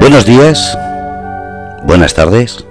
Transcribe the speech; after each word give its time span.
Buenos 0.00 0.24
días, 0.24 0.78
buenas 1.84 2.14
tardes, 2.14 2.64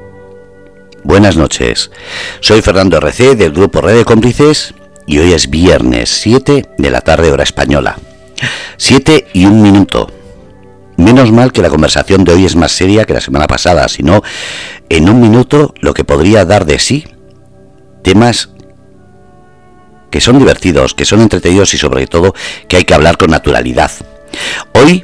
buenas 1.03 1.37
noches. 1.37 1.91
Soy 2.39 2.63
Fernando 2.63 2.97
RC 2.97 3.35
del 3.35 3.51
grupo 3.51 3.81
Red 3.81 3.97
de 3.97 4.03
Cómplices 4.03 4.73
y 5.05 5.19
hoy 5.19 5.33
es 5.33 5.47
viernes 5.47 6.09
7 6.09 6.71
de 6.75 6.89
la 6.89 7.01
tarde 7.01 7.31
hora 7.31 7.43
española. 7.43 7.99
7 8.77 9.27
y 9.33 9.45
un 9.45 9.61
minuto. 9.61 10.11
Menos 10.97 11.31
mal 11.31 11.51
que 11.51 11.61
la 11.61 11.69
conversación 11.69 12.23
de 12.23 12.33
hoy 12.33 12.45
es 12.45 12.55
más 12.55 12.71
seria 12.71 13.05
que 13.05 13.13
la 13.13 13.21
semana 13.21 13.45
pasada, 13.45 13.87
sino 13.89 14.23
en 14.89 15.07
un 15.07 15.21
minuto 15.21 15.75
lo 15.81 15.93
que 15.93 16.03
podría 16.03 16.45
dar 16.45 16.65
de 16.65 16.79
sí 16.79 17.05
temas 18.01 18.49
que 20.09 20.19
son 20.19 20.39
divertidos, 20.39 20.95
que 20.95 21.05
son 21.05 21.21
entretenidos 21.21 21.75
y 21.75 21.77
sobre 21.77 22.07
todo 22.07 22.33
que 22.67 22.77
hay 22.77 22.85
que 22.85 22.95
hablar 22.95 23.17
con 23.17 23.29
naturalidad. 23.29 23.91
Hoy 24.73 25.03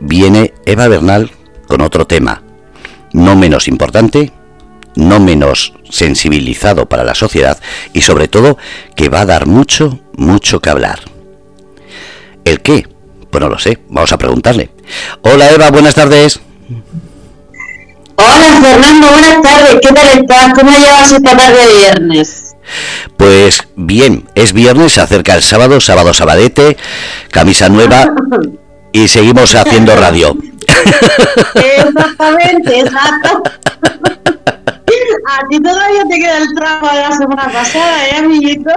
viene 0.00 0.54
Eva 0.66 0.88
Bernal 0.88 1.30
con 1.72 1.80
otro 1.80 2.06
tema, 2.06 2.42
no 3.14 3.34
menos 3.34 3.66
importante, 3.66 4.30
no 4.94 5.18
menos 5.20 5.72
sensibilizado 5.88 6.86
para 6.86 7.02
la 7.02 7.14
sociedad 7.14 7.58
y 7.94 8.02
sobre 8.02 8.28
todo 8.28 8.58
que 8.94 9.08
va 9.08 9.22
a 9.22 9.24
dar 9.24 9.46
mucho, 9.46 9.98
mucho 10.14 10.60
que 10.60 10.68
hablar. 10.68 11.00
¿El 12.44 12.60
qué? 12.60 12.86
Pues 13.30 13.40
no 13.40 13.48
lo 13.48 13.58
sé, 13.58 13.78
vamos 13.88 14.12
a 14.12 14.18
preguntarle. 14.18 14.68
Hola 15.22 15.50
Eva, 15.50 15.70
buenas 15.70 15.94
tardes. 15.94 16.40
Hola 18.16 18.60
Fernando, 18.60 19.06
buenas 19.10 19.40
tardes, 19.40 19.78
¿qué 19.80 19.94
tal 19.94 20.08
estás? 20.08 20.52
¿Cómo 20.52 20.72
llevas 20.72 21.10
esta 21.10 21.34
tarde 21.34 21.56
de 21.56 21.74
viernes? 21.74 22.54
Pues 23.16 23.66
bien, 23.76 24.28
es 24.34 24.52
viernes, 24.52 24.92
se 24.92 25.00
acerca 25.00 25.34
el 25.36 25.42
sábado, 25.42 25.80
sábado 25.80 26.12
sabadete, 26.12 26.76
camisa 27.30 27.70
nueva 27.70 28.12
y 28.92 29.08
seguimos 29.08 29.54
haciendo 29.54 29.96
radio. 29.96 30.36
Exactamente, 31.54 32.80
exacto. 32.80 33.42
A 35.28 35.48
ti 35.48 35.60
todavía 35.60 36.04
te 36.08 36.18
queda 36.18 36.38
el 36.38 36.54
trabajo 36.54 36.94
de 36.94 37.02
la 37.02 37.12
semana 37.12 37.52
pasada, 37.52 38.08
¿eh, 38.08 38.16
amiguito? 38.16 38.70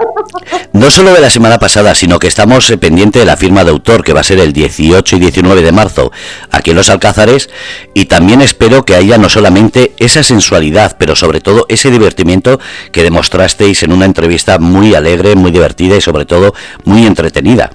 No 0.72 0.90
solo 0.90 1.12
de 1.12 1.20
la 1.20 1.30
semana 1.30 1.58
pasada, 1.58 1.94
sino 1.94 2.18
que 2.18 2.28
estamos 2.28 2.70
eh, 2.70 2.78
pendiente 2.78 3.18
de 3.18 3.24
la 3.24 3.36
firma 3.36 3.64
de 3.64 3.70
autor, 3.70 4.04
que 4.04 4.12
va 4.12 4.20
a 4.20 4.24
ser 4.24 4.38
el 4.38 4.52
18 4.52 5.16
y 5.16 5.18
19 5.18 5.62
de 5.62 5.72
marzo, 5.72 6.12
aquí 6.50 6.70
en 6.70 6.76
Los 6.76 6.88
Alcázares, 6.88 7.50
y 7.94 8.06
también 8.06 8.40
espero 8.40 8.84
que 8.84 8.94
haya 8.94 9.18
no 9.18 9.28
solamente 9.28 9.92
esa 9.98 10.22
sensualidad, 10.22 10.96
pero 10.98 11.16
sobre 11.16 11.40
todo 11.40 11.66
ese 11.68 11.90
divertimiento 11.90 12.60
que 12.92 13.02
demostrasteis 13.02 13.82
en 13.82 13.92
una 13.92 14.04
entrevista 14.06 14.58
muy 14.58 14.94
alegre, 14.94 15.34
muy 15.34 15.50
divertida 15.50 15.96
y 15.96 16.00
sobre 16.00 16.24
todo 16.24 16.54
muy 16.84 17.06
entretenida. 17.06 17.70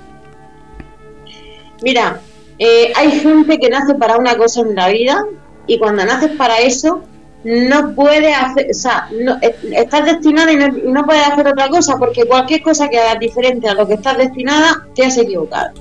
Mira, 1.81 2.21
eh, 2.63 2.93
hay 2.95 3.09
gente 3.09 3.57
que 3.57 3.69
nace 3.69 3.95
para 3.95 4.17
una 4.17 4.37
cosa 4.37 4.61
en 4.61 4.75
la 4.75 4.89
vida 4.89 5.25
y 5.65 5.79
cuando 5.79 6.05
naces 6.05 6.29
para 6.37 6.59
eso 6.59 7.01
no 7.43 7.95
puedes 7.95 8.37
hacer, 8.37 8.67
o 8.69 8.73
sea, 8.75 9.09
no, 9.19 9.35
eh, 9.41 9.55
estás 9.71 10.05
destinada 10.05 10.51
y 10.51 10.57
no, 10.57 11.03
puedes 11.03 11.27
hacer 11.27 11.47
otra 11.47 11.69
cosa 11.69 11.97
porque 11.97 12.25
cualquier 12.25 12.61
cosa 12.61 12.87
que 12.87 12.99
hagas 12.99 13.19
diferente 13.19 13.67
a 13.67 13.73
lo 13.73 13.87
que 13.87 13.95
estás 13.95 14.15
destinada 14.15 14.87
te 14.93 15.03
has 15.03 15.17
equivocado. 15.17 15.71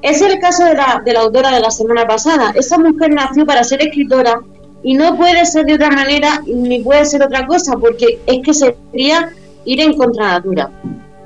Es 0.00 0.22
el 0.22 0.38
caso 0.38 0.64
de 0.64 0.72
la, 0.72 1.02
de 1.04 1.12
la 1.12 1.20
autora 1.20 1.50
de 1.50 1.60
la 1.60 1.70
semana 1.70 2.06
pasada. 2.06 2.54
Esa 2.54 2.78
mujer 2.78 3.12
nació 3.12 3.44
para 3.44 3.62
ser 3.62 3.82
escritora 3.82 4.40
y 4.82 4.94
no 4.94 5.18
puede 5.18 5.44
ser 5.44 5.66
de 5.66 5.74
otra 5.74 5.90
manera 5.90 6.40
ni 6.46 6.80
puede 6.82 7.04
ser 7.04 7.22
otra 7.22 7.46
cosa 7.46 7.76
porque 7.76 8.18
es 8.24 8.38
que 8.42 8.54
sería 8.54 9.34
ir 9.66 9.80
en 9.82 9.92
contra 9.98 10.28
natura. 10.28 10.70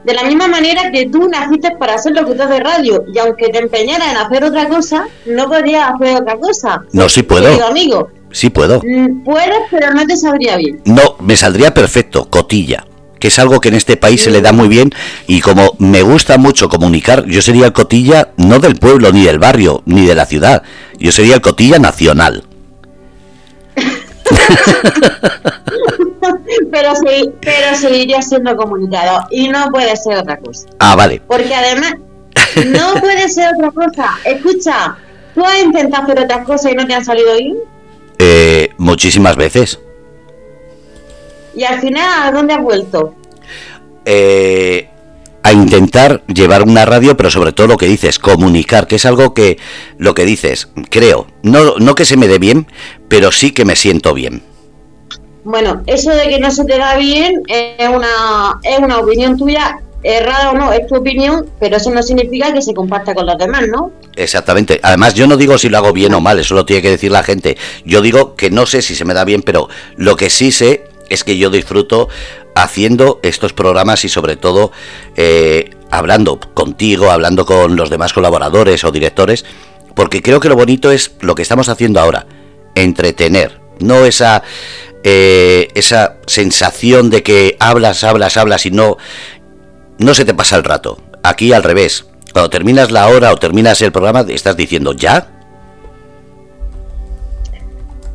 De 0.04 0.12
la 0.12 0.24
misma 0.24 0.48
manera 0.48 0.90
que 0.90 1.06
tú 1.06 1.28
naciste 1.28 1.70
para 1.78 1.94
hacer 1.94 2.12
lo 2.12 2.26
que 2.26 2.34
tú 2.34 2.46
de 2.46 2.60
radio 2.60 3.04
y 3.12 3.18
aunque 3.18 3.48
te 3.48 3.58
empeñaras 3.58 4.10
en 4.10 4.16
hacer 4.18 4.44
otra 4.44 4.68
cosa, 4.68 5.06
no 5.26 5.48
podrías 5.48 5.92
hacer 5.94 6.16
otra 6.16 6.36
cosa. 6.36 6.82
No, 6.92 7.08
sí 7.08 7.22
puedo. 7.22 7.64
amigo. 7.64 8.10
Sí 8.30 8.50
puedo. 8.50 8.82
Mm, 8.84 9.24
puedes, 9.24 9.60
pero 9.70 9.92
no 9.92 10.04
te 10.06 10.16
sabría 10.16 10.56
bien. 10.56 10.82
No, 10.84 11.16
me 11.20 11.36
saldría 11.36 11.72
perfecto, 11.72 12.28
cotilla 12.28 12.84
que 13.24 13.28
es 13.28 13.38
algo 13.38 13.58
que 13.58 13.68
en 13.68 13.74
este 13.74 13.96
país 13.96 14.22
se 14.22 14.30
le 14.30 14.42
da 14.42 14.52
muy 14.52 14.68
bien 14.68 14.90
y 15.26 15.40
como 15.40 15.76
me 15.78 16.02
gusta 16.02 16.36
mucho 16.36 16.68
comunicar, 16.68 17.24
yo 17.24 17.40
sería 17.40 17.64
el 17.64 17.72
cotilla 17.72 18.32
no 18.36 18.58
del 18.58 18.76
pueblo, 18.76 19.12
ni 19.12 19.24
del 19.24 19.38
barrio, 19.38 19.82
ni 19.86 20.04
de 20.04 20.14
la 20.14 20.26
ciudad, 20.26 20.62
yo 20.98 21.10
sería 21.10 21.36
el 21.36 21.40
cotilla 21.40 21.78
nacional. 21.78 22.44
pero 26.72 26.94
sí, 26.94 27.30
pero 27.40 27.76
seguiría 27.76 28.22
siendo 28.22 28.56
comunicado 28.56 29.26
y 29.30 29.48
no 29.48 29.70
puede 29.70 29.96
ser 29.96 30.18
otra 30.18 30.38
cosa. 30.38 30.68
Ah, 30.78 30.96
vale. 30.96 31.20
Porque 31.26 31.54
además 31.54 31.94
no 32.66 32.94
puede 33.00 33.28
ser 33.28 33.54
otra 33.54 33.70
cosa. 33.70 34.18
Escucha, 34.24 34.96
¿tú 35.34 35.44
has 35.44 35.62
intentado 35.62 36.04
hacer 36.04 36.20
otras 36.20 36.46
cosas 36.46 36.72
y 36.72 36.74
no 36.74 36.86
te 36.86 36.94
han 36.94 37.04
salido 37.04 37.34
bien? 37.36 37.56
Eh, 38.18 38.70
muchísimas 38.78 39.36
veces. 39.36 39.78
¿Y 41.56 41.64
al 41.64 41.80
final 41.80 42.28
a 42.28 42.32
dónde 42.32 42.54
has 42.54 42.62
vuelto? 42.62 43.14
Eh, 44.04 44.88
a 45.42 45.52
intentar 45.52 46.24
llevar 46.26 46.62
una 46.62 46.84
radio, 46.84 47.16
pero 47.16 47.30
sobre 47.30 47.52
todo 47.52 47.66
lo 47.68 47.76
que 47.76 47.86
dices, 47.86 48.18
comunicar, 48.18 48.86
que 48.86 48.96
es 48.96 49.04
algo 49.04 49.34
que 49.34 49.58
lo 49.98 50.14
que 50.14 50.24
dices, 50.24 50.68
creo, 50.90 51.26
no, 51.42 51.76
no 51.78 51.94
que 51.94 52.06
se 52.06 52.16
me 52.16 52.28
dé 52.28 52.38
bien, 52.38 52.66
pero 53.08 53.30
sí 53.30 53.52
que 53.52 53.64
me 53.64 53.76
siento 53.76 54.14
bien. 54.14 54.42
Bueno, 55.44 55.82
eso 55.86 56.10
de 56.10 56.28
que 56.28 56.40
no 56.40 56.50
se 56.50 56.64
te 56.64 56.78
da 56.78 56.96
bien 56.96 57.42
es 57.48 57.88
una, 57.88 58.58
es 58.62 58.78
una 58.78 58.98
opinión 58.98 59.36
tuya, 59.36 59.78
errada 60.02 60.50
o 60.50 60.54
no, 60.54 60.72
es 60.72 60.86
tu 60.86 60.96
opinión, 60.96 61.48
pero 61.58 61.76
eso 61.76 61.90
no 61.90 62.02
significa 62.02 62.52
que 62.52 62.62
se 62.62 62.74
comparta 62.74 63.14
con 63.14 63.26
los 63.26 63.38
demás, 63.38 63.64
¿no? 63.68 63.90
Exactamente. 64.16 64.78
Además, 64.82 65.14
yo 65.14 65.26
no 65.26 65.36
digo 65.36 65.58
si 65.58 65.68
lo 65.68 65.78
hago 65.78 65.92
bien 65.92 66.14
o 66.14 66.20
mal, 66.20 66.38
eso 66.38 66.54
lo 66.54 66.66
tiene 66.66 66.82
que 66.82 66.90
decir 66.90 67.10
la 67.10 67.22
gente. 67.22 67.56
Yo 67.84 68.02
digo 68.02 68.34
que 68.36 68.50
no 68.50 68.66
sé 68.66 68.82
si 68.82 68.94
se 68.94 69.04
me 69.04 69.14
da 69.14 69.24
bien, 69.24 69.42
pero 69.42 69.68
lo 69.96 70.16
que 70.16 70.30
sí 70.30 70.52
sé 70.52 70.84
es 71.08 71.24
que 71.24 71.36
yo 71.36 71.50
disfruto 71.50 72.08
haciendo 72.54 73.18
estos 73.22 73.52
programas 73.52 74.04
y 74.04 74.08
sobre 74.08 74.36
todo 74.36 74.72
eh, 75.16 75.70
hablando 75.90 76.38
contigo, 76.38 77.10
hablando 77.10 77.46
con 77.46 77.76
los 77.76 77.90
demás 77.90 78.12
colaboradores 78.12 78.84
o 78.84 78.92
directores, 78.92 79.44
porque 79.94 80.22
creo 80.22 80.40
que 80.40 80.48
lo 80.48 80.56
bonito 80.56 80.90
es 80.90 81.12
lo 81.20 81.34
que 81.34 81.42
estamos 81.42 81.68
haciendo 81.68 82.00
ahora, 82.00 82.26
entretener, 82.74 83.60
no 83.80 84.04
esa 84.04 84.42
eh, 85.06 85.68
esa 85.74 86.16
sensación 86.26 87.10
de 87.10 87.22
que 87.22 87.56
hablas, 87.60 88.02
hablas, 88.04 88.38
hablas 88.38 88.64
y 88.64 88.70
no, 88.70 88.96
no 89.98 90.14
se 90.14 90.24
te 90.24 90.32
pasa 90.32 90.56
el 90.56 90.64
rato. 90.64 90.98
Aquí 91.22 91.52
al 91.52 91.62
revés. 91.62 92.06
Cuando 92.32 92.48
terminas 92.48 92.90
la 92.90 93.08
hora 93.08 93.32
o 93.32 93.36
terminas 93.36 93.80
el 93.82 93.92
programa, 93.92 94.24
estás 94.28 94.56
diciendo 94.56 94.94
ya. 94.94 95.28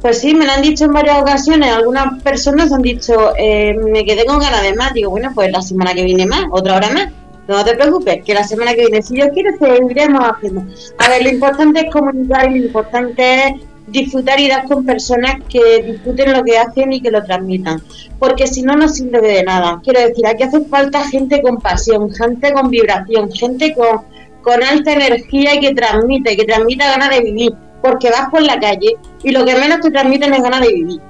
Pues 0.01 0.19
sí, 0.19 0.33
me 0.33 0.45
lo 0.45 0.51
han 0.51 0.61
dicho 0.61 0.85
en 0.85 0.93
varias 0.93 1.21
ocasiones. 1.21 1.71
Algunas 1.71 2.21
personas 2.23 2.71
han 2.71 2.81
dicho, 2.81 3.33
eh, 3.37 3.75
me 3.75 4.03
quedé 4.03 4.25
con 4.25 4.39
ganas 4.39 4.63
de 4.63 4.73
más. 4.73 4.93
Digo, 4.93 5.11
bueno, 5.11 5.31
pues 5.35 5.51
la 5.51 5.61
semana 5.61 5.93
que 5.93 6.03
viene 6.03 6.25
más, 6.25 6.45
otra 6.51 6.77
hora 6.77 6.89
más. 6.89 7.09
No 7.47 7.63
te 7.63 7.75
preocupes, 7.75 8.23
que 8.23 8.33
la 8.33 8.43
semana 8.43 8.73
que 8.73 8.81
viene, 8.81 9.01
si 9.01 9.15
Dios 9.15 9.29
quiere, 9.33 9.57
seguiremos 9.57 10.23
haciendo. 10.23 10.63
A 10.99 11.09
ver, 11.09 11.23
lo 11.23 11.29
importante 11.29 11.81
es 11.81 11.91
comunicar 11.91 12.51
y 12.51 12.59
lo 12.59 12.65
importante 12.67 13.47
es 13.47 13.53
disfrutar 13.91 14.39
y 14.39 14.47
dar 14.47 14.65
con 14.65 14.85
personas 14.85 15.35
que 15.49 15.83
disfruten 15.83 16.33
lo 16.33 16.43
que 16.43 16.57
hacen 16.57 16.93
y 16.93 17.01
que 17.01 17.11
lo 17.11 17.23
transmitan. 17.23 17.81
Porque 18.17 18.47
si 18.47 18.61
no, 18.61 18.75
no 18.75 18.87
sirve 18.87 19.21
de 19.21 19.43
nada. 19.43 19.79
Quiero 19.83 20.01
decir, 20.01 20.25
aquí 20.27 20.43
hace 20.43 20.61
falta 20.65 21.07
gente 21.07 21.41
con 21.41 21.57
pasión, 21.57 22.11
gente 22.11 22.53
con 22.53 22.69
vibración, 22.69 23.31
gente 23.31 23.73
con, 23.73 24.01
con 24.41 24.63
alta 24.63 24.93
energía 24.93 25.55
y 25.55 25.59
que 25.59 25.73
transmite, 25.73 26.35
que 26.35 26.45
transmita 26.45 26.91
ganas 26.91 27.09
de 27.09 27.21
vivir. 27.21 27.53
Porque 27.81 28.09
vas 28.09 28.29
por 28.29 28.41
la 28.41 28.59
calle 28.59 28.97
y 29.23 29.31
lo 29.31 29.45
que 29.45 29.55
menos 29.55 29.79
te 29.79 29.91
transmiten 29.91 30.33
es 30.33 30.41
ganas 30.41 30.61
de 30.61 30.73
vivir. 30.73 31.01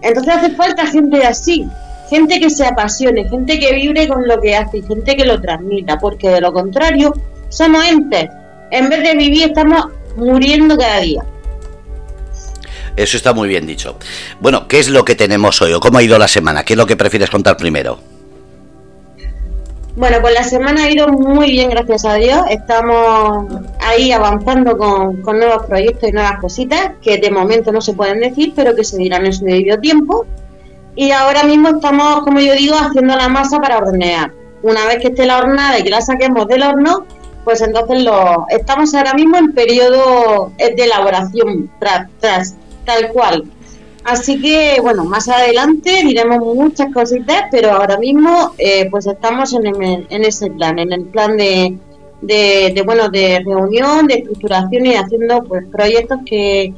Entonces 0.00 0.34
hace 0.34 0.50
falta 0.50 0.86
gente 0.86 1.24
así, 1.24 1.66
gente 2.08 2.38
que 2.40 2.50
se 2.50 2.66
apasione, 2.66 3.28
gente 3.28 3.58
que 3.58 3.74
vibre 3.74 4.08
con 4.08 4.26
lo 4.26 4.40
que 4.40 4.56
hace 4.56 4.78
y 4.78 4.82
gente 4.82 5.16
que 5.16 5.24
lo 5.24 5.40
transmita. 5.40 5.98
Porque 5.98 6.28
de 6.28 6.40
lo 6.40 6.52
contrario, 6.52 7.12
somos 7.48 7.84
entes. 7.84 8.28
En 8.70 8.88
vez 8.88 9.02
de 9.02 9.14
vivir, 9.16 9.48
estamos 9.48 9.88
muriendo 10.16 10.76
cada 10.76 11.00
día. 11.00 11.22
Eso 12.96 13.16
está 13.16 13.32
muy 13.32 13.48
bien 13.48 13.66
dicho. 13.66 13.96
Bueno, 14.40 14.68
¿qué 14.68 14.78
es 14.78 14.88
lo 14.88 15.04
que 15.04 15.14
tenemos 15.14 15.60
hoy 15.62 15.72
o 15.72 15.80
cómo 15.80 15.98
ha 15.98 16.02
ido 16.02 16.18
la 16.18 16.28
semana? 16.28 16.64
¿Qué 16.64 16.74
es 16.74 16.76
lo 16.76 16.86
que 16.86 16.96
prefieres 16.96 17.30
contar 17.30 17.56
primero? 17.56 17.98
Bueno, 19.94 20.18
pues 20.22 20.32
la 20.32 20.44
semana 20.44 20.84
ha 20.84 20.90
ido 20.90 21.06
muy 21.08 21.50
bien, 21.50 21.68
gracias 21.68 22.06
a 22.06 22.14
Dios. 22.14 22.40
Estamos 22.48 23.60
ahí 23.80 24.10
avanzando 24.10 24.76
con, 24.78 25.20
nuevos 25.22 25.66
proyectos 25.66 26.08
y 26.08 26.12
nuevas 26.12 26.38
cositas 26.40 26.92
que 27.02 27.18
de 27.18 27.30
momento 27.30 27.72
no 27.72 27.80
se 27.82 27.92
pueden 27.92 28.20
decir, 28.20 28.54
pero 28.56 28.74
que 28.74 28.84
se 28.84 28.96
dirán 28.96 29.26
en 29.26 29.34
su 29.34 29.44
debido 29.44 29.78
tiempo. 29.78 30.26
Y 30.96 31.10
ahora 31.10 31.44
mismo 31.44 31.68
estamos, 31.68 32.22
como 32.22 32.40
yo 32.40 32.54
digo, 32.54 32.74
haciendo 32.74 33.16
la 33.16 33.28
masa 33.28 33.58
para 33.58 33.78
hornear. 33.78 34.32
Una 34.62 34.86
vez 34.86 34.98
que 34.98 35.08
esté 35.08 35.26
la 35.26 35.38
hornada 35.38 35.78
y 35.78 35.82
que 35.82 35.90
la 35.90 36.00
saquemos 36.00 36.46
del 36.48 36.62
horno, 36.62 37.04
pues 37.44 37.60
entonces 37.60 38.02
lo 38.02 38.46
estamos 38.48 38.94
ahora 38.94 39.12
mismo 39.12 39.36
en 39.36 39.52
periodo 39.52 40.52
de 40.56 40.84
elaboración 40.84 41.70
tras 41.80 42.54
tal 42.84 43.08
cual. 43.08 43.44
Así 44.04 44.40
que, 44.40 44.78
bueno, 44.80 45.04
más 45.04 45.28
adelante 45.28 46.02
diremos 46.02 46.38
muchas 46.38 46.92
cositas, 46.92 47.44
pero 47.50 47.70
ahora 47.70 47.98
mismo 47.98 48.52
eh, 48.58 48.88
pues 48.90 49.06
estamos 49.06 49.54
en, 49.54 49.66
en, 50.10 50.24
ese 50.24 50.50
plan, 50.50 50.78
en 50.80 50.92
el 50.92 51.04
plan 51.04 51.36
de, 51.36 51.76
de, 52.20 52.82
bueno, 52.84 53.08
de 53.08 53.40
reunión, 53.44 54.08
de 54.08 54.14
estructuración 54.14 54.86
y 54.86 54.94
haciendo 54.94 55.44
pues 55.44 55.64
proyectos 55.70 56.18
que, 56.26 56.74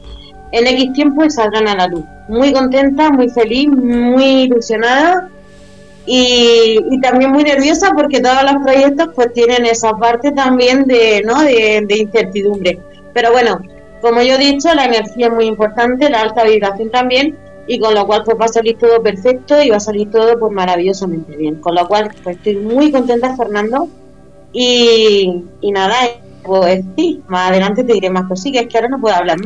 en 0.55 0.69
X 0.69 0.93
tiempo 0.93 1.29
saldrán 1.29 1.67
a 1.67 1.75
la 1.75 1.89
luz. 1.89 2.05
Muy 2.29 2.53
contenta, 2.53 3.11
muy 3.11 3.29
feliz, 3.29 3.69
muy 3.69 4.43
ilusionada 4.45 5.29
y, 6.07 6.79
también 7.03 7.33
muy 7.33 7.43
nerviosa 7.43 7.91
porque 7.93 8.21
todos 8.21 8.45
los 8.45 8.63
proyectos 8.63 9.09
pues 9.17 9.33
tienen 9.33 9.67
esa 9.67 9.97
parte 9.97 10.31
también 10.31 10.85
de, 10.85 11.23
¿no? 11.25 11.43
de, 11.43 11.97
incertidumbre. 11.99 12.79
Pero 13.13 13.33
bueno, 13.33 13.61
como 14.05 14.21
yo 14.21 14.35
he 14.35 14.39
dicho, 14.39 14.75
la 14.75 14.85
energía 14.85 15.29
es 15.29 15.33
muy 15.33 15.47
importante, 15.47 16.11
la 16.11 16.21
alta 16.21 16.45
vibración 16.45 16.91
también 16.91 17.39
y 17.67 17.79
con 17.79 17.95
lo 17.95 18.07
cual 18.07 18.23
pues 18.23 18.39
va 18.39 18.45
a 18.45 18.49
salir 18.49 18.77
todo 18.77 19.03
perfecto 19.03 19.63
y 19.63 19.71
va 19.71 19.79
a 19.79 19.81
salir 19.81 20.11
todo 20.11 20.39
pues 20.39 20.53
maravillosamente 20.53 21.35
bien. 21.35 21.55
Con 21.55 21.75
lo 21.75 21.89
cual 21.89 22.11
pues 22.23 22.37
estoy 22.37 22.57
muy 22.57 22.93
contenta 22.93 23.35
Fernando 23.35 23.89
y, 24.53 25.43
nada, 25.63 25.97
pues 26.43 26.85
sí, 26.99 27.23
más 27.29 27.51
adelante 27.51 27.83
te 27.83 27.95
diré 27.95 28.11
más 28.11 28.29
cosillas, 28.29 28.65
es 28.65 28.69
que 28.69 28.77
ahora 28.77 28.91
no 28.91 29.01
puedo 29.01 29.17
hablar, 29.17 29.39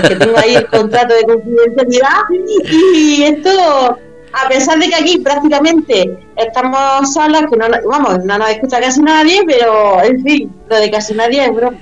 porque 0.00 0.16
tengo 0.16 0.38
ahí 0.38 0.54
el 0.54 0.66
contrato 0.68 1.12
de 1.12 1.24
confidencialidad 1.24 2.22
y 2.94 3.24
esto, 3.24 3.50
a 4.32 4.48
pesar 4.48 4.78
de 4.78 4.88
que 4.88 4.94
aquí 4.94 5.18
prácticamente 5.18 6.18
estamos 6.34 7.12
solas, 7.12 7.42
que 7.50 7.58
no, 7.58 7.66
vamos, 7.86 8.24
no 8.24 8.38
nos 8.38 8.48
escucha 8.48 8.80
casi 8.80 9.02
nadie, 9.02 9.42
pero 9.46 10.02
en 10.02 10.22
fin, 10.22 10.50
lo 10.70 10.76
de 10.76 10.90
casi 10.90 11.12
nadie 11.12 11.44
es 11.44 11.54
broma. 11.54 11.76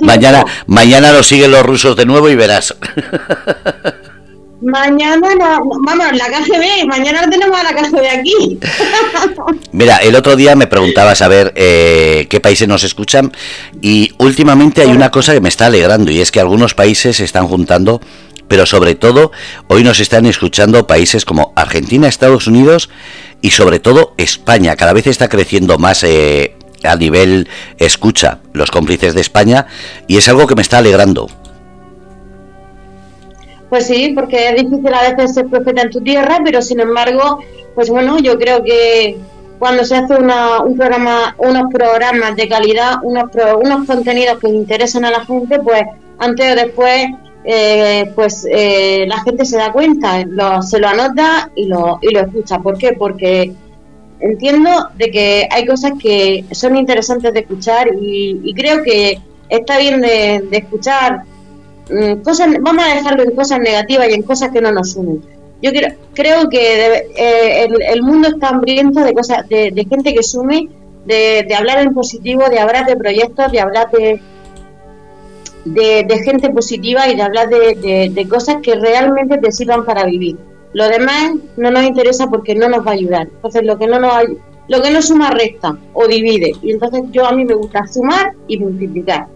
Mañana, 0.00 0.44
mañana 0.66 1.12
lo 1.12 1.22
siguen 1.22 1.52
los 1.52 1.64
rusos 1.64 1.96
de 1.96 2.06
nuevo 2.06 2.28
y 2.28 2.36
verás. 2.36 2.74
Mañana 4.64 5.28
no, 5.38 5.60
vamos, 5.84 6.06
la 6.16 6.26
KGB, 6.26 6.86
mañana 6.86 7.28
tenemos 7.28 7.58
a 7.58 7.64
la 7.64 7.74
KGB 7.74 8.18
aquí. 8.18 8.58
Mira, 9.72 9.98
el 9.98 10.16
otro 10.16 10.36
día 10.36 10.56
me 10.56 10.66
preguntaba 10.66 11.14
saber 11.14 11.52
eh, 11.54 12.26
qué 12.30 12.40
países 12.40 12.66
nos 12.66 12.82
escuchan 12.82 13.30
y 13.82 14.12
últimamente 14.18 14.80
hay 14.80 14.88
una 14.88 15.10
cosa 15.10 15.34
que 15.34 15.42
me 15.42 15.50
está 15.50 15.66
alegrando 15.66 16.10
y 16.10 16.20
es 16.22 16.30
que 16.30 16.40
algunos 16.40 16.74
países 16.74 17.18
se 17.18 17.24
están 17.24 17.46
juntando, 17.46 18.00
pero 18.48 18.64
sobre 18.64 18.94
todo 18.94 19.32
hoy 19.68 19.84
nos 19.84 20.00
están 20.00 20.24
escuchando 20.24 20.86
países 20.86 21.26
como 21.26 21.52
Argentina, 21.56 22.08
Estados 22.08 22.46
Unidos 22.46 22.88
y 23.42 23.50
sobre 23.50 23.80
todo 23.80 24.14
España. 24.16 24.76
Cada 24.76 24.94
vez 24.94 25.06
está 25.06 25.28
creciendo 25.28 25.76
más 25.76 26.04
eh, 26.04 26.56
a 26.88 26.96
nivel 26.96 27.48
escucha 27.78 28.40
los 28.52 28.70
cómplices 28.70 29.14
de 29.14 29.20
España 29.20 29.66
y 30.06 30.16
es 30.16 30.28
algo 30.28 30.46
que 30.46 30.54
me 30.54 30.62
está 30.62 30.78
alegrando. 30.78 31.28
Pues 33.68 33.86
sí, 33.86 34.12
porque 34.14 34.50
es 34.50 34.62
difícil 34.62 34.94
a 34.94 35.10
veces 35.10 35.34
ser 35.34 35.46
profeta 35.46 35.82
en 35.82 35.90
tu 35.90 36.00
tierra, 36.00 36.38
pero 36.44 36.62
sin 36.62 36.80
embargo, 36.80 37.40
pues 37.74 37.90
bueno, 37.90 38.18
yo 38.18 38.38
creo 38.38 38.62
que 38.62 39.18
cuando 39.58 39.84
se 39.84 39.96
hace 39.96 40.14
una, 40.14 40.60
un 40.60 40.76
programa, 40.76 41.34
unos 41.38 41.72
programas 41.72 42.36
de 42.36 42.48
calidad, 42.48 42.96
unos, 43.02 43.24
unos 43.60 43.86
contenidos 43.86 44.38
que 44.38 44.48
interesan 44.48 45.04
a 45.04 45.10
la 45.10 45.24
gente, 45.24 45.58
pues 45.58 45.82
antes 46.18 46.52
o 46.52 46.54
después, 46.54 47.06
eh, 47.44 48.12
pues 48.14 48.46
eh, 48.50 49.06
la 49.08 49.20
gente 49.22 49.44
se 49.44 49.56
da 49.56 49.72
cuenta, 49.72 50.24
lo, 50.26 50.62
se 50.62 50.78
lo 50.78 50.88
anota 50.88 51.50
y 51.54 51.66
lo, 51.66 51.98
y 52.00 52.12
lo 52.12 52.20
escucha. 52.20 52.58
¿Por 52.58 52.78
qué? 52.78 52.92
Porque 52.92 53.52
entiendo 54.20 54.70
de 54.96 55.10
que 55.10 55.48
hay 55.50 55.66
cosas 55.66 55.92
que 56.00 56.44
son 56.52 56.76
interesantes 56.76 57.32
de 57.32 57.40
escuchar 57.40 57.88
y, 58.00 58.52
creo 58.54 58.82
que 58.82 59.20
está 59.48 59.78
bien 59.78 60.00
de, 60.00 60.48
escuchar 60.52 61.24
Mm, 61.90 62.22
cosas, 62.22 62.48
vamos 62.60 62.82
a 62.82 62.94
dejarlo 62.94 63.24
en 63.24 63.32
cosas 63.32 63.58
negativas 63.58 64.08
y 64.08 64.14
en 64.14 64.22
cosas 64.22 64.50
que 64.50 64.60
no 64.60 64.72
nos 64.72 64.96
unen. 64.96 65.22
Yo 65.60 65.70
creo, 65.70 65.90
creo 66.14 66.48
que 66.48 67.08
eh, 67.16 67.68
el, 67.92 68.02
mundo 68.02 68.28
está 68.28 68.48
hambriento 68.48 69.00
de 69.00 69.12
cosas, 69.12 69.48
de, 69.48 69.86
gente 69.88 70.14
que 70.14 70.22
sume, 70.22 70.68
de, 71.06 71.46
hablar 71.56 71.80
en 71.80 71.94
positivo, 71.94 72.48
de 72.48 72.58
hablar 72.58 72.86
de 72.86 72.96
proyectos, 72.96 73.52
de 73.52 73.60
hablar 73.60 73.90
de, 73.90 74.20
de, 75.64 76.18
gente 76.24 76.50
positiva 76.50 77.08
y 77.08 77.16
de 77.16 77.22
hablar 77.22 77.48
de, 77.48 78.26
cosas 78.28 78.56
que 78.62 78.74
realmente 78.74 79.38
te 79.38 79.52
sirvan 79.52 79.84
para 79.84 80.04
vivir. 80.04 80.36
Lo 80.74 80.88
demás 80.88 81.32
no 81.56 81.70
nos 81.70 81.84
interesa 81.84 82.26
porque 82.26 82.54
no 82.54 82.68
nos 82.68 82.86
va 82.86 82.90
a 82.90 82.94
ayudar. 82.94 83.28
Entonces, 83.32 83.62
lo 83.64 83.78
que 83.78 83.86
no 83.86 83.98
nos 83.98 84.12
lo 84.68 84.82
que 84.82 84.90
no 84.90 85.02
suma 85.02 85.30
resta 85.30 85.76
o 85.92 86.06
divide. 86.06 86.52
Y 86.62 86.72
entonces 86.72 87.02
yo 87.12 87.26
a 87.26 87.32
mí 87.32 87.44
me 87.44 87.54
gusta 87.54 87.86
sumar 87.86 88.32
y 88.48 88.58
multiplicar. 88.58 89.26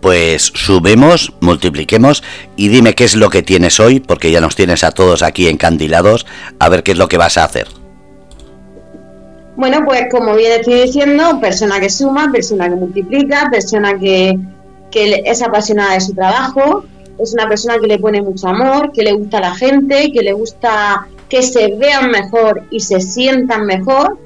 Pues 0.00 0.52
subemos, 0.54 1.32
multipliquemos 1.40 2.22
y 2.56 2.68
dime 2.68 2.94
qué 2.94 3.04
es 3.04 3.14
lo 3.14 3.30
que 3.30 3.42
tienes 3.42 3.78
hoy, 3.78 4.00
porque 4.00 4.30
ya 4.30 4.40
nos 4.40 4.56
tienes 4.56 4.82
a 4.82 4.90
todos 4.90 5.22
aquí 5.22 5.48
encandilados, 5.48 6.26
a 6.58 6.68
ver 6.68 6.82
qué 6.82 6.92
es 6.92 6.98
lo 6.98 7.08
que 7.08 7.18
vas 7.18 7.38
a 7.38 7.44
hacer. 7.44 7.68
Bueno, 9.56 9.84
pues 9.84 10.06
como 10.10 10.34
bien 10.34 10.52
estoy 10.52 10.82
diciendo, 10.82 11.38
persona 11.40 11.78
que 11.78 11.88
suma, 11.88 12.30
persona 12.32 12.68
que 12.68 12.74
multiplica, 12.74 13.48
persona 13.52 13.96
que, 13.96 14.36
que 14.90 15.22
es 15.24 15.42
apasionada 15.42 15.94
de 15.94 16.00
su 16.00 16.12
trabajo, 16.12 16.84
es 17.18 17.32
una 17.34 17.48
persona 17.48 17.78
que 17.78 17.86
le 17.86 17.98
pone 17.98 18.22
mucho 18.22 18.48
amor, 18.48 18.92
que 18.92 19.02
le 19.02 19.12
gusta 19.12 19.38
a 19.38 19.40
la 19.42 19.54
gente, 19.54 20.10
que 20.12 20.22
le 20.22 20.32
gusta 20.32 21.06
que 21.28 21.42
se 21.42 21.74
vean 21.76 22.10
mejor 22.10 22.62
y 22.70 22.80
se 22.80 23.00
sientan 23.00 23.66
mejor. 23.66 24.18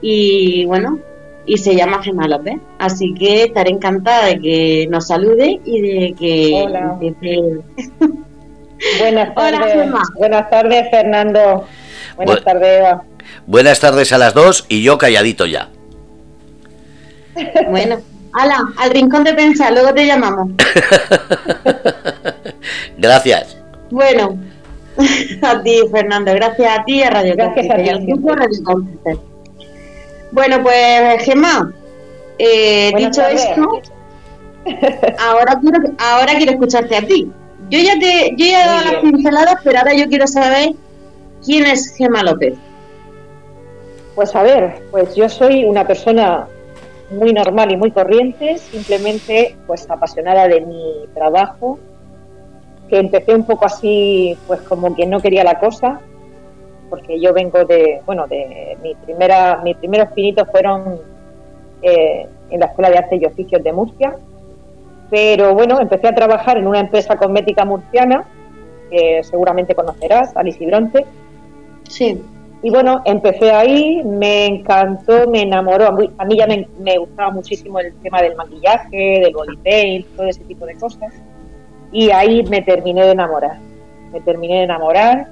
Y 0.00 0.64
bueno, 0.66 0.98
y 1.46 1.58
se 1.58 1.74
llama 1.74 2.02
Gemma 2.02 2.28
López. 2.28 2.56
Así 2.78 3.14
que 3.14 3.44
estaré 3.44 3.70
encantada 3.70 4.26
de 4.26 4.40
que 4.40 4.86
nos 4.90 5.06
salude 5.06 5.60
y 5.64 5.80
de 5.80 6.14
que... 6.18 6.62
Hola. 6.64 6.98
Buenas 9.00 9.34
tardes. 9.34 9.90
Buenas 10.18 10.50
tardes, 10.50 10.90
Fernando. 10.90 11.66
Buenas 12.16 12.44
tardes, 12.44 12.80
Eva. 12.80 13.02
Buenas 13.46 13.80
tardes 13.80 14.12
a 14.12 14.18
las 14.18 14.34
dos 14.34 14.66
y 14.68 14.82
yo 14.82 14.98
calladito 14.98 15.46
ya. 15.46 15.70
Bueno, 17.68 17.98
ala, 18.32 18.72
al 18.76 18.90
rincón 18.90 19.24
de 19.24 19.34
pensar, 19.34 19.72
luego 19.72 19.92
te 19.92 20.06
llamamos. 20.06 20.50
Gracias. 23.04 23.56
Bueno, 23.90 24.38
a 25.42 25.62
ti, 25.62 25.82
Fernando, 25.92 26.32
gracias 26.32 26.78
a 26.78 26.84
ti 26.84 26.96
y 26.96 27.02
a 27.02 27.10
Radio 27.10 27.34
Gracias 27.36 27.70
a 27.70 27.76
ti. 27.76 28.12
Bueno, 30.32 30.62
pues 30.62 31.22
Gemma, 31.24 31.72
eh, 32.38 32.92
dicho 32.96 33.22
esto, 33.26 33.82
ahora 35.20 35.60
quiero, 35.60 35.78
ahora 35.98 36.34
quiero 36.36 36.52
escucharte 36.52 36.96
a 36.96 37.02
ti. 37.02 37.30
Yo 37.70 37.78
ya 37.78 37.98
te, 37.98 38.30
yo 38.36 38.46
ya 38.46 38.64
he 38.64 38.66
dado 38.66 38.92
las 38.92 39.02
pinceladas, 39.02 39.56
pero 39.62 39.78
ahora 39.78 39.94
yo 39.94 40.08
quiero 40.08 40.26
saber 40.26 40.70
quién 41.44 41.66
es 41.66 41.94
Gemma 41.96 42.22
López. 42.22 42.54
Pues 44.14 44.34
a 44.34 44.42
ver, 44.42 44.82
pues 44.90 45.14
yo 45.14 45.28
soy 45.28 45.64
una 45.64 45.86
persona 45.86 46.46
muy 47.10 47.32
normal 47.32 47.70
y 47.72 47.76
muy 47.76 47.90
corriente, 47.90 48.58
simplemente 48.58 49.56
pues 49.66 49.88
apasionada 49.90 50.48
de 50.48 50.60
mi 50.62 51.06
trabajo, 51.14 51.78
que 52.88 52.98
empecé 52.98 53.34
un 53.34 53.44
poco 53.44 53.66
así, 53.66 54.36
pues 54.46 54.60
como 54.62 54.94
que 54.94 55.06
no 55.06 55.20
quería 55.20 55.44
la 55.44 55.58
cosa, 55.58 56.00
porque 56.90 57.20
yo 57.20 57.32
vengo 57.32 57.64
de, 57.64 58.02
bueno, 58.06 58.26
de 58.26 58.76
mi 58.82 58.94
primera, 58.94 59.60
mis 59.64 59.76
primeros 59.76 60.12
pinitos 60.12 60.48
fueron 60.50 60.98
eh, 61.82 62.26
en 62.50 62.60
la 62.60 62.66
Escuela 62.66 62.90
de 62.90 62.98
Arte 62.98 63.16
y 63.20 63.24
Oficios 63.24 63.62
de 63.62 63.72
Murcia, 63.72 64.16
pero 65.10 65.54
bueno, 65.54 65.80
empecé 65.80 66.08
a 66.08 66.14
trabajar 66.14 66.58
en 66.58 66.66
una 66.66 66.80
empresa 66.80 67.16
cosmética 67.16 67.64
murciana, 67.64 68.24
que 68.90 69.22
seguramente 69.22 69.74
conocerás, 69.74 70.36
Alice 70.36 70.64
Bronte. 70.64 71.04
Sí. 71.88 72.20
Y 72.62 72.70
bueno, 72.70 73.02
empecé 73.04 73.52
ahí, 73.52 74.02
me 74.04 74.46
encantó, 74.46 75.28
me 75.28 75.42
enamoró. 75.42 75.88
A 76.16 76.24
mí 76.24 76.36
ya 76.36 76.46
me, 76.46 76.66
me 76.78 76.96
gustaba 76.96 77.30
muchísimo 77.30 77.78
el 77.78 77.94
tema 77.96 78.22
del 78.22 78.34
maquillaje, 78.36 79.20
del 79.22 79.34
body 79.34 79.56
paint, 79.58 80.06
todo 80.16 80.26
ese 80.26 80.44
tipo 80.44 80.64
de 80.64 80.74
cosas. 80.76 81.12
Y 81.94 82.10
ahí 82.10 82.42
me 82.50 82.60
terminé 82.60 83.04
de 83.04 83.12
enamorar. 83.12 83.56
Me 84.12 84.20
terminé 84.20 84.56
de 84.58 84.64
enamorar 84.64 85.28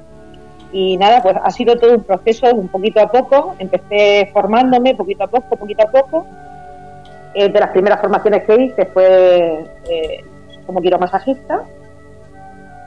y 0.73 0.97
nada, 0.97 1.23
pues 1.23 1.37
ha 1.43 1.51
sido 1.51 1.77
todo 1.77 1.93
un 1.95 2.03
proceso 2.03 2.47
un 2.55 2.69
poquito 2.69 3.01
a 3.01 3.09
poco. 3.09 3.55
Empecé 3.59 4.31
formándome 4.33 4.95
poquito 4.95 5.25
a 5.25 5.27
poco, 5.27 5.57
poquito 5.57 5.87
a 5.87 5.91
poco. 5.91 6.27
Eh, 7.35 7.49
de 7.49 7.61
las 7.61 7.71
primeras 7.71 8.01
formaciones 8.01 8.45
que 8.45 8.63
hice 8.63 8.87
fue 8.87 9.67
eh, 9.89 10.25
como 10.67 10.81
quiromasajista. 10.81 11.65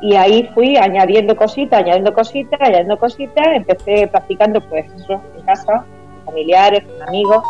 Y 0.02 0.16
ahí 0.16 0.50
fui 0.54 0.78
añadiendo 0.78 1.36
cositas, 1.36 1.80
añadiendo 1.80 2.12
cositas, 2.12 2.60
añadiendo 2.60 2.98
cositas. 2.98 3.48
Empecé 3.54 4.08
practicando 4.08 4.62
pues 4.62 4.86
eso 4.96 5.22
en 5.38 5.46
casa, 5.46 5.86
familiares, 6.26 6.84
amigos. 7.08 7.44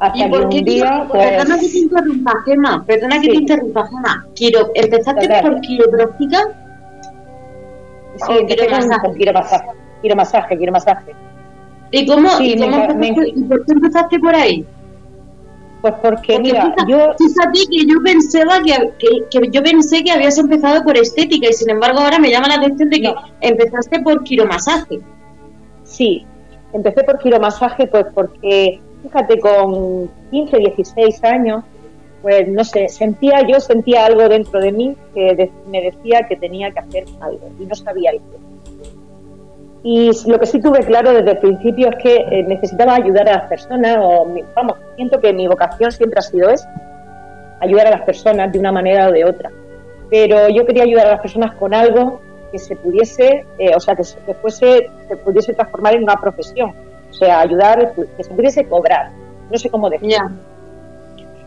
Hasta 0.00 0.30
que 0.30 0.36
un 0.36 0.64
día, 0.64 1.06
pues... 1.10 1.26
Perdona 1.26 1.58
que 1.58 1.68
te 1.68 1.78
interrumpa, 1.78 2.32
Gemma. 2.46 2.84
Perdona 2.86 3.20
que 3.20 3.28
te 3.28 3.34
interrumpa, 3.34 3.86
Gemma. 3.86 4.26
Quiero, 4.34 4.70
¿Empezaste 4.74 5.28
por 5.42 5.60
quiropráctica? 5.60 6.38
Sí, 8.16 8.32
quiero, 8.46 8.70
masaje. 8.70 9.12
quiero 9.16 9.32
masaje, 9.32 9.68
quiero 10.00 10.16
masaje, 10.16 10.56
quiero 10.56 10.72
masaje. 10.72 11.14
¿Y 11.90 12.06
cómo, 12.06 12.28
¿y, 12.40 12.56
por 13.44 13.64
qué 13.66 13.72
empezaste 13.72 14.18
por 14.18 14.34
ahí? 14.34 14.66
Pues 15.80 15.94
porque, 16.02 16.38
mira, 16.38 16.74
yo... 16.86 17.14
Fíjate 17.18 17.60
que 17.70 17.86
yo 17.86 17.98
pensaba 18.04 18.60
que, 18.62 18.92
que, 19.30 19.50
yo 19.50 19.62
pensé 19.62 20.04
que 20.04 20.12
habías 20.12 20.38
empezado 20.38 20.82
por 20.82 20.96
estética 20.96 21.48
y 21.48 21.52
sin 21.52 21.70
embargo 21.70 22.00
ahora 22.00 22.18
me 22.18 22.30
llama 22.30 22.48
la 22.48 22.56
atención 22.56 22.90
de 22.90 23.00
que 23.00 23.14
empezaste 23.40 24.00
por 24.00 24.22
quiromasaje. 24.22 25.00
Sí, 25.84 26.26
empecé 26.72 27.02
por 27.04 27.18
quiromasaje 27.18 27.86
pues 27.86 28.06
porque, 28.14 28.80
fíjate, 29.02 29.38
con 29.40 30.10
15, 30.30 30.58
16 30.58 31.24
años 31.24 31.64
pues 32.22 32.48
no 32.48 32.64
sé, 32.64 32.88
sentía, 32.88 33.40
yo 33.46 33.60
sentía 33.60 34.04
algo 34.04 34.28
dentro 34.28 34.60
de 34.60 34.72
mí 34.72 34.96
que 35.14 35.50
me 35.66 35.80
decía 35.80 36.26
que 36.28 36.36
tenía 36.36 36.70
que 36.70 36.80
hacer 36.80 37.04
algo 37.20 37.50
y 37.58 37.64
no 37.64 37.74
sabía 37.74 38.12
qué. 38.12 38.18
Y 39.82 40.10
lo 40.26 40.38
que 40.38 40.44
sí 40.44 40.60
tuve 40.60 40.80
claro 40.80 41.14
desde 41.14 41.30
el 41.30 41.38
principio 41.38 41.88
es 41.88 41.96
que 42.02 42.16
eh, 42.16 42.44
necesitaba 42.46 42.96
ayudar 42.96 43.26
a 43.30 43.36
las 43.38 43.48
personas, 43.48 43.96
o 43.98 44.26
vamos, 44.54 44.76
siento 44.96 45.18
que 45.20 45.32
mi 45.32 45.48
vocación 45.48 45.90
siempre 45.90 46.18
ha 46.18 46.22
sido 46.22 46.50
eso, 46.50 46.66
ayudar 47.60 47.86
a 47.86 47.90
las 47.90 48.02
personas 48.02 48.52
de 48.52 48.58
una 48.58 48.72
manera 48.72 49.08
o 49.08 49.12
de 49.12 49.24
otra. 49.24 49.50
Pero 50.10 50.48
yo 50.50 50.66
quería 50.66 50.82
ayudar 50.82 51.06
a 51.06 51.10
las 51.12 51.20
personas 51.20 51.54
con 51.54 51.72
algo 51.72 52.20
que 52.52 52.58
se 52.58 52.76
pudiese, 52.76 53.46
eh, 53.58 53.74
o 53.74 53.80
sea, 53.80 53.96
que, 53.96 54.04
se, 54.04 54.18
fuese, 54.34 54.90
se 55.08 55.16
pudiese 55.16 55.54
transformar 55.54 55.94
en 55.94 56.02
una 56.02 56.16
profesión. 56.16 56.74
O 57.10 57.14
sea, 57.14 57.40
ayudar, 57.40 57.92
que 57.94 58.24
se 58.24 58.30
pudiese 58.30 58.64
cobrar. 58.66 59.10
No 59.50 59.58
sé 59.58 59.68
cómo 59.68 59.90
decirlo. 59.90 60.30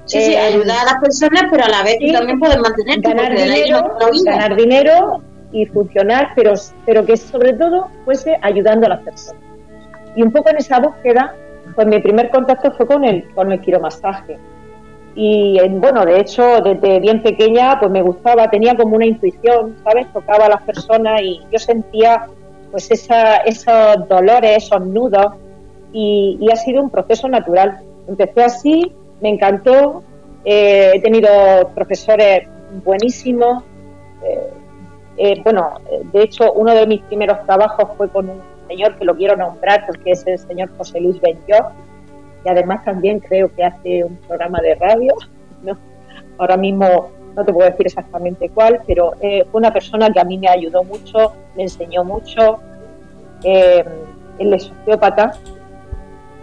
Sí, 0.05 0.21
sí, 0.21 0.33
eh, 0.33 0.37
ayudar 0.37 0.79
a 0.79 0.93
las 0.93 1.01
personas, 1.01 1.43
pero 1.49 1.63
a 1.63 1.69
la 1.69 1.83
vez 1.83 1.97
también 2.11 2.39
poder 2.39 2.59
mantener 2.59 2.99
ganar 2.99 3.35
dinero, 3.35 3.97
ganar 4.25 4.55
dinero 4.55 5.21
y 5.53 5.65
funcionar, 5.67 6.33
pero, 6.35 6.53
pero 6.85 7.05
que 7.05 7.15
sobre 7.15 7.53
todo 7.53 7.89
fuese 8.03 8.37
ayudando 8.41 8.87
a 8.87 8.89
las 8.89 9.01
personas. 9.01 9.41
Y 10.15 10.21
un 10.21 10.31
poco 10.31 10.49
en 10.49 10.57
esa 10.57 10.79
búsqueda, 10.79 11.33
pues 11.75 11.87
mi 11.87 11.99
primer 11.99 12.29
contacto 12.29 12.71
fue 12.71 12.85
con 12.85 13.05
el, 13.05 13.29
con 13.33 13.51
el 13.51 13.61
quiromasaje. 13.61 14.37
Y 15.15 15.59
bueno, 15.69 16.05
de 16.05 16.19
hecho, 16.19 16.59
desde 16.61 16.99
bien 16.99 17.21
pequeña, 17.21 17.79
pues 17.79 17.91
me 17.91 18.01
gustaba, 18.01 18.49
tenía 18.49 18.75
como 18.75 18.95
una 18.95 19.05
intuición, 19.05 19.75
¿sabes? 19.83 20.11
Tocaba 20.11 20.47
a 20.47 20.49
las 20.49 20.63
personas 20.63 21.21
y 21.21 21.39
yo 21.51 21.59
sentía 21.59 22.25
pues 22.71 22.89
esa, 22.89 23.37
esos 23.37 24.07
dolores, 24.09 24.65
esos 24.65 24.83
nudos, 24.85 25.27
y, 25.93 26.37
y 26.41 26.51
ha 26.51 26.55
sido 26.55 26.81
un 26.81 26.89
proceso 26.89 27.29
natural. 27.29 27.79
Empecé 28.07 28.43
así, 28.43 28.91
me 29.21 29.29
encantó, 29.29 30.03
eh, 30.43 30.91
he 30.95 31.01
tenido 31.01 31.29
profesores 31.73 32.47
buenísimos, 32.83 33.63
eh, 34.23 34.49
eh, 35.15 35.41
bueno, 35.43 35.75
de 36.11 36.23
hecho, 36.23 36.51
uno 36.53 36.73
de 36.73 36.87
mis 36.87 37.01
primeros 37.03 37.45
trabajos 37.45 37.89
fue 37.95 38.09
con 38.09 38.29
un 38.29 38.41
señor 38.67 38.97
que 38.97 39.05
lo 39.05 39.15
quiero 39.15 39.37
nombrar 39.37 39.85
porque 39.85 40.11
es 40.11 40.25
el 40.27 40.39
señor 40.39 40.69
José 40.77 40.99
Luis 40.99 41.21
Benjó, 41.21 41.69
y 42.43 42.49
además 42.49 42.83
también 42.83 43.19
creo 43.19 43.53
que 43.55 43.63
hace 43.63 44.03
un 44.03 44.17
programa 44.17 44.59
de 44.61 44.75
radio. 44.75 45.13
¿no? 45.63 45.77
Ahora 46.39 46.57
mismo 46.57 47.09
no 47.35 47.45
te 47.45 47.53
puedo 47.53 47.69
decir 47.69 47.85
exactamente 47.85 48.49
cuál, 48.49 48.81
pero 48.85 49.13
fue 49.19 49.47
una 49.53 49.71
persona 49.71 50.11
que 50.11 50.19
a 50.19 50.23
mí 50.23 50.37
me 50.37 50.49
ayudó 50.49 50.83
mucho, 50.83 51.31
me 51.55 51.63
enseñó 51.63 52.03
mucho. 52.03 52.59
Eh, 53.43 53.83
él 54.39 54.53
es 54.53 54.69
osteópata. 54.69 55.33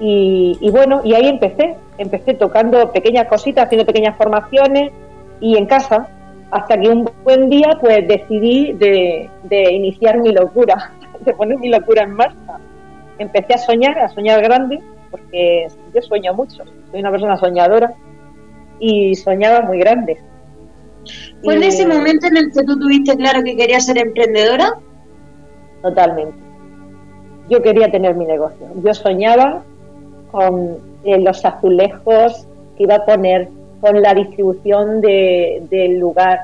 Y, 0.01 0.57
y 0.61 0.71
bueno, 0.71 1.03
y 1.05 1.15
ahí 1.15 1.29
empecé. 1.29 1.77
Empecé 1.99 2.35
tocando 2.35 2.91
pequeñas 2.93 3.29
cositas, 3.29 3.67
haciendo 3.67 3.87
pequeñas 3.87 4.17
formaciones 4.17 4.93
y 5.41 5.57
en 5.57 5.67
casa, 5.67 6.09
hasta 6.51 6.79
que 6.79 6.89
un 6.89 7.11
buen 7.25 7.49
día 7.49 7.79
pues 7.81 8.07
decidí 8.07 8.73
de, 8.73 9.29
iniciar 9.73 10.19
mi 10.19 10.33
locura, 10.33 10.93
de 11.21 11.33
poner 11.35 11.59
mi 11.59 11.69
locura 11.69 12.05
en 12.05 12.13
marcha. 12.13 12.59
Empecé 13.19 13.55
a 13.55 13.59
soñar, 13.59 13.99
a 13.99 14.09
soñar 14.09 14.43
grande, 14.43 14.81
porque 15.11 15.67
yo 15.95 16.03
sueño 16.03 16.35
mucho, 16.35 16.65
soy 16.91 17.01
una 17.01 17.11
persona 17.11 17.37
soñadora 17.37 17.93
y 18.79 19.15
soñaba 19.15 19.63
muy 19.63 19.79
grande. 19.79 20.19
¿Fue 21.43 21.55
en 21.55 21.63
ese 21.63 21.87
momento 21.87 22.27
en 22.27 22.37
el 22.37 22.53
que 22.53 22.63
tú 22.63 22.79
tuviste 22.79 23.17
claro 23.17 23.43
que 23.43 23.57
querías 23.57 23.87
ser 23.87 23.99
emprendedora? 23.99 24.75
Totalmente. 25.83 26.37
Yo 27.49 27.63
quería 27.63 27.91
tener 27.91 28.15
mi 28.15 28.27
negocio. 28.27 28.69
Yo 28.83 28.95
soñaba 28.95 29.63
con 30.31 30.79
eh, 31.05 31.19
los 31.21 31.45
azulejos 31.45 32.47
que 32.77 32.85
iba 32.85 32.97
a 32.97 33.05
poner 33.05 33.49
con 33.81 34.01
la 34.01 34.15
distribución 34.15 35.01
de, 35.01 35.63
del 35.71 35.99
lugar, 35.99 36.41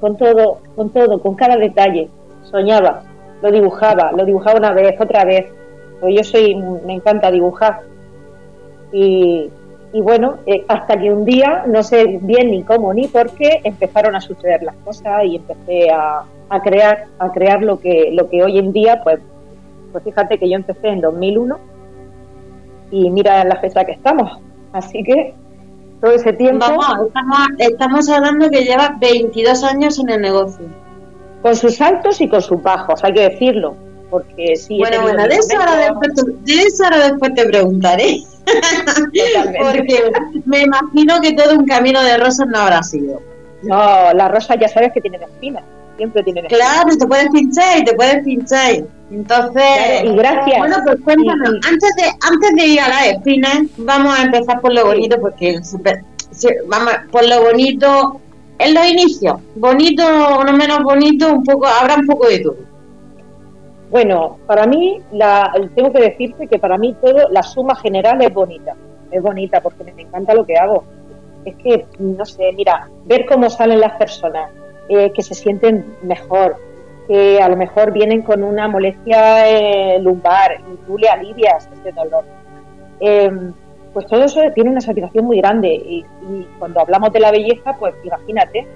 con 0.00 0.16
todo, 0.16 0.58
con 0.74 0.90
todo, 0.90 1.20
con 1.20 1.34
cada 1.34 1.56
detalle. 1.56 2.08
Soñaba, 2.42 3.02
lo 3.40 3.50
dibujaba, 3.50 4.12
lo 4.12 4.24
dibujaba 4.24 4.58
una 4.58 4.72
vez, 4.72 5.00
otra 5.00 5.24
vez. 5.24 5.46
Pues 6.00 6.14
yo 6.16 6.24
soy, 6.24 6.56
me 6.56 6.94
encanta 6.94 7.30
dibujar. 7.30 7.80
Y, 8.92 9.48
y 9.92 10.00
bueno, 10.00 10.38
eh, 10.46 10.64
hasta 10.66 10.98
que 10.98 11.12
un 11.12 11.24
día, 11.24 11.64
no 11.66 11.82
sé 11.82 12.18
bien 12.22 12.50
ni 12.50 12.64
cómo 12.64 12.92
ni 12.92 13.06
por 13.06 13.30
qué, 13.30 13.60
empezaron 13.62 14.16
a 14.16 14.20
suceder 14.20 14.62
las 14.62 14.74
cosas 14.84 15.24
y 15.24 15.36
empecé 15.36 15.90
a, 15.90 16.24
a 16.48 16.62
crear, 16.62 17.04
a 17.18 17.30
crear 17.30 17.62
lo 17.62 17.78
que, 17.78 18.10
lo 18.12 18.28
que 18.28 18.42
hoy 18.42 18.58
en 18.58 18.72
día, 18.72 19.00
pues, 19.04 19.20
pues 19.92 20.02
fíjate 20.02 20.38
que 20.38 20.50
yo 20.50 20.56
empecé 20.56 20.88
en 20.88 21.00
2001 21.00 21.71
y 22.92 23.10
mira 23.10 23.42
la 23.44 23.56
fecha 23.56 23.84
que 23.84 23.92
estamos. 23.92 24.38
Así 24.72 25.02
que 25.02 25.34
todo 26.00 26.12
ese 26.12 26.32
tiempo. 26.34 26.66
estamos, 27.58 28.08
hablando 28.08 28.50
que 28.50 28.64
lleva 28.64 28.96
22 29.00 29.64
años 29.64 29.98
en 29.98 30.10
el 30.10 30.20
negocio. 30.20 30.66
Con 31.40 31.56
sus 31.56 31.80
altos 31.80 32.20
y 32.20 32.28
con 32.28 32.42
sus 32.42 32.62
bajos, 32.62 33.02
hay 33.02 33.14
que 33.14 33.28
decirlo. 33.30 33.74
Porque 34.10 34.54
sí. 34.56 34.78
Bueno, 34.78 35.02
bueno, 35.02 35.22
de 35.26 35.34
eso, 35.34 35.56
ahora 35.58 35.94
después, 37.08 37.34
te 37.34 37.44
preguntaré. 37.46 38.18
porque 39.62 40.12
me 40.44 40.60
imagino 40.62 41.20
que 41.20 41.32
todo 41.32 41.58
un 41.58 41.64
camino 41.64 42.02
de 42.02 42.18
rosas 42.18 42.46
no 42.48 42.58
habrá 42.58 42.82
sido. 42.82 43.20
No, 43.62 44.12
la 44.12 44.28
rosa 44.28 44.56
ya 44.56 44.68
sabes 44.68 44.92
que 44.92 45.00
tiene 45.00 45.16
espinas. 45.16 45.64
Siempre. 46.02 46.48
Claro, 46.48 46.92
y 46.92 46.98
te 46.98 47.06
puedes 47.06 47.28
pinchar 47.30 47.78
y 47.78 47.84
te 47.84 47.94
puedes 47.94 48.24
pinchar. 48.24 48.84
Entonces, 49.10 50.04
y 50.04 50.16
gracias. 50.16 50.58
Bueno, 50.58 50.76
pues 50.84 51.00
cuéntanos, 51.02 51.54
antes 51.68 51.94
de 51.96 52.04
antes 52.20 52.50
de 52.56 52.66
ir 52.66 52.80
a 52.80 52.88
las 52.88 53.06
espinas, 53.06 53.58
vamos 53.76 54.18
a 54.18 54.22
empezar 54.22 54.60
por 54.60 54.72
lo 54.74 54.86
bonito, 54.86 55.20
porque 55.20 55.60
vamos 56.66 56.92
por 57.12 57.28
lo 57.28 57.42
bonito, 57.42 58.20
en 58.58 58.74
los 58.74 58.86
inicios, 58.90 59.36
bonito 59.54 60.02
o 60.04 60.44
no 60.44 60.52
menos 60.54 60.82
bonito, 60.82 61.32
un 61.32 61.44
poco, 61.44 61.66
habrá 61.66 61.94
un 61.94 62.06
poco 62.06 62.28
de 62.28 62.40
todo. 62.40 62.56
Bueno, 63.90 64.38
para 64.46 64.66
mí, 64.66 65.00
la, 65.12 65.52
tengo 65.76 65.92
que 65.92 66.00
decirte 66.00 66.48
que 66.48 66.58
para 66.58 66.78
mí 66.78 66.96
todo, 67.00 67.28
la 67.30 67.42
suma 67.42 67.76
general 67.76 68.20
es 68.22 68.32
bonita, 68.32 68.74
es 69.10 69.22
bonita 69.22 69.60
porque 69.60 69.84
me 69.84 70.02
encanta 70.02 70.34
lo 70.34 70.44
que 70.44 70.56
hago. 70.56 70.84
Es 71.44 71.54
que, 71.56 71.86
no 71.98 72.24
sé, 72.24 72.52
mira, 72.54 72.88
ver 73.04 73.26
cómo 73.26 73.50
salen 73.50 73.80
las 73.80 73.96
personas, 73.96 74.50
eh, 74.94 75.10
que 75.14 75.22
se 75.22 75.34
sienten 75.34 75.96
mejor, 76.02 76.56
que 77.08 77.40
a 77.40 77.48
lo 77.48 77.56
mejor 77.56 77.92
vienen 77.92 78.20
con 78.20 78.42
una 78.42 78.68
molestia 78.68 79.48
eh, 79.48 79.98
lumbar 80.00 80.60
y 80.70 80.86
tú 80.86 80.98
le 80.98 81.08
alivias 81.08 81.66
ese 81.72 81.92
dolor. 81.92 82.24
Em, 83.00 83.54
pues 83.94 84.06
todo 84.06 84.24
eso 84.24 84.40
tiene 84.54 84.68
una 84.68 84.82
satisfacción 84.82 85.24
muy 85.24 85.38
grande 85.38 85.68
y, 85.68 86.04
cuando 86.58 86.80
hablamos 86.80 87.10
de 87.12 87.20
la 87.20 87.30
belleza, 87.30 87.74
pues 87.78 87.94
imagínate, 88.04 88.66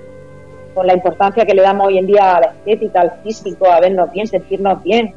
con 0.75 0.87
la 0.87 0.94
importancia 0.94 1.44
que 1.44 1.54
le 1.54 1.61
damos 1.61 1.88
hoy 1.88 1.99
en 1.99 2.06
día 2.06 2.37
a 2.37 2.40
la 2.40 2.46
estética, 2.46 3.02
al 3.02 3.12
físico, 3.23 3.70
a 3.70 3.80
vernos 3.80 4.11
bien, 4.12 4.26
sentirnos 4.26 4.82
bien. 4.82 5.14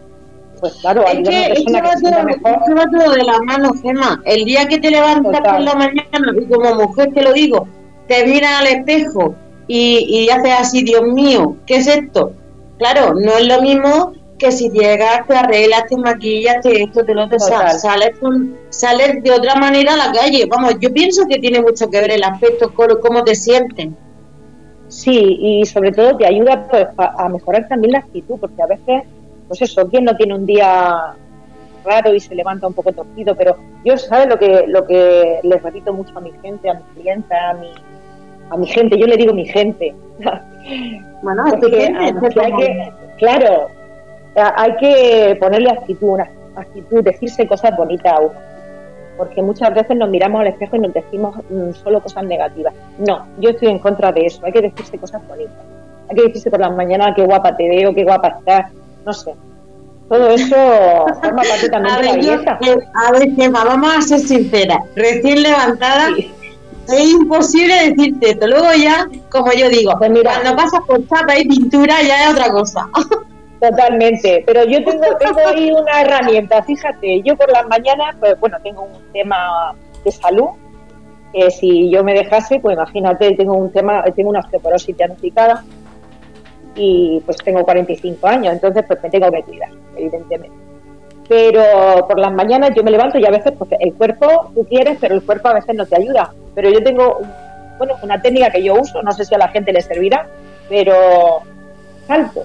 Pues 0.60 0.74
claro, 0.82 1.06
es 1.06 1.30
que, 1.30 1.54
es 1.54 1.66
que 1.66 1.82
va, 1.82 1.94
todo, 2.02 2.24
mejor. 2.26 2.78
va 2.78 2.86
todo 2.92 3.14
de 3.14 3.24
la 3.24 3.40
mano, 3.44 3.72
Gemma. 3.82 4.22
El 4.26 4.44
día 4.44 4.68
que 4.68 4.80
te 4.80 4.92
levantas 4.92 5.40
por 5.40 5.62
la 5.62 5.76
mañana, 5.76 6.34
y 6.38 6.46
como 6.46 6.76
mujer 6.76 7.14
te 7.14 7.22
lo 7.22 7.32
digo, 7.32 7.68
te 8.08 8.26
miras 8.26 8.60
al 8.60 8.68
espejo 8.68 9.36
y, 9.70 10.26
y 10.26 10.30
haces 10.32 10.52
así, 10.60 10.84
Dios 10.84 11.04
mío, 11.04 11.56
¿qué 11.68 11.76
es 11.76 11.88
esto? 11.88 12.34
Claro, 12.80 13.14
no 13.14 13.38
es 13.38 13.48
lo 13.48 13.62
mismo 13.62 14.14
que 14.40 14.52
si 14.52 14.72
llegas, 14.72 15.28
te 15.28 15.36
arreglas, 15.36 15.86
te 15.88 15.96
maquillas, 15.96 16.62
te 16.62 16.82
esto, 16.82 17.06
te 17.06 17.14
lo 17.14 17.30
te 17.30 17.38
sales, 17.38 17.86
sales 18.70 19.24
de 19.24 19.32
otra 19.32 19.56
manera 19.56 19.94
a 19.94 19.98
la 20.08 20.12
calle. 20.12 20.48
Vamos, 20.50 20.76
yo 20.80 20.92
pienso 20.92 21.28
que 21.28 21.38
tiene 21.38 21.62
mucho 21.62 21.88
que 21.88 22.02
ver 22.02 22.12
el 22.12 22.24
aspecto, 22.24 22.74
con 22.74 23.00
cómo 23.00 23.24
te 23.24 23.36
sienten. 23.36 23.96
Sí, 24.88 25.38
y 25.40 25.66
sobre 25.68 25.92
todo 25.92 26.18
te 26.18 26.26
ayuda 26.26 26.68
pues, 26.68 26.88
a 26.98 27.30
mejorar 27.30 27.68
también 27.68 27.92
la 27.92 28.00
actitud, 28.00 28.40
porque 28.40 28.64
a 28.64 28.66
veces, 28.66 29.04
pues 29.48 29.62
eso, 29.62 29.88
¿quién 29.88 30.06
no 30.06 30.16
tiene 30.16 30.34
un 30.34 30.48
día 30.48 31.16
raro 31.86 32.16
y 32.16 32.20
se 32.20 32.34
levanta 32.34 32.66
un 32.66 32.74
poco 32.74 32.92
torcido? 32.92 33.36
Pero 33.36 33.56
yo, 33.86 33.98
¿sabes 33.98 34.28
lo 34.28 34.40
que, 34.40 34.64
lo 34.68 34.88
que 34.88 35.42
les 35.44 35.62
repito 35.62 35.94
mucho 35.94 36.18
a 36.18 36.22
mi 36.22 36.32
gente, 36.42 36.72
a 36.72 36.74
mis 36.74 36.86
clientes, 36.96 37.38
a 37.38 37.54
mi, 37.54 37.72
a 38.50 38.58
mi 38.58 38.68
gente? 38.68 38.98
Yo 38.98 39.08
le 39.08 39.18
digo 39.18 39.34
mi 39.34 39.46
gente. 39.46 39.94
Bueno, 41.22 41.48
es 41.48 41.60
que, 41.60 42.94
claro, 43.18 43.68
hay 44.36 44.76
que 44.78 45.38
ponerle 45.40 45.70
actitud, 45.70 46.10
una 46.10 46.30
actitud, 46.56 47.04
decirse 47.04 47.48
cosas 47.48 47.76
bonitas 47.76 48.14
a 48.14 48.20
uno. 48.20 48.34
Porque 49.18 49.42
muchas 49.42 49.74
veces 49.74 49.98
nos 49.98 50.10
miramos 50.10 50.40
al 50.40 50.48
espejo 50.48 50.78
y 50.78 50.80
nos 50.80 50.94
decimos 50.94 51.36
mm, 51.50 51.72
solo 51.74 52.02
cosas 52.02 52.24
negativas. 52.24 52.74
No, 53.00 53.26
yo 53.40 53.50
estoy 53.50 53.68
en 53.68 53.80
contra 53.80 54.14
de 54.14 54.28
eso. 54.28 54.46
Hay 54.46 54.54
que 54.54 54.62
decirse 54.62 54.98
cosas 54.98 55.28
bonitas. 55.28 55.58
Hay 56.10 56.16
que 56.16 56.24
decirse 56.24 56.50
por 56.50 56.62
la 56.62 56.70
mañana 56.70 57.14
qué 57.14 57.26
guapa 57.26 57.58
te 57.58 57.68
veo, 57.68 57.94
qué 57.94 58.04
guapa 58.04 58.30
estás. 58.40 58.72
No 59.06 59.12
sé. 59.12 59.34
Todo 60.08 60.30
eso 60.30 60.56
forma 61.22 61.44
parte 61.44 61.70
también 61.70 61.96
de 61.98 62.04
la 62.04 62.14
belleza. 62.14 62.60
a 62.96 63.12
ver, 63.12 63.36
Gemma, 63.36 63.66
vamos 63.66 63.98
a 63.98 64.02
ser 64.02 64.20
sinceras. 64.20 64.80
Recién 64.96 65.44
levantada, 65.44 66.12
es 66.98 67.10
imposible 67.12 67.74
decirte 67.90 68.32
esto. 68.32 68.48
Luego 68.48 68.68
ya, 68.74 69.08
como 69.30 69.52
yo 69.54 69.70
digo, 69.70 69.94
pues 69.98 70.12
cuando 70.24 70.56
pasas 70.56 70.82
por 70.88 71.08
chapa 71.08 71.38
y 71.38 71.48
pintura 71.48 72.02
ya 72.02 72.26
es 72.26 72.32
otra 72.32 72.52
cosa. 72.52 72.90
Totalmente, 73.60 74.44
pero 74.46 74.64
yo 74.64 74.84
tengo, 74.86 75.06
tengo 75.20 75.40
ahí 75.46 75.70
una 75.70 76.02
herramienta, 76.02 76.64
fíjate, 76.64 77.22
yo 77.24 77.36
por 77.36 77.52
las 77.52 77.68
mañanas, 77.68 78.16
pues 78.18 78.40
bueno, 78.40 78.58
tengo 78.64 78.84
un 78.84 79.12
tema 79.12 79.76
de 80.06 80.12
salud 80.12 80.48
que 81.34 81.52
si 81.52 81.92
yo 81.92 82.02
me 82.04 82.14
dejase, 82.14 82.62
pues 82.62 82.76
imagínate, 82.78 83.36
tengo 83.36 83.56
un 83.56 83.70
tema, 83.72 84.02
tengo 84.16 84.30
una 84.30 84.40
osteoporosis 84.40 84.96
diagnosticada 84.96 85.66
y 86.76 87.22
pues 87.26 87.38
tengo 87.38 87.64
45 87.64 88.28
años, 88.28 88.54
entonces 88.54 88.84
pues 88.88 89.04
me 89.04 89.10
tengo 89.10 89.30
que 89.30 89.44
cuidar, 89.44 89.70
evidentemente. 89.98 90.69
Pero 91.30 91.64
por 92.08 92.20
las 92.20 92.34
mañanas 92.34 92.72
yo 92.76 92.84
me 92.84 92.92
levanto 92.92 93.18
y 93.18 93.26
a 93.26 93.32
veces 93.32 93.54
porque 93.58 93.78
el 93.80 93.94
cuerpo 93.94 94.52
tú 94.54 94.66
quieres, 94.66 94.98
pero 95.00 95.16
el 95.16 95.22
cuerpo 95.22 95.48
a 95.48 95.54
veces 95.54 95.76
no 95.76 95.86
te 95.86 95.96
ayuda. 95.96 96.34
Pero 96.56 96.70
yo 96.70 96.84
tengo, 96.84 97.22
bueno, 97.78 97.96
una 98.02 98.22
técnica 98.22 98.50
que 98.50 98.64
yo 98.64 98.74
uso, 98.74 99.02
no 99.02 99.12
sé 99.14 99.24
si 99.24 99.36
a 99.36 99.38
la 99.38 99.48
gente 99.48 99.72
le 99.72 99.82
servirá, 99.82 100.28
pero 100.68 101.42
salto. 102.08 102.44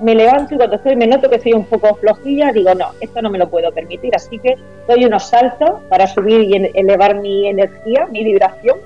Me 0.00 0.14
levanto 0.16 0.54
y 0.54 0.56
cuando 0.56 0.76
estoy, 0.76 0.96
me 0.96 1.06
noto 1.06 1.30
que 1.30 1.36
estoy 1.36 1.52
un 1.52 1.66
poco 1.66 1.94
flojilla, 1.94 2.50
digo, 2.50 2.74
no, 2.74 2.86
esto 3.00 3.22
no 3.22 3.30
me 3.30 3.38
lo 3.38 3.48
puedo 3.48 3.70
permitir, 3.70 4.16
así 4.16 4.38
que 4.38 4.56
doy 4.88 5.04
unos 5.04 5.28
saltos 5.28 5.82
para 5.88 6.08
subir 6.08 6.40
y 6.42 6.70
elevar 6.74 7.20
mi 7.20 7.46
energía, 7.46 8.08
mi 8.10 8.24
vibración, 8.24 8.78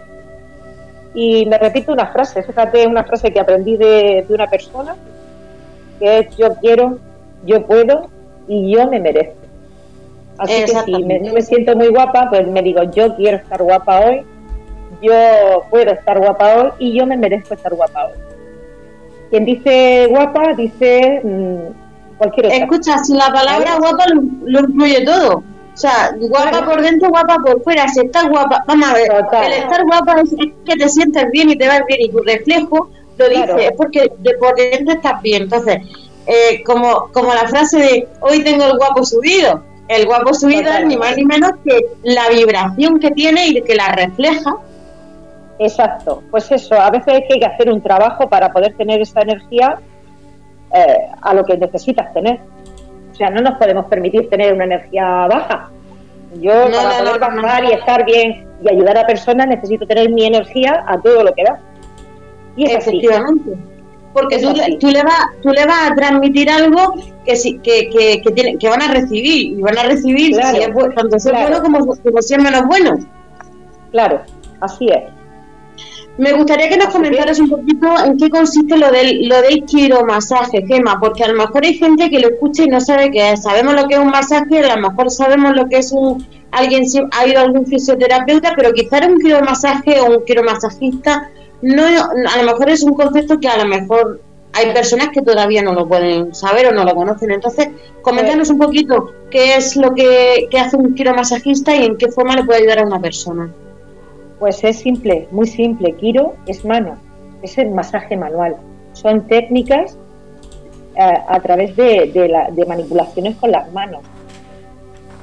y 1.16 1.46
me 1.46 1.56
repito 1.56 1.92
una 1.92 2.08
frase, 2.08 2.42
fíjate, 2.42 2.86
una 2.86 3.02
frase 3.02 3.32
que 3.32 3.40
aprendí 3.40 3.78
de, 3.78 4.26
una 4.28 4.48
persona, 4.48 4.94
que 5.98 6.18
es 6.18 6.36
yo 6.36 6.54
quiero, 6.56 6.98
yo 7.46 7.66
puedo 7.66 8.10
y 8.48 8.72
yo 8.72 8.88
me 8.88 9.00
merezco. 9.00 9.34
Así 10.38 10.64
que 10.64 10.66
si 10.84 11.04
me, 11.04 11.18
no 11.20 11.32
me 11.32 11.40
siento 11.40 11.74
muy 11.76 11.88
guapa, 11.88 12.28
pues 12.30 12.46
me 12.46 12.62
digo, 12.62 12.82
yo 12.84 13.14
quiero 13.16 13.38
estar 13.38 13.62
guapa 13.62 14.00
hoy, 14.00 14.22
yo 15.00 15.12
puedo 15.70 15.92
estar 15.92 16.18
guapa 16.18 16.56
hoy 16.56 16.70
y 16.78 16.98
yo 16.98 17.06
me 17.06 17.16
merezco 17.16 17.54
estar 17.54 17.74
guapa 17.74 18.06
hoy. 18.06 18.12
Quien 19.30 19.44
dice 19.44 20.06
guapa 20.08 20.52
dice 20.54 21.20
mm, 21.24 22.16
cualquier 22.18 22.46
otra. 22.46 22.58
Escucha, 22.58 22.98
si 22.98 23.14
la 23.14 23.32
palabra 23.32 23.76
guapa 23.78 24.04
lo 24.44 24.60
incluye 24.60 25.04
todo. 25.04 25.38
O 25.38 25.78
sea, 25.78 26.14
guapa 26.18 26.64
por 26.64 26.80
dentro, 26.80 27.10
guapa 27.10 27.36
por 27.44 27.62
fuera. 27.62 27.86
Si 27.88 28.00
estás 28.00 28.28
guapa, 28.28 28.64
vamos 28.66 28.88
a 28.88 28.94
ver, 28.94 29.10
el 29.44 29.52
estar 29.52 29.84
guapa 29.84 30.20
es 30.22 30.34
que 30.64 30.76
te 30.76 30.88
sientes 30.88 31.30
bien 31.32 31.50
y 31.50 31.56
te 31.56 31.68
vas 31.68 31.82
bien 31.86 32.00
y 32.00 32.08
tu 32.08 32.22
reflejo 32.22 32.88
lo 33.18 33.28
dice, 33.28 33.66
es 33.66 33.72
porque 33.76 34.10
de 34.18 34.34
por 34.38 34.54
dentro 34.56 34.94
estás 34.94 35.20
bien. 35.22 35.42
Entonces, 35.44 35.78
eh, 36.26 36.62
como, 36.64 37.10
como 37.12 37.32
la 37.32 37.46
frase 37.46 37.78
de 37.78 38.08
hoy 38.20 38.42
tengo 38.42 38.64
el 38.64 38.76
guapo 38.76 39.04
subido, 39.04 39.62
el 39.88 40.06
guapo 40.06 40.34
subido 40.34 40.72
es 40.72 40.84
ni 40.86 40.96
más 40.96 41.16
ni 41.16 41.24
menos 41.24 41.52
que 41.64 41.86
la 42.02 42.28
vibración 42.28 42.98
que 42.98 43.10
tiene 43.12 43.48
y 43.48 43.62
que 43.62 43.74
la 43.76 43.88
refleja. 43.88 44.56
Exacto, 45.58 46.22
pues 46.30 46.50
eso, 46.50 46.74
a 46.74 46.90
veces 46.90 47.14
hay 47.30 47.38
que 47.38 47.46
hacer 47.46 47.70
un 47.70 47.80
trabajo 47.80 48.28
para 48.28 48.52
poder 48.52 48.76
tener 48.76 49.00
esa 49.00 49.22
energía 49.22 49.78
eh, 50.74 50.98
a 51.22 51.32
lo 51.32 51.44
que 51.44 51.56
necesitas 51.56 52.12
tener. 52.12 52.40
O 53.12 53.14
sea, 53.14 53.30
no 53.30 53.40
nos 53.40 53.56
podemos 53.56 53.86
permitir 53.86 54.28
tener 54.28 54.52
una 54.52 54.64
energía 54.64 55.26
baja. 55.28 55.70
Yo 56.40 56.52
para 56.70 56.98
poder 56.98 57.20
bajar 57.20 57.64
y 57.64 57.72
estar 57.72 58.04
bien 58.04 58.46
y 58.62 58.68
ayudar 58.68 58.98
a 58.98 59.06
personas 59.06 59.46
necesito 59.46 59.86
tener 59.86 60.10
mi 60.10 60.26
energía 60.26 60.84
a 60.86 61.00
todo 61.00 61.22
lo 61.22 61.32
que 61.32 61.44
da. 61.44 61.60
Y 62.56 62.64
es 62.64 62.74
Efectivamente. 62.74 63.56
Porque 64.18 64.38
tú, 64.38 64.48
tú, 64.80 64.88
le 64.88 65.02
vas, 65.02 65.26
tú 65.42 65.50
le 65.50 65.66
vas 65.66 65.90
a 65.90 65.94
transmitir 65.94 66.48
algo 66.48 66.94
que, 67.26 67.34
que, 67.62 67.90
que, 67.90 68.22
que, 68.22 68.30
tiene, 68.32 68.56
que 68.56 68.66
van 68.66 68.80
a 68.80 68.90
recibir. 68.90 69.58
Y 69.58 69.60
van 69.60 69.76
a 69.76 69.82
recibir 69.82 70.34
si 70.34 70.40
es, 70.40 70.70
tanto 70.94 71.18
si 71.18 71.30
bueno 71.30 71.60
como, 71.60 71.86
como 71.86 72.22
si 72.22 72.32
es 72.32 72.42
menos 72.42 72.64
bueno. 72.66 72.98
Claro, 73.92 74.22
así 74.62 74.86
es. 74.88 75.02
Me 76.16 76.32
gustaría 76.32 76.70
que 76.70 76.78
nos 76.78 76.88
comentaras 76.88 77.38
un 77.40 77.50
poquito 77.50 77.88
en 78.06 78.16
qué 78.16 78.30
consiste 78.30 78.78
lo 78.78 78.90
del, 78.90 79.28
lo 79.28 79.42
del 79.42 79.66
quiromasaje, 79.66 80.64
Gema, 80.66 80.98
porque 80.98 81.24
a 81.24 81.28
lo 81.28 81.34
mejor 81.34 81.62
hay 81.62 81.74
gente 81.74 82.08
que 82.08 82.18
lo 82.18 82.28
escucha 82.28 82.62
y 82.62 82.68
no 82.68 82.80
sabe 82.80 83.10
qué 83.10 83.32
es. 83.32 83.42
Sabemos 83.42 83.74
lo 83.74 83.86
que 83.86 83.96
es 83.96 84.00
un 84.00 84.08
masaje, 84.08 84.60
a 84.60 84.76
lo 84.76 84.88
mejor 84.88 85.10
sabemos 85.10 85.54
lo 85.54 85.68
que 85.68 85.76
es 85.76 85.92
un 85.92 86.26
alguien 86.52 86.84
ha 87.12 87.26
ido 87.26 87.38
a 87.38 87.42
algún 87.42 87.66
fisioterapeuta, 87.66 88.54
pero 88.56 88.72
quizás 88.72 89.06
un 89.06 89.18
quiromasaje 89.18 90.00
o 90.00 90.06
un 90.06 90.24
quiromasajista 90.24 91.30
no 91.66 91.82
a 91.84 92.42
lo 92.42 92.44
mejor 92.44 92.70
es 92.70 92.84
un 92.84 92.94
concepto 92.94 93.40
que 93.40 93.48
a 93.48 93.58
lo 93.58 93.66
mejor 93.66 94.20
hay 94.52 94.72
personas 94.72 95.08
que 95.08 95.20
todavía 95.20 95.62
no 95.62 95.74
lo 95.74 95.86
pueden 95.86 96.34
saber 96.34 96.68
o 96.68 96.72
no 96.72 96.84
lo 96.84 96.94
conocen. 96.94 97.32
Entonces, 97.32 97.68
coméntanos 98.02 98.48
un 98.50 98.58
poquito 98.58 99.12
qué 99.30 99.56
es 99.56 99.76
lo 99.76 99.92
que, 99.92 100.48
hace 100.58 100.76
un 100.76 100.94
quiromasajista 100.94 101.74
y 101.74 101.84
en 101.84 101.98
qué 101.98 102.08
forma 102.08 102.36
le 102.36 102.44
puede 102.44 102.60
ayudar 102.60 102.78
a 102.78 102.86
una 102.86 103.00
persona. 103.00 103.52
Pues 104.38 104.62
es 104.64 104.78
simple, 104.78 105.26
muy 105.32 105.46
simple. 105.46 105.92
Kiro 105.92 106.36
es 106.46 106.64
mano, 106.64 106.96
es 107.42 107.58
el 107.58 107.70
masaje 107.70 108.16
manual. 108.16 108.56
Son 108.92 109.26
técnicas 109.26 109.98
eh, 110.94 111.18
a 111.28 111.40
través 111.40 111.74
de, 111.76 112.64
manipulaciones 112.66 113.36
con 113.36 113.50
las 113.50 113.70
manos. 113.72 114.02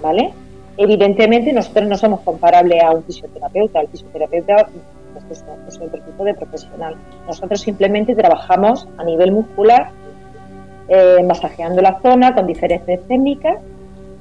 ¿Vale? 0.02 0.34
Evidentemente 0.76 1.54
nosotros 1.54 1.88
no 1.88 1.98
somos 1.98 2.20
comparables 2.20 2.84
a 2.84 2.92
un 2.92 3.04
fisioterapeuta. 3.04 3.80
El 3.80 3.88
fisioterapeuta 3.88 4.68
es 5.68 5.80
otro 5.80 6.02
tipo 6.02 6.24
de 6.24 6.34
profesional. 6.34 6.96
Nosotros 7.28 7.62
simplemente 7.62 8.16
trabajamos 8.16 8.88
a 8.98 9.04
nivel 9.04 9.32
muscular, 9.32 9.90
eh, 10.88 11.24
masajeando 11.24 11.82
la 11.82 12.00
zona 12.02 12.36
con 12.36 12.46
diferentes 12.46 13.08
técnicas 13.08 13.58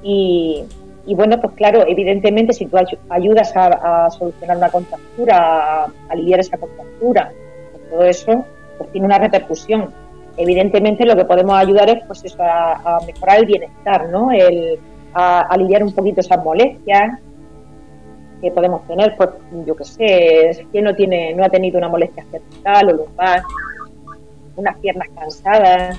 y, 0.03 0.65
bueno, 1.07 1.41
pues 1.41 1.55
claro, 1.55 1.85
evidentemente 1.87 2.53
si 2.53 2.67
tú 2.67 2.77
ayudas 3.09 3.53
a, 3.57 4.09
solucionar 4.11 4.57
una 4.57 4.71
contractura, 4.71 5.85
a 5.85 5.93
aliviar 6.09 6.41
esa 6.41 6.59
contractura, 6.59 7.33
pues 7.73 7.91
todo 7.91 8.05
eso 8.05 8.45
pues 8.79 8.91
tiene 8.93 9.07
una 9.07 9.19
repercusión. 9.19 9.91
Evidentemente 10.37 11.05
lo 11.05 11.17
que 11.17 11.25
podemos 11.25 11.55
ayudar 11.57 11.91
es 11.91 12.05
pues 12.07 12.25
a, 12.39 12.99
mejorar 13.07 13.41
el 13.41 13.47
bienestar, 13.47 14.09
¿no? 14.09 14.31
El, 14.31 14.79
a, 15.15 15.41
aliviar 15.41 15.83
un 15.83 15.93
poquito 15.93 16.21
esas 16.21 16.43
molestias 16.45 17.19
que 18.43 18.51
podemos 18.51 18.87
tener, 18.87 19.17
pues 19.17 19.31
yo 19.65 19.75
qué 19.75 19.85
sé, 19.85 20.67
que 20.71 20.83
no 20.83 20.95
tiene, 20.95 21.33
no 21.33 21.45
ha 21.45 21.49
tenido 21.49 21.79
una 21.79 21.89
molestia 21.89 22.25
cervical 22.31 22.89
o 22.89 22.93
lumbar, 22.93 23.43
unas 24.57 24.77
piernas 24.79 25.09
cansadas, 25.15 25.99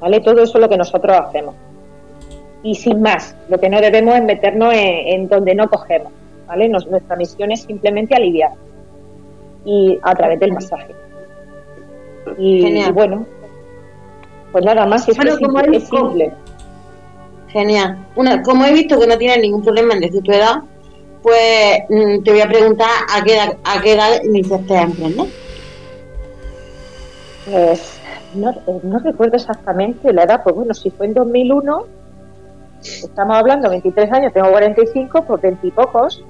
¿vale? 0.00 0.20
Todo 0.20 0.42
eso 0.42 0.56
es 0.56 0.62
lo 0.62 0.68
que 0.68 0.78
nosotros 0.78 1.14
hacemos 1.20 1.54
y 2.62 2.74
sin 2.74 3.02
más. 3.02 3.34
Lo 3.48 3.58
que 3.58 3.68
no 3.68 3.80
debemos 3.80 4.14
es 4.16 4.22
meternos 4.22 4.72
en, 4.74 5.28
donde 5.28 5.54
no 5.54 5.68
cogemos. 5.68 6.12
¿vale? 6.46 6.68
nuestra 6.68 7.16
misión 7.16 7.50
es 7.50 7.62
simplemente 7.62 8.14
aliviar 8.14 8.52
y 9.64 9.98
a 10.02 10.14
través 10.14 10.38
del 10.40 10.52
masaje. 10.52 10.94
Y, 12.38 12.90
bueno, 12.92 13.26
pues 14.52 14.64
nada 14.64 14.86
más, 14.86 15.08
es, 15.08 15.16
simple, 15.16 16.32
Genial. 17.48 18.06
Una, 18.16 18.42
como 18.42 18.64
he 18.64 18.72
visto 18.72 18.98
que 18.98 19.06
no 19.06 19.18
tienes 19.18 19.38
ningún 19.38 19.62
problema 19.62 19.94
en 19.94 20.00
decir 20.00 20.22
tu 20.22 20.32
edad, 20.32 20.62
pues 21.22 21.80
mm, 21.88 22.22
te 22.22 22.30
voy 22.30 22.40
a 22.40 22.48
preguntar 22.48 22.90
a 23.14 23.22
qué 23.22 23.34
edad, 23.34 23.56
a 23.64 23.80
qué 23.80 23.92
edad 23.92 24.22
iniciaste 24.24 24.76
a 24.76 24.82
emprender. 24.82 25.26
Pues 27.50 28.00
no, 28.34 28.54
no 28.82 28.98
recuerdo 28.98 29.36
exactamente 29.36 30.12
la 30.12 30.24
edad, 30.24 30.42
pues 30.42 30.54
bueno, 30.54 30.74
si 30.74 30.90
fue 30.90 31.06
en 31.06 31.14
2001 31.14 31.86
estamos 32.82 33.36
hablando 33.36 33.70
23 33.70 34.12
años, 34.12 34.32
tengo 34.32 34.50
45, 34.50 35.24
por 35.24 35.40
20 35.40 35.66
y 35.66 35.70
pocos. 35.70 36.24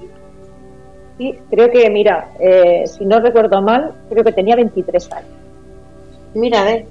Sí, 1.17 1.39
creo 1.49 1.69
que, 1.69 1.89
mira, 1.89 2.31
eh, 2.39 2.83
si 2.87 3.05
no 3.05 3.19
recuerdo 3.19 3.61
mal, 3.61 3.93
creo 4.09 4.23
que 4.23 4.31
tenía 4.31 4.55
23 4.55 5.11
años. 5.11 5.29
Mira, 6.33 6.63
ver. 6.63 6.85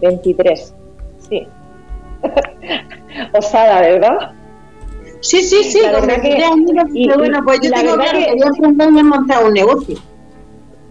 23, 0.00 0.74
sí. 1.28 1.46
Osada, 3.32 3.80
¿verdad? 3.80 4.32
Sí, 5.22 5.42
sí, 5.42 5.64
sí. 5.64 5.80
La 5.80 5.92
verdad 5.92 6.20
que, 6.20 6.38
y, 6.92 7.08
bueno, 7.08 7.40
pues 7.44 7.60
yo 7.62 7.70
tengo 7.70 7.94
claro 7.94 8.18
que, 8.18 8.26
que 8.26 8.38
yo 8.38 9.04
montar 9.04 9.44
un 9.44 9.54
negocio. 9.54 9.98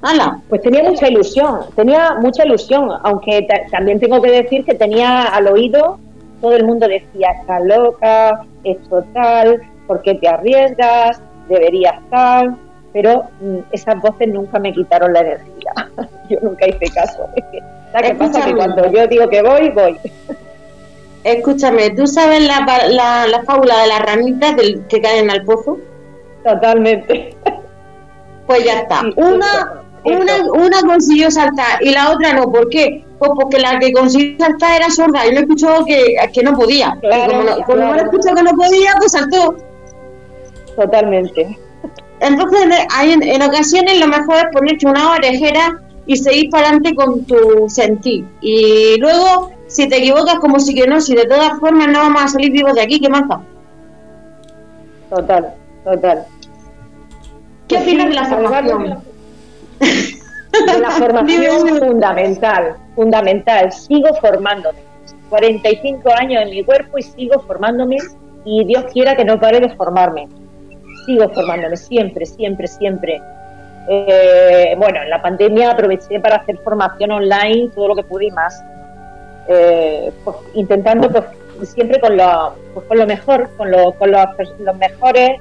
¡Hala! 0.02 0.42
Pues 0.50 0.62
tenía 0.64 0.84
mucha 0.84 1.08
ilusión, 1.08 1.60
tenía 1.76 2.16
mucha 2.20 2.44
ilusión, 2.44 2.90
aunque 3.04 3.48
también 3.70 4.00
tengo 4.00 4.20
que 4.20 4.32
decir 4.32 4.66
que 4.66 4.74
tenía 4.74 5.26
al 5.26 5.48
oído 5.48 6.00
todo 6.42 6.56
el 6.56 6.66
mundo 6.66 6.88
decía, 6.88 7.32
está 7.40 7.60
loca, 7.60 8.44
es 8.64 8.78
total, 8.90 9.62
¿por 9.88 10.02
qué 10.02 10.16
te 10.16 10.28
arriesgas? 10.28 11.22
Deberías 11.48 12.02
tal, 12.10 12.58
pero 12.92 13.24
mm, 13.40 13.60
esas 13.72 14.02
voces 14.02 14.28
nunca 14.28 14.60
me 14.60 14.74
quitaron 14.74 15.14
la 15.14 15.22
energía. 15.22 15.72
yo 16.30 16.40
nunca 16.42 16.68
hice 16.68 16.92
caso. 16.94 17.30
¿Qué 18.02 18.16
pasa? 18.16 18.46
Que 18.46 18.56
cuando 18.56 18.92
yo 18.92 19.08
digo 19.08 19.30
que 19.30 19.42
voy, 19.42 19.70
voy. 19.70 19.98
Escúchame, 21.24 21.92
¿tú 21.92 22.08
sabes 22.08 22.42
la, 22.42 22.66
la, 22.90 23.28
la 23.28 23.44
fábula 23.44 23.82
de 23.82 23.88
las 23.88 24.02
ranitas 24.02 24.56
del, 24.56 24.86
que 24.88 25.02
caen 25.02 25.30
al 25.30 25.44
pozo? 25.44 25.78
Totalmente. 26.44 27.36
Pues 28.48 28.66
ya 28.66 28.80
está. 28.80 29.02
una, 29.16 29.84
una, 30.04 30.52
una 30.52 30.82
consiguió 30.82 31.30
saltar 31.30 31.82
y 31.82 31.92
la 31.92 32.12
otra 32.12 32.34
no. 32.34 32.52
¿Por 32.52 32.70
qué? 32.70 33.06
Pues 33.20 33.32
porque 33.40 33.60
la 33.60 33.78
que 33.80 33.94
consiguió 33.94 34.36
saltar 34.40 34.78
era 34.78 34.90
sorda 34.90 35.28
y 35.28 35.34
no 35.34 35.42
escuchó 35.42 35.86
que, 35.86 36.16
que 36.34 36.44
no 36.44 36.54
podía. 36.54 36.98
como, 37.02 37.44
no, 37.44 37.66
como 37.66 37.78
no 37.78 37.96
escuchó 37.96 38.34
que 38.34 38.44
no 38.44 38.52
podía, 38.52 38.96
pues 39.00 39.12
saltó. 39.12 39.56
Totalmente. 40.76 41.58
Entonces, 42.20 42.68
hay, 42.92 43.14
en, 43.14 43.42
ocasiones 43.42 44.00
lo 44.00 44.08
mejor 44.08 44.38
es 44.38 44.46
ponerte 44.54 44.86
una 44.88 45.14
orejera 45.14 45.82
y 46.06 46.18
seguir 46.18 46.50
para 46.50 46.68
adelante 46.70 46.96
con 46.96 47.26
tu 47.26 47.68
sentir. 47.68 48.26
Y 48.42 48.98
luego, 49.00 49.52
si 49.72 49.88
te 49.88 49.98
equivocas, 49.98 50.36
como 50.40 50.60
si 50.60 50.76
que 50.76 50.86
no, 50.86 51.00
si 51.00 51.16
de 51.16 51.26
todas 51.26 51.58
formas 51.60 51.88
no 51.88 52.00
vamos 52.00 52.24
a 52.24 52.28
salir 52.28 52.52
vivos 52.52 52.74
de 52.74 52.82
aquí, 52.82 53.00
¿qué 53.00 53.10
más 53.10 53.24
Total, 55.10 55.54
total. 55.84 56.26
¿Qué 57.70 57.78
opinas 57.78 58.08
de 58.10 58.14
la 58.14 58.26
formación? 58.26 59.04
De 59.80 60.80
la 60.80 60.92
formación 60.92 61.80
fundamental, 61.80 62.76
fundamental. 62.96 63.72
Sigo 63.72 64.14
formándome. 64.16 64.80
45 65.30 66.10
años 66.20 66.44
en 66.44 66.50
mi 66.50 66.64
cuerpo 66.66 66.98
y 66.98 67.04
sigo 67.04 67.40
formándome 67.40 67.96
y 68.44 68.66
Dios 68.66 68.84
quiera 68.92 69.16
que 69.16 69.24
no 69.24 69.40
pare 69.40 69.62
de 69.62 69.74
formarme. 69.76 70.28
Sigo 71.06 71.30
formándome 71.30 71.78
siempre, 71.78 72.26
siempre, 72.26 72.68
siempre. 72.68 73.22
Eh, 73.88 74.76
bueno, 74.78 75.02
en 75.02 75.10
la 75.10 75.22
pandemia 75.22 75.72
aproveché 75.72 76.20
para 76.20 76.38
hacer 76.38 76.58
formación 76.58 77.12
online, 77.12 77.70
todo 77.74 77.88
lo 77.90 77.96
que 77.96 78.04
pude 78.04 78.26
y 78.26 78.32
más. 78.32 78.62
Eh, 79.48 80.12
pues, 80.24 80.38
intentando 80.54 81.10
pues, 81.10 81.70
siempre 81.70 82.00
con 82.00 82.16
lo, 82.18 82.54
pues, 82.74 82.86
con 82.86 82.98
lo 82.98 83.08
mejor, 83.08 83.50
con, 83.58 83.72
lo, 83.72 83.94
con 83.94 84.12
los, 84.12 84.78
mejores, 84.78 85.40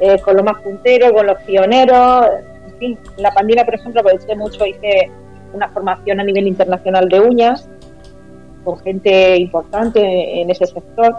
eh, 0.00 0.20
con 0.20 0.36
los 0.36 0.44
más 0.44 0.60
punteros, 0.62 1.12
con 1.12 1.26
los 1.26 1.38
pioneros. 1.42 2.26
En 2.66 2.78
fin, 2.78 2.98
la 3.16 3.32
pandemia, 3.32 3.64
por 3.64 3.74
ejemplo, 3.74 4.00
aproveché 4.00 4.34
mucho, 4.36 4.66
hice 4.66 5.10
una 5.52 5.68
formación 5.68 6.20
a 6.20 6.24
nivel 6.24 6.46
internacional 6.46 7.08
de 7.08 7.20
uñas 7.20 7.68
con 8.64 8.78
gente 8.80 9.36
importante 9.36 10.40
en 10.40 10.50
ese 10.50 10.66
sector. 10.66 11.16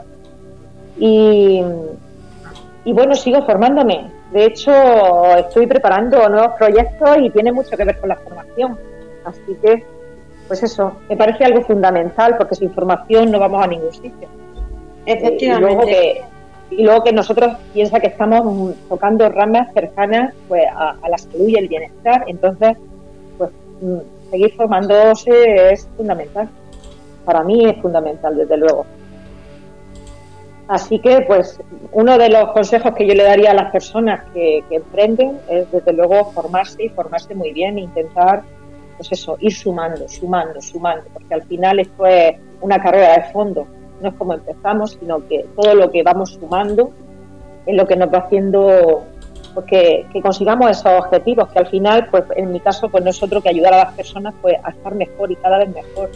Y, 1.00 1.64
y 2.86 2.94
bueno, 2.94 3.16
sigo 3.16 3.44
formándome. 3.46 4.12
De 4.32 4.46
hecho, 4.46 4.72
estoy 5.38 5.66
preparando 5.66 6.30
nuevos 6.30 6.52
proyectos 6.58 7.18
y 7.20 7.30
tiene 7.32 7.52
mucho 7.52 7.76
que 7.76 7.84
ver 7.84 8.00
con 8.00 8.10
la 8.10 8.18
formación. 8.18 8.78
Así 9.26 9.58
que, 9.62 9.84
pues 10.50 10.64
eso, 10.64 10.94
me 11.08 11.16
parece 11.16 11.46
algo 11.46 11.62
fundamental 11.62 12.36
porque 12.36 12.56
sin 12.56 12.74
formación 12.74 13.32
no 13.32 13.40
vamos 13.40 13.64
a 13.64 13.68
ningún 13.68 13.94
sitio. 13.94 14.28
Efectivamente. 15.06 16.24
Y 16.72 16.84
luego 16.84 17.04
que, 17.04 17.14
nosotros 17.14 17.56
piensa 17.72 18.00
que 18.00 18.08
estamos 18.08 18.76
tocando 18.90 19.30
ramas 19.30 19.72
cercanas 19.74 20.34
pues, 20.48 20.64
a, 20.76 20.96
la 21.08 21.18
salud 21.20 21.48
y 21.48 21.56
el 21.56 21.68
bienestar. 21.68 22.26
Entonces, 22.28 22.78
pues 23.38 23.52
mm, 23.82 24.32
seguir 24.32 24.54
formándose 24.56 25.72
es 25.72 25.88
fundamental. 25.96 26.50
Para 27.26 27.44
mí 27.44 27.66
es 27.66 27.80
fundamental, 27.80 28.36
desde 28.36 28.58
luego. 28.58 28.88
Así 30.68 30.98
que, 31.00 31.22
pues, 31.28 31.60
uno 31.92 32.18
de 32.18 32.30
los 32.30 32.54
consejos 32.54 32.94
que 32.96 33.08
yo 33.08 33.14
le 33.14 33.24
daría 33.24 33.52
a 33.52 33.56
las 33.56 33.72
personas 33.72 34.24
que, 34.34 34.64
emprenden 34.72 35.40
es, 35.48 35.72
desde 35.72 35.94
luego, 35.94 36.32
formarse 36.32 36.84
y 36.84 36.90
formarse 36.90 37.36
muy 37.36 37.54
bien 37.54 37.78
e 37.78 37.82
intentar, 37.82 38.42
pues 39.00 39.14
eso, 39.14 39.38
ir 39.40 39.54
sumando, 39.54 40.10
sumando, 40.10 40.62
sumando, 40.62 41.06
porque 41.14 41.34
al 41.34 41.44
final 41.44 41.80
esto 41.80 42.06
es 42.06 42.36
una 42.60 42.82
carrera 42.84 43.14
de 43.14 43.32
fondo. 43.32 43.66
No 44.02 44.10
es 44.10 44.16
como 44.16 44.34
empezamos, 44.34 44.98
sino 45.00 45.26
que 45.26 45.46
todo 45.56 45.74
lo 45.74 45.90
que 45.90 46.04
vamos 46.04 46.34
sumando 46.34 46.92
es 47.66 47.76
lo 47.76 47.88
que 47.88 47.96
nos 47.96 48.14
va 48.14 48.18
haciendo 48.18 49.06
pues, 49.54 49.66
que, 49.68 50.22
consigamos 50.22 50.70
esos 50.70 50.92
objetivos, 51.00 51.48
que 51.48 51.60
al 51.60 51.68
final, 51.68 52.10
pues 52.12 52.26
en 52.36 52.52
mi 52.52 52.60
caso, 52.60 52.90
pues 52.90 53.06
nosotros 53.06 53.42
que 53.42 53.50
ayudar 53.50 53.74
a 53.74 53.86
las 53.86 53.94
personas 53.94 54.34
pues, 54.42 54.58
a 54.62 54.72
estar 54.72 54.94
mejor 54.96 55.32
y 55.32 55.38
cada 55.38 55.60
vez 55.60 55.70
mejor 55.70 56.10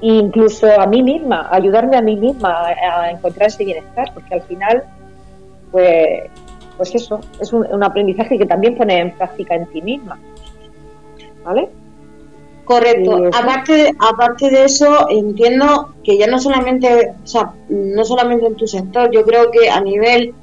incluso 0.00 0.68
a 0.78 0.86
mí 0.86 1.02
misma, 1.02 1.48
ayudarme 1.50 1.96
a 1.96 2.02
mí 2.02 2.16
misma 2.16 2.66
a, 2.66 3.10
encontrar 3.10 3.48
ese 3.48 3.64
bienestar, 3.64 4.10
porque 4.12 4.34
al 4.34 4.42
final, 4.42 4.84
pues, 5.70 6.30
pues 6.76 6.94
eso, 6.94 7.20
es 7.40 7.52
un, 7.52 7.82
aprendizaje 7.82 8.38
que 8.38 8.46
también 8.46 8.76
pone 8.76 8.98
en 8.98 9.12
práctica 9.12 9.54
en 9.54 9.66
ti 9.66 9.80
misma. 9.80 10.18
¿Vale? 11.44 11.68
Correcto. 12.64 13.28
aparte, 13.32 13.72
de, 13.74 13.92
aparte 13.98 14.50
de 14.50 14.64
eso, 14.64 15.08
entiendo 15.10 15.94
que 16.02 16.16
ya 16.16 16.26
no 16.26 16.38
solamente, 16.38 17.12
o 17.22 17.26
sea, 17.26 17.52
no 17.68 18.04
solamente 18.06 18.46
en 18.46 18.54
tu 18.54 18.66
sector, 18.66 19.10
yo 19.12 19.24
creo 19.24 19.50
que 19.50 19.68
a 19.68 19.80
nivel 19.80 20.34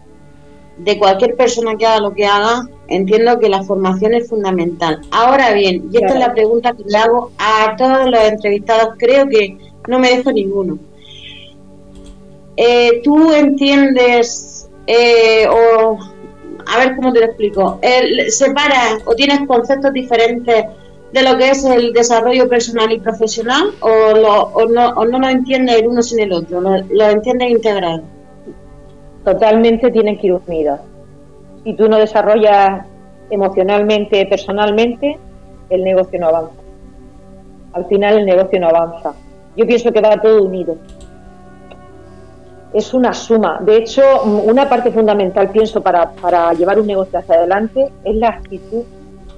de 0.78 0.98
cualquier 1.00 1.36
persona 1.36 1.76
que 1.76 1.86
haga 1.86 2.00
lo 2.00 2.14
que 2.14 2.26
haga, 2.26 2.68
entiendo 2.88 3.40
que 3.40 3.50
la 3.50 3.64
formación 3.64 4.14
es 4.14 4.30
fundamental. 4.30 5.02
Ahora 5.12 5.54
bien, 5.54 5.90
y 5.92 5.98
esta 5.98 6.14
es 6.14 6.20
la 6.20 6.34
pregunta 6.34 6.74
que 6.74 6.84
le 6.86 6.98
hago 6.98 7.32
a 7.40 7.76
todos 7.76 8.10
los 8.10 8.24
entrevistados, 8.24 8.96
creo 8.98 9.28
que 9.28 9.58
no 9.88 9.98
me 9.98 10.10
dejo 10.10 10.32
ninguno. 10.32 10.78
Eh, 12.58 13.02
¿Tú 13.04 13.34
entiendes 13.34 14.70
eh, 14.86 15.48
o 15.48 15.98
a 16.68 16.78
ver 16.78 16.96
cómo 16.96 17.12
te 17.14 17.20
lo 17.20 17.26
explico? 17.26 17.80
¿Separas 18.30 19.02
o 19.06 19.16
tienes 19.16 19.48
conceptos 19.48 19.94
diferentes 19.94 20.66
de 21.14 21.24
lo 21.24 21.38
que 21.38 21.50
es 21.50 21.64
el 21.66 21.94
desarrollo 21.94 22.48
personal 22.48 22.92
y 22.92 23.00
profesional 23.00 23.72
o, 23.82 24.66
no, 24.70 24.90
o 24.90 25.06
no 25.06 25.20
lo 25.20 25.28
entiendes 25.28 25.82
el 25.82 25.88
uno 25.88 26.02
sin 26.02 26.20
el 26.20 26.32
otro? 26.32 26.62
¿Lo, 26.62 26.78
lo 26.90 27.06
entiendes 27.10 27.52
integrado? 27.52 28.04
totalmente 29.24 29.92
tienen 29.92 30.18
que 30.18 30.28
ir 30.28 30.34
unidos. 30.48 30.80
Si 31.64 31.74
tú 31.76 31.88
no 31.88 31.98
desarrollas 31.98 32.86
emocionalmente, 33.30 34.26
personalmente, 34.26 35.18
el 35.70 35.84
negocio 35.84 36.20
no 36.20 36.28
avanza. 36.28 36.62
Al 37.74 37.86
final 37.86 38.20
el 38.20 38.26
negocio 38.26 38.60
no 38.60 38.70
avanza. 38.70 39.14
Yo 39.56 39.66
pienso 39.66 39.92
que 39.92 40.02
va 40.02 40.20
todo 40.20 40.44
unido. 40.44 40.76
Es 42.74 42.94
una 42.94 43.14
suma. 43.14 43.60
De 43.62 43.78
hecho, 43.78 44.02
una 44.24 44.68
parte 44.68 44.92
fundamental, 44.92 45.50
pienso, 45.50 45.82
para, 45.82 46.12
para 46.12 46.54
llevar 46.54 46.80
un 46.80 46.88
negocio 46.88 47.20
hacia 47.20 47.36
adelante 47.36 47.92
es 48.04 48.16
la 48.16 48.30
actitud. 48.30 48.84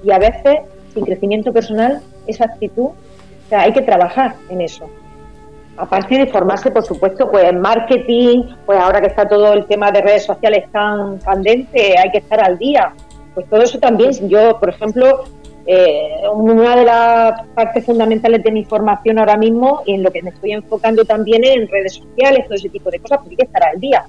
Y 0.02 0.10
a 0.10 0.18
veces, 0.18 0.60
sin 0.94 1.04
crecimiento 1.04 1.52
personal, 1.52 2.00
esa 2.26 2.44
actitud, 2.44 2.86
o 2.86 3.48
sea, 3.48 3.62
hay 3.62 3.72
que 3.72 3.82
trabajar 3.82 4.36
en 4.48 4.60
eso 4.62 4.88
aparte 5.76 6.18
de 6.18 6.26
formarse, 6.26 6.70
por 6.70 6.84
supuesto, 6.84 7.30
pues 7.30 7.44
en 7.44 7.60
marketing, 7.60 8.44
pues 8.66 8.78
ahora 8.78 9.00
que 9.00 9.08
está 9.08 9.28
todo 9.28 9.52
el 9.52 9.66
tema 9.66 9.90
de 9.90 10.00
redes 10.02 10.24
sociales 10.24 10.70
tan 10.70 11.18
candente, 11.18 11.98
hay 11.98 12.10
que 12.10 12.18
estar 12.18 12.40
al 12.40 12.58
día. 12.58 12.92
Pues 13.34 13.48
todo 13.48 13.62
eso 13.62 13.78
también, 13.78 14.12
yo, 14.28 14.58
por 14.60 14.70
ejemplo, 14.70 15.24
eh, 15.66 16.20
una 16.32 16.76
de 16.76 16.84
las 16.84 17.46
partes 17.54 17.84
fundamentales 17.84 18.42
de 18.44 18.52
mi 18.52 18.64
formación 18.64 19.18
ahora 19.18 19.36
mismo 19.36 19.82
y 19.86 19.94
en 19.94 20.02
lo 20.02 20.10
que 20.10 20.22
me 20.22 20.30
estoy 20.30 20.52
enfocando 20.52 21.04
también 21.04 21.42
es 21.42 21.56
en 21.56 21.68
redes 21.68 21.94
sociales, 21.94 22.44
todo 22.44 22.54
ese 22.54 22.68
tipo 22.68 22.90
de 22.90 23.00
cosas, 23.00 23.18
porque 23.18 23.30
hay 23.30 23.36
que 23.36 23.44
estar 23.44 23.64
al 23.64 23.80
día. 23.80 24.04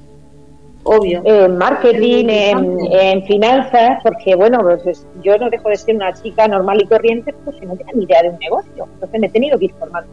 Obvio. 0.86 1.22
En 1.26 1.58
marketing, 1.58 2.28
en, 2.30 3.24
finanzas, 3.26 4.00
porque 4.04 4.36
bueno, 4.36 4.60
pues 4.84 5.06
yo 5.24 5.38
no 5.38 5.50
dejo 5.50 5.70
de 5.70 5.76
ser 5.76 5.96
una 5.96 6.14
chica 6.14 6.48
normal 6.48 6.82
y 6.82 6.86
corriente, 6.86 7.34
pues 7.44 7.58
que 7.58 7.66
no 7.66 7.76
tengo 7.76 7.92
ni 7.94 8.06
idea 8.06 8.22
de 8.22 8.30
un 8.30 8.40
negocio. 8.40 8.88
Entonces 8.94 9.20
me 9.20 9.28
he 9.28 9.30
tenido 9.32 9.58
que 9.58 9.66
ir 9.66 9.74
formando 9.80 10.10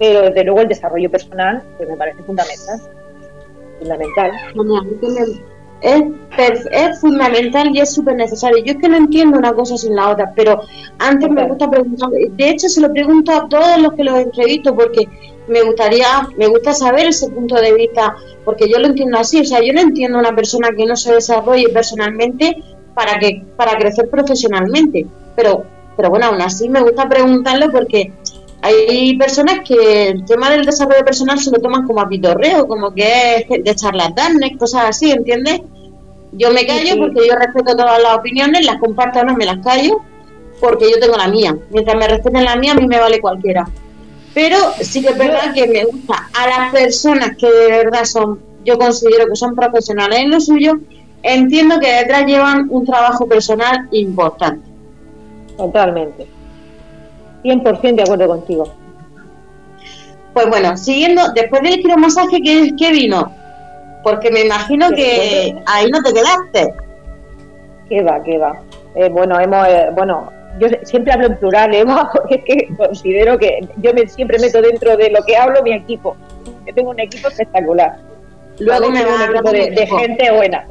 pero 0.00 0.22
desde 0.22 0.44
luego 0.44 0.62
el 0.62 0.68
desarrollo 0.68 1.10
personal 1.10 1.62
pues 1.76 1.88
me 1.88 1.96
parece 1.96 2.22
fundamental. 2.22 2.80
Fundamental. 3.78 4.32
Es, 5.82 6.66
es 6.72 7.00
fundamental 7.00 7.70
y 7.74 7.80
es 7.80 7.94
súper 7.94 8.16
necesario. 8.16 8.64
Yo 8.64 8.72
es 8.72 8.78
que 8.78 8.88
no 8.88 8.96
entiendo 8.96 9.38
una 9.38 9.52
cosa 9.52 9.76
sin 9.76 9.94
la 9.94 10.10
otra, 10.10 10.32
pero 10.34 10.62
antes 10.98 11.30
me 11.30 11.46
gusta 11.46 11.70
preguntar, 11.70 12.08
de 12.10 12.48
hecho 12.48 12.68
se 12.68 12.80
lo 12.80 12.90
pregunto 12.90 13.30
a 13.32 13.46
todos 13.48 13.78
los 13.78 13.92
que 13.92 14.04
los 14.04 14.18
entrevisto 14.18 14.74
porque 14.74 15.06
me 15.48 15.62
gustaría, 15.62 16.28
me 16.36 16.46
gusta 16.46 16.72
saber 16.72 17.06
ese 17.06 17.28
punto 17.30 17.56
de 17.56 17.72
vista, 17.72 18.14
porque 18.44 18.68
yo 18.68 18.78
lo 18.78 18.86
entiendo 18.86 19.18
así, 19.18 19.40
o 19.40 19.44
sea, 19.44 19.60
yo 19.62 19.72
no 19.72 19.80
entiendo 19.80 20.18
a 20.18 20.20
una 20.20 20.34
persona 20.34 20.68
que 20.76 20.86
no 20.86 20.96
se 20.96 21.14
desarrolle 21.14 21.68
personalmente 21.70 22.62
para 22.94 23.18
que, 23.18 23.42
para 23.56 23.76
crecer 23.78 24.08
profesionalmente, 24.08 25.06
pero, 25.36 25.64
pero 25.96 26.10
bueno, 26.10 26.26
aún 26.26 26.40
así 26.40 26.68
me 26.68 26.80
gusta 26.82 27.08
preguntarle 27.08 27.68
porque 27.70 28.12
hay 28.62 29.16
personas 29.16 29.60
que 29.66 30.08
el 30.08 30.24
tema 30.24 30.50
del 30.50 30.64
desarrollo 30.64 31.04
personal 31.04 31.38
se 31.38 31.50
lo 31.50 31.58
toman 31.58 31.86
como 31.86 32.00
a 32.00 32.08
pitorreo, 32.08 32.68
como 32.68 32.92
que 32.92 33.36
es 33.36 33.64
de 33.64 33.74
charlatanes, 33.74 34.58
cosas 34.58 34.84
así, 34.88 35.10
¿entiendes? 35.10 35.62
Yo 36.32 36.50
me 36.52 36.66
callo 36.66 36.96
porque 36.98 37.26
yo 37.26 37.34
respeto 37.34 37.76
todas 37.76 38.02
las 38.02 38.18
opiniones, 38.18 38.66
las 38.66 38.76
comparto 38.76 39.20
o 39.20 39.24
no 39.24 39.34
me 39.34 39.46
las 39.46 39.64
callo, 39.64 40.02
porque 40.60 40.90
yo 40.90 41.00
tengo 41.00 41.16
la 41.16 41.28
mía. 41.28 41.56
Mientras 41.70 41.96
me 41.96 42.06
respeten 42.06 42.44
la 42.44 42.56
mía, 42.56 42.72
a 42.72 42.74
mí 42.74 42.86
me 42.86 43.00
vale 43.00 43.20
cualquiera. 43.20 43.66
Pero 44.34 44.56
sí 44.80 45.02
que 45.02 45.08
es 45.08 45.18
verdad 45.18 45.52
que 45.52 45.66
me 45.66 45.84
gusta 45.84 46.28
a 46.38 46.46
las 46.46 46.72
personas 46.72 47.36
que 47.36 47.50
de 47.50 47.68
verdad 47.68 48.04
son, 48.04 48.40
yo 48.64 48.78
considero 48.78 49.26
que 49.28 49.36
son 49.36 49.54
profesionales 49.54 50.20
en 50.20 50.30
lo 50.30 50.40
suyo, 50.40 50.74
entiendo 51.22 51.80
que 51.80 51.92
detrás 51.92 52.26
llevan 52.26 52.68
un 52.70 52.86
trabajo 52.86 53.26
personal 53.26 53.88
importante. 53.90 54.68
Totalmente. 55.56 56.26
100% 57.42 57.94
de 57.96 58.02
acuerdo 58.02 58.28
contigo. 58.28 58.72
Pues 60.32 60.46
bueno, 60.48 60.76
siguiendo, 60.76 61.22
después 61.34 61.62
del 61.62 61.80
quiromasaje, 61.80 62.40
¿qué, 62.42 62.70
¿qué 62.78 62.92
vino? 62.92 63.34
Porque 64.04 64.30
me 64.30 64.42
imagino 64.42 64.90
que 64.90 65.60
ahí 65.66 65.90
no 65.90 66.00
te 66.02 66.12
quedaste. 66.12 66.74
¿Qué 67.88 68.02
va, 68.02 68.22
qué 68.22 68.38
va? 68.38 68.60
Eh, 68.94 69.08
bueno, 69.08 69.38
hemos, 69.40 69.66
eh, 69.66 69.88
bueno, 69.92 70.30
yo 70.58 70.68
siempre 70.82 71.12
hablo 71.12 71.26
en 71.26 71.36
plural, 71.36 71.74
Eva, 71.74 72.10
porque 72.12 72.34
es 72.36 72.44
que 72.44 72.76
considero 72.76 73.38
que 73.38 73.60
yo 73.76 73.94
me, 73.94 74.08
siempre 74.08 74.38
meto 74.38 74.60
dentro 74.60 74.96
de 74.96 75.10
lo 75.10 75.22
que 75.24 75.36
hablo 75.36 75.62
mi 75.62 75.72
equipo. 75.72 76.16
Yo 76.66 76.74
tengo 76.74 76.90
un 76.90 77.00
equipo 77.00 77.28
espectacular. 77.28 77.98
Luego 78.58 78.90
me 78.90 79.00
tengo 79.02 79.14
un 79.14 79.22
equipo 79.22 79.50
de, 79.52 79.86
gente 79.86 80.30
buena. 80.32 80.64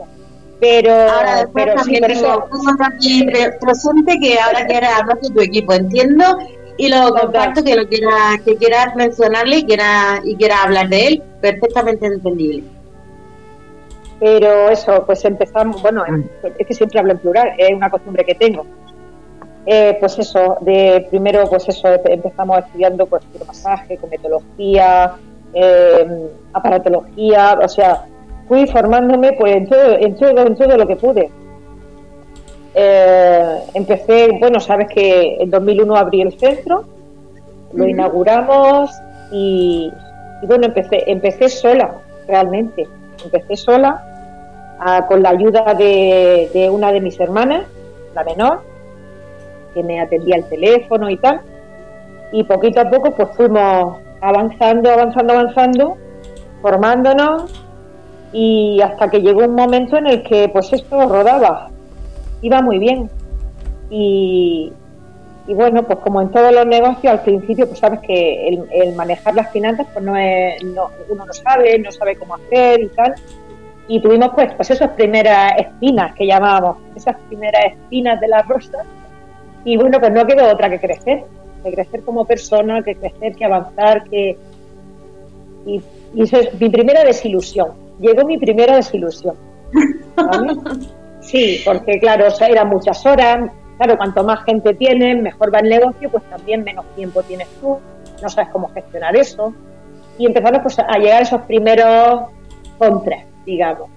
Pero, 0.60 0.92
ahora 0.92 1.48
pero 1.54 1.74
sí, 1.84 2.00
tengo 2.02 2.46
aquí 2.84 3.26
presente 3.62 4.20
que 4.20 4.38
ahora 4.38 4.66
quieres 4.68 4.90
hablar 4.90 5.20
de 5.22 5.30
tu 5.30 5.40
equipo, 5.40 5.74
entiendo 5.74 6.26
y 6.80 6.88
lo 6.88 7.14
comparto 7.14 7.62
que 7.62 7.76
lo 7.76 7.88
quiera 7.88 8.40
que 8.44 8.56
quieras 8.56 8.96
mencionarle 8.96 9.58
y 9.58 9.66
quiera 9.66 10.22
y 10.24 10.36
quiera 10.38 10.64
hablar 10.64 10.88
de 10.88 11.08
él 11.08 11.24
perfectamente 11.42 12.08
entendible 12.08 12.64
Pero 14.20 14.70
eso, 14.70 15.06
pues 15.06 15.24
empezamos, 15.26 15.82
bueno, 15.82 16.06
es 16.58 16.68
que 16.68 16.74
siempre 16.74 17.00
hablo 17.00 17.12
en 17.12 17.20
plural, 17.20 17.52
es 17.58 17.74
una 17.74 17.90
costumbre 17.90 18.24
que 18.26 18.36
tengo. 18.36 18.66
Eh, 19.66 19.98
pues 20.00 20.18
eso, 20.18 20.58
de 20.62 21.06
primero 21.10 21.46
pues 21.50 21.68
eso, 21.68 21.90
empezamos 22.06 22.60
estudiando 22.60 23.06
pues 23.06 23.24
masaje, 23.46 23.98
cometología, 23.98 25.14
eh, 25.54 26.30
aparatología, 26.54 27.60
o 27.62 27.68
sea, 27.68 28.06
fui 28.48 28.66
formándome 28.68 29.34
pues 29.34 29.58
en 29.58 29.68
todo, 29.68 29.98
en 30.00 30.16
todo, 30.16 30.48
en 30.48 30.56
todo 30.56 30.78
lo 30.78 30.88
que 30.88 30.96
pude. 30.96 31.30
Eh, 32.74 33.60
empecé, 33.74 34.38
bueno, 34.40 34.60
sabes 34.60 34.88
que 34.88 35.38
en 35.40 35.50
2001 35.50 35.96
abrí 35.96 36.22
el 36.22 36.40
centro, 36.40 36.86
lo 37.74 37.88
inauguramos 37.88 38.92
y, 39.32 39.92
bueno, 40.44 40.68
empecé, 40.68 41.04
empecé 41.06 41.50
sola, 41.50 41.96
realmente. 42.28 42.88
Empecé 43.24 43.58
sola 43.58 44.06
con 45.08 45.22
la 45.22 45.32
ayuda 45.32 45.74
de, 45.74 46.50
de, 46.54 46.70
una 46.70 46.92
de 46.92 47.02
mis 47.02 47.20
hermanas, 47.20 47.66
la 48.16 48.24
menor, 48.24 48.62
me 49.84 50.00
atendía 50.00 50.38
el 50.38 50.46
teléfono 50.46 51.10
y 51.10 51.18
tal. 51.18 51.42
Y 52.32 52.44
poquito 52.44 52.82
a 52.82 52.90
poco 52.90 53.12
pues 53.12 53.30
fuimos 53.36 53.98
avanzando, 54.22 54.92
avanzando, 54.92 55.34
avanzando, 55.34 55.98
formándonos 56.62 57.66
y 58.32 58.80
hasta 58.82 59.10
que 59.10 59.22
llegó 59.22 59.46
un 59.46 59.56
momento 59.56 59.98
en 59.98 60.08
el 60.08 60.24
que 60.24 60.50
pues 60.50 60.72
esto 60.74 61.08
rodaba, 61.08 61.70
iba 62.42 62.62
muy 62.62 62.78
bien. 62.78 63.10
Y, 63.90 64.72
y 65.48 65.54
bueno, 65.56 65.82
pues 65.84 65.98
como 66.00 66.22
en 66.22 66.30
todos 66.30 66.54
los 66.54 66.66
negocios, 66.68 67.12
al 67.12 67.22
principio, 67.22 67.68
pues 67.68 67.80
sabes 67.80 68.02
que 68.02 68.50
el, 68.72 68.94
manejar 68.96 69.34
las 69.34 69.52
finanzas, 69.52 69.88
pues 69.92 70.06
no 70.06 70.16
es, 70.16 70.64
no, 70.64 70.90
uno 71.10 71.26
no 71.26 71.34
sabe, 71.34 71.80
no 71.80 71.92
sabe 71.92 72.16
cómo 72.18 72.36
hacer 72.36 72.82
y 72.82 72.88
tal. 72.90 73.16
Y 73.88 74.00
tuvimos 74.00 74.30
pues, 74.36 74.54
pues 74.54 74.70
esas 74.70 74.92
primeras 74.92 75.54
espinas 75.58 76.14
que 76.14 76.28
llamábamos, 76.28 76.78
esas 76.96 77.16
primeras 77.28 77.66
espinas 77.66 78.22
de 78.22 78.28
la 78.28 78.44
rosa. 78.44 78.84
Y 79.66 79.78
bueno, 79.78 80.00
pues 80.00 80.12
no 80.12 80.26
quedó 80.26 80.52
otra 80.52 80.70
que 80.70 80.80
crecer, 80.80 81.24
que 81.64 81.72
crecer 81.72 82.02
como 82.04 82.26
persona, 82.26 82.82
que 82.84 82.96
crecer, 82.96 83.36
que 83.36 83.46
avanzar, 83.46 84.04
que... 84.10 84.38
Y, 85.66 85.82
y 86.14 86.24
eso 86.24 86.38
es 86.38 86.60
mi 86.60 86.70
primera 86.70 87.04
desilusión. 87.04 87.70
Llegó 88.00 88.26
mi 88.26 88.38
primera 88.38 88.76
desilusión. 88.76 89.36
Sí, 91.22 91.62
porque 91.64 92.00
claro, 92.00 92.28
o 92.28 92.32
sea, 92.32 92.48
eran 92.48 92.70
muchas 92.70 93.06
horas, 93.06 93.52
Claro, 93.80 93.96
cuanto 93.96 94.26
más 94.26 94.44
gente 94.44 94.74
tienes, 94.74 95.22
mejor 95.22 95.56
va 95.56 95.60
el 95.60 95.70
negocio, 95.70 96.10
pues 96.10 96.22
también 96.26 96.66
menos 96.66 96.86
tiempo 96.98 97.24
tienes 97.24 97.48
tú, 97.62 97.78
no 98.22 98.28
sabes 98.28 98.50
cómo 98.50 98.68
gestionar 98.74 99.16
eso. 99.16 99.54
Y 100.18 100.26
empezamos 100.26 100.60
pues, 100.62 100.80
a 100.80 100.98
llegar 100.98 101.22
esos 101.22 101.42
primeros 101.44 102.24
contras, 102.78 103.24
digamos. 103.46 103.90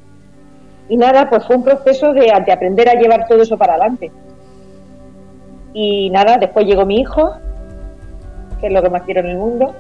Y 0.89 0.97
nada, 0.97 1.29
pues 1.29 1.45
fue 1.49 1.57
un 1.57 1.65
proceso 1.65 2.13
de, 2.13 2.31
aprender 2.31 2.89
a 2.89 2.95
llevar 2.95 3.27
todo 3.27 3.43
eso 3.43 3.59
para 3.59 3.75
adelante. 3.75 4.13
Y 5.73 6.11
nada, 6.11 6.39
después 6.39 6.67
llegó 6.67 6.85
mi 6.85 7.01
hijo, 7.01 7.33
que 8.61 8.67
es 8.67 8.73
lo 8.73 8.83
que 8.83 8.91
más 8.91 9.03
quiero 9.03 9.21
en 9.21 9.27
el 9.27 9.37
mundo. 9.39 9.75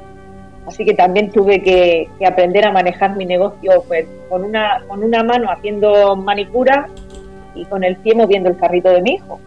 Así 0.67 0.85
que 0.85 0.95
también 0.95 1.31
tuve 1.31 1.63
que, 1.63 2.09
que, 2.19 2.27
aprender 2.27 2.65
a 2.65 2.73
manejar 2.73 3.17
mi 3.17 3.27
negocio 3.27 3.83
pues, 3.89 4.07
con, 4.29 4.45
una, 4.45 4.83
con 4.87 5.03
una 5.03 5.23
mano 5.25 5.51
haciendo 5.51 6.15
manicura 6.15 6.89
y 7.55 7.65
con 7.65 7.83
el 7.83 7.97
pie 7.97 8.15
moviendo 8.15 8.49
el 8.49 8.57
carrito 8.57 8.91
de 8.91 9.03
mi 9.03 9.15
hijo. 9.15 9.41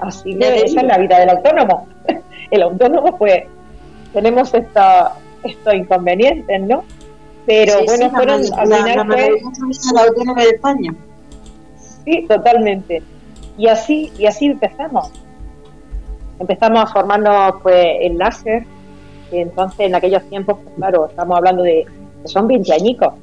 Así 0.00 0.38
que 0.38 0.64
esa 0.64 0.80
es 0.80 0.86
la 0.86 0.98
vida 0.98 1.18
del 1.18 1.30
autónomo. 1.30 1.86
El 2.50 2.62
autónomo, 2.62 3.16
pues, 3.16 3.44
tenemos 4.12 4.52
esta, 4.54 5.12
estos 5.44 5.72
inconvenientes, 5.72 6.60
¿no? 6.62 6.82
Pero 7.46 7.84
bueno, 7.84 8.10
fueron 8.10 8.40
al 8.40 8.44
final 8.44 9.08
la, 9.94 10.02
autónoma 10.02 10.42
de 10.42 10.48
España. 10.48 10.94
Sí, 12.04 12.26
totalmente. 12.28 13.02
Y 13.56 13.68
así, 13.68 14.12
y 14.18 14.26
así 14.26 14.46
empezamos. 14.46 15.12
Empezamos 16.40 16.82
a 16.82 16.86
formarnos 16.86 17.62
pues 17.62 17.86
en 18.00 18.18
láser, 18.18 18.64
y 19.30 19.38
entonces 19.38 19.80
en 19.80 19.94
aquellos 19.94 20.24
tiempos, 20.24 20.58
pues, 20.62 20.74
claro, 20.74 21.06
estamos 21.06 21.36
hablando 21.36 21.62
de 21.62 21.86
son 22.24 22.48
20 22.48 22.72
añicos. 22.72 23.14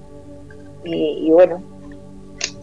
Y, 0.85 1.29
bueno, 1.31 1.61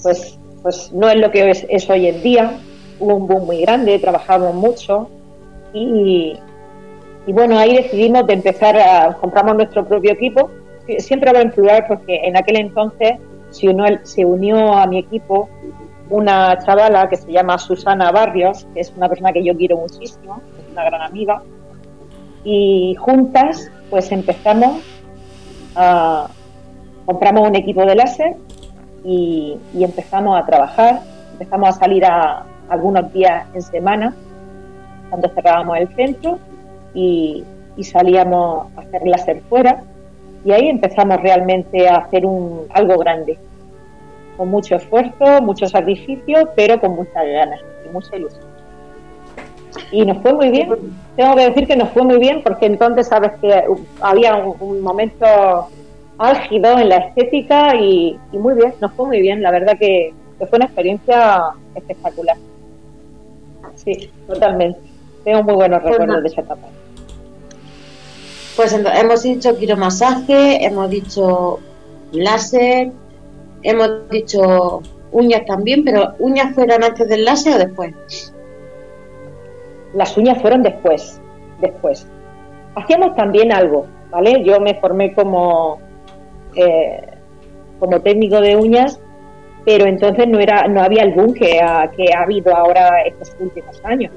pues, 0.02 0.38
pues 0.62 0.90
no 0.92 1.10
es 1.10 1.16
lo 1.16 1.30
que 1.30 1.50
es 1.50 1.90
hoy 1.90 2.06
en 2.06 2.22
día, 2.22 2.58
hubo 2.98 3.16
un 3.16 3.26
boom 3.26 3.46
muy 3.46 3.60
grande, 3.60 3.98
trabajamos 3.98 4.54
mucho 4.54 5.10
y, 5.74 6.38
bueno, 7.26 7.58
ahí 7.58 7.76
decidimos 7.76 8.26
de 8.26 8.34
empezar 8.34 8.78
a 8.78 9.16
compramos 9.20 9.56
nuestro 9.56 9.84
propio 9.84 10.12
equipo. 10.12 10.50
Siempre 10.98 11.30
hablo 11.30 11.42
en 11.42 11.50
plural 11.50 11.84
porque 11.88 12.20
en 12.24 12.36
aquel 12.36 12.56
entonces 12.56 13.14
se 13.50 13.68
unió, 13.68 13.86
se 14.02 14.24
unió 14.24 14.72
a 14.72 14.86
mi 14.86 14.98
equipo 14.98 15.48
una 16.10 16.58
chavala 16.58 17.08
que 17.08 17.16
se 17.16 17.32
llama 17.32 17.58
Susana 17.58 18.10
Barrios, 18.12 18.66
que 18.74 18.80
es 18.80 18.92
una 18.96 19.08
persona 19.08 19.32
que 19.32 19.44
yo 19.44 19.56
quiero 19.56 19.76
muchísimo, 19.78 20.40
es 20.58 20.72
una 20.72 20.84
gran 20.84 21.02
amiga, 21.02 21.42
y 22.44 22.94
juntas 22.98 23.70
pues 23.90 24.12
empezamos 24.12 24.82
a 25.76 26.28
compramos 27.06 27.48
un 27.48 27.56
equipo 27.56 27.84
de 27.84 27.94
láser 27.94 28.36
y 29.04 29.58
empezamos 29.74 30.40
a 30.40 30.46
trabajar, 30.46 31.00
empezamos 31.32 31.68
a 31.68 31.72
salir 31.72 32.04
a, 32.06 32.44
algunos 32.68 33.12
días 33.12 33.46
en 33.54 33.62
semana, 33.62 34.14
cuando 35.10 35.28
cerrábamos 35.28 35.78
el 35.78 35.88
centro 35.94 36.38
y, 36.94 37.44
salíamos 37.82 38.68
a 38.76 38.80
hacer 38.80 39.02
láser 39.06 39.40
fuera. 39.48 39.82
Y 40.44 40.52
ahí 40.52 40.68
empezamos 40.68 41.20
realmente 41.20 41.88
a 41.88 41.96
hacer 41.96 42.24
un, 42.24 42.66
algo 42.70 42.98
grande, 42.98 43.38
con 44.36 44.48
mucho 44.48 44.76
esfuerzo, 44.76 45.40
mucho 45.42 45.66
sacrificio, 45.66 46.50
pero 46.56 46.80
con 46.80 46.96
muchas 46.96 47.24
ganas 47.24 47.60
y 47.84 47.88
mucha 47.90 48.16
ilusión. 48.16 48.44
Y 49.90 50.04
nos 50.04 50.18
fue 50.22 50.32
muy 50.32 50.50
bien, 50.50 50.68
tengo 51.16 51.34
que 51.36 51.48
decir 51.48 51.66
que 51.66 51.76
nos 51.76 51.90
fue 51.90 52.02
muy 52.02 52.18
bien 52.18 52.42
porque 52.42 52.66
entonces 52.66 53.08
sabes 53.08 53.32
que 53.40 53.64
había 54.00 54.36
un, 54.36 54.80
momento 54.80 55.26
álgido 56.18 56.78
en 56.78 56.88
la 56.88 56.96
estética 56.96 57.74
y, 57.76 58.18
muy 58.32 58.54
bien, 58.54 58.74
nos 58.80 58.92
fue 58.92 59.06
muy 59.06 59.20
bien, 59.20 59.42
la 59.42 59.50
verdad 59.50 59.76
que 59.78 60.12
fue 60.38 60.48
una 60.52 60.66
experiencia 60.66 61.42
espectacular. 61.74 62.36
Sí, 63.76 64.10
totalmente. 64.26 64.78
Tengo 65.24 65.42
muy 65.42 65.54
buenos 65.54 65.80
pues 65.82 65.92
recuerdos 65.92 66.22
de 66.22 66.28
esa 66.28 66.40
etapa. 66.42 66.68
Pues 68.56 68.72
hemos 68.72 69.22
dicho 69.22 69.56
quiromasaje, 69.56 70.64
hemos 70.64 70.88
dicho 70.90 71.58
láser, 72.12 72.92
hemos 73.64 74.08
dicho 74.08 74.80
uñas 75.10 75.44
también, 75.46 75.84
pero 75.84 76.14
¿uñas 76.20 76.54
fueron 76.54 76.84
antes 76.84 77.08
del 77.08 77.24
láser 77.24 77.56
o 77.56 77.58
después? 77.58 78.32
Las 79.94 80.16
uñas 80.16 80.40
fueron 80.40 80.62
después, 80.62 81.20
después. 81.60 82.06
Hacíamos 82.76 83.16
también 83.16 83.52
algo, 83.52 83.86
¿vale? 84.10 84.44
Yo 84.44 84.60
me 84.60 84.74
formé 84.80 85.12
como, 85.14 85.80
eh, 86.54 87.00
como 87.80 88.00
técnico 88.00 88.40
de 88.40 88.56
uñas 88.56 89.00
pero 89.64 89.86
entonces 89.86 90.28
no 90.28 90.38
era 90.38 90.68
no 90.68 90.82
había 90.82 91.02
el 91.02 91.12
boom 91.12 91.32
que 91.32 91.60
ha, 91.60 91.90
que 91.90 92.12
ha 92.14 92.22
habido 92.22 92.54
ahora 92.54 93.02
estos 93.02 93.34
últimos 93.40 93.80
años. 93.84 94.12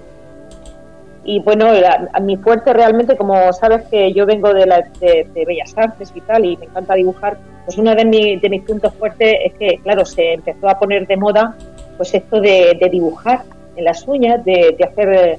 Y 1.24 1.42
bueno, 1.42 1.68
a, 2.14 2.20
mi 2.22 2.38
fuerte 2.38 2.74
realmente, 2.74 3.18
como 3.18 3.52
sabes 3.52 3.86
que 3.90 4.14
yo 4.14 4.26
vengo 4.26 4.54
de, 4.54 4.66
la, 4.66 4.82
de, 5.00 5.28
Bellas 5.46 5.74
Artes 5.78 6.12
y 6.16 6.22
tal, 6.22 6.46
y 6.46 6.56
me 6.56 6.66
encanta 6.66 6.94
dibujar, 6.94 7.38
pues 7.68 7.78
uno 7.78 7.94
de, 7.94 8.40
de 8.42 8.50
mis 8.50 8.62
puntos 8.62 8.94
fuertes 8.94 9.36
es 9.44 9.54
que, 9.56 9.78
claro, 9.84 10.06
se 10.06 10.36
empezó 10.36 10.70
a 10.70 10.80
poner 10.80 11.06
de 11.06 11.18
moda 11.18 11.54
pues 11.98 12.14
esto 12.14 12.40
de, 12.40 12.80
dibujar 12.90 13.42
en 13.76 13.84
las 13.84 14.08
uñas, 14.08 14.46
de, 14.46 14.78
hacer 14.90 15.38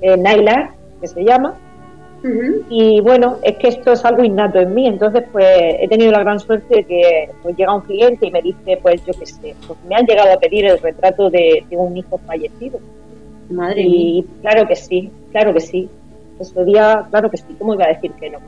eh, 0.00 0.16
nail 0.16 0.48
art, 0.48 0.72
que 1.00 1.06
se 1.06 1.22
llama, 1.22 1.54
y 2.68 3.00
bueno, 3.00 3.36
es 3.44 3.56
que 3.58 3.68
esto 3.68 3.92
es 3.92 4.04
algo 4.04 4.24
innato 4.24 4.58
en 4.58 4.74
mí, 4.74 4.88
entonces 4.88 5.22
pues 5.30 5.46
he 5.78 5.86
tenido 5.86 6.10
la 6.10 6.18
gran 6.18 6.40
suerte 6.40 6.78
de 6.78 6.84
que 6.84 7.30
pues 7.44 7.56
llega 7.56 7.72
un 7.72 7.82
cliente 7.82 8.26
y 8.26 8.32
me 8.32 8.42
dice, 8.42 8.80
pues 8.82 9.06
yo 9.06 9.12
qué 9.16 9.26
sé, 9.26 9.54
pues 9.68 9.78
me 9.88 9.94
han 9.94 10.04
llegado 10.04 10.32
a 10.32 10.40
pedir 10.40 10.66
el 10.66 10.80
retrato 10.80 11.30
de, 11.30 11.64
un 11.70 11.96
hijo 11.96 12.18
fallecido. 12.26 12.80
Madre 13.50 13.82
y 13.82 14.26
claro 14.42 14.66
que 14.66 14.74
sí, 14.74 15.12
claro 15.30 15.54
que 15.54 15.60
sí. 15.60 15.88
Ese 16.40 16.64
día, 16.64 17.06
claro 17.08 17.30
que 17.30 17.36
sí, 17.36 17.54
¿cómo 17.56 17.74
iba 17.74 17.84
a 17.84 17.92
decir 17.94 18.10
que 18.14 18.30
no? 18.30 18.38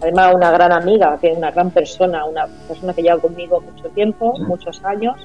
Además, 0.00 0.34
una 0.34 0.50
gran 0.50 0.72
amiga, 0.72 1.18
que 1.20 1.32
es 1.32 1.38
una 1.38 1.50
gran 1.50 1.70
persona, 1.70 2.24
una 2.24 2.46
persona 2.68 2.92
que 2.92 3.02
lleva 3.02 3.18
conmigo 3.18 3.60
mucho 3.60 3.88
tiempo, 3.90 4.34
muchos 4.40 4.84
años, 4.84 5.16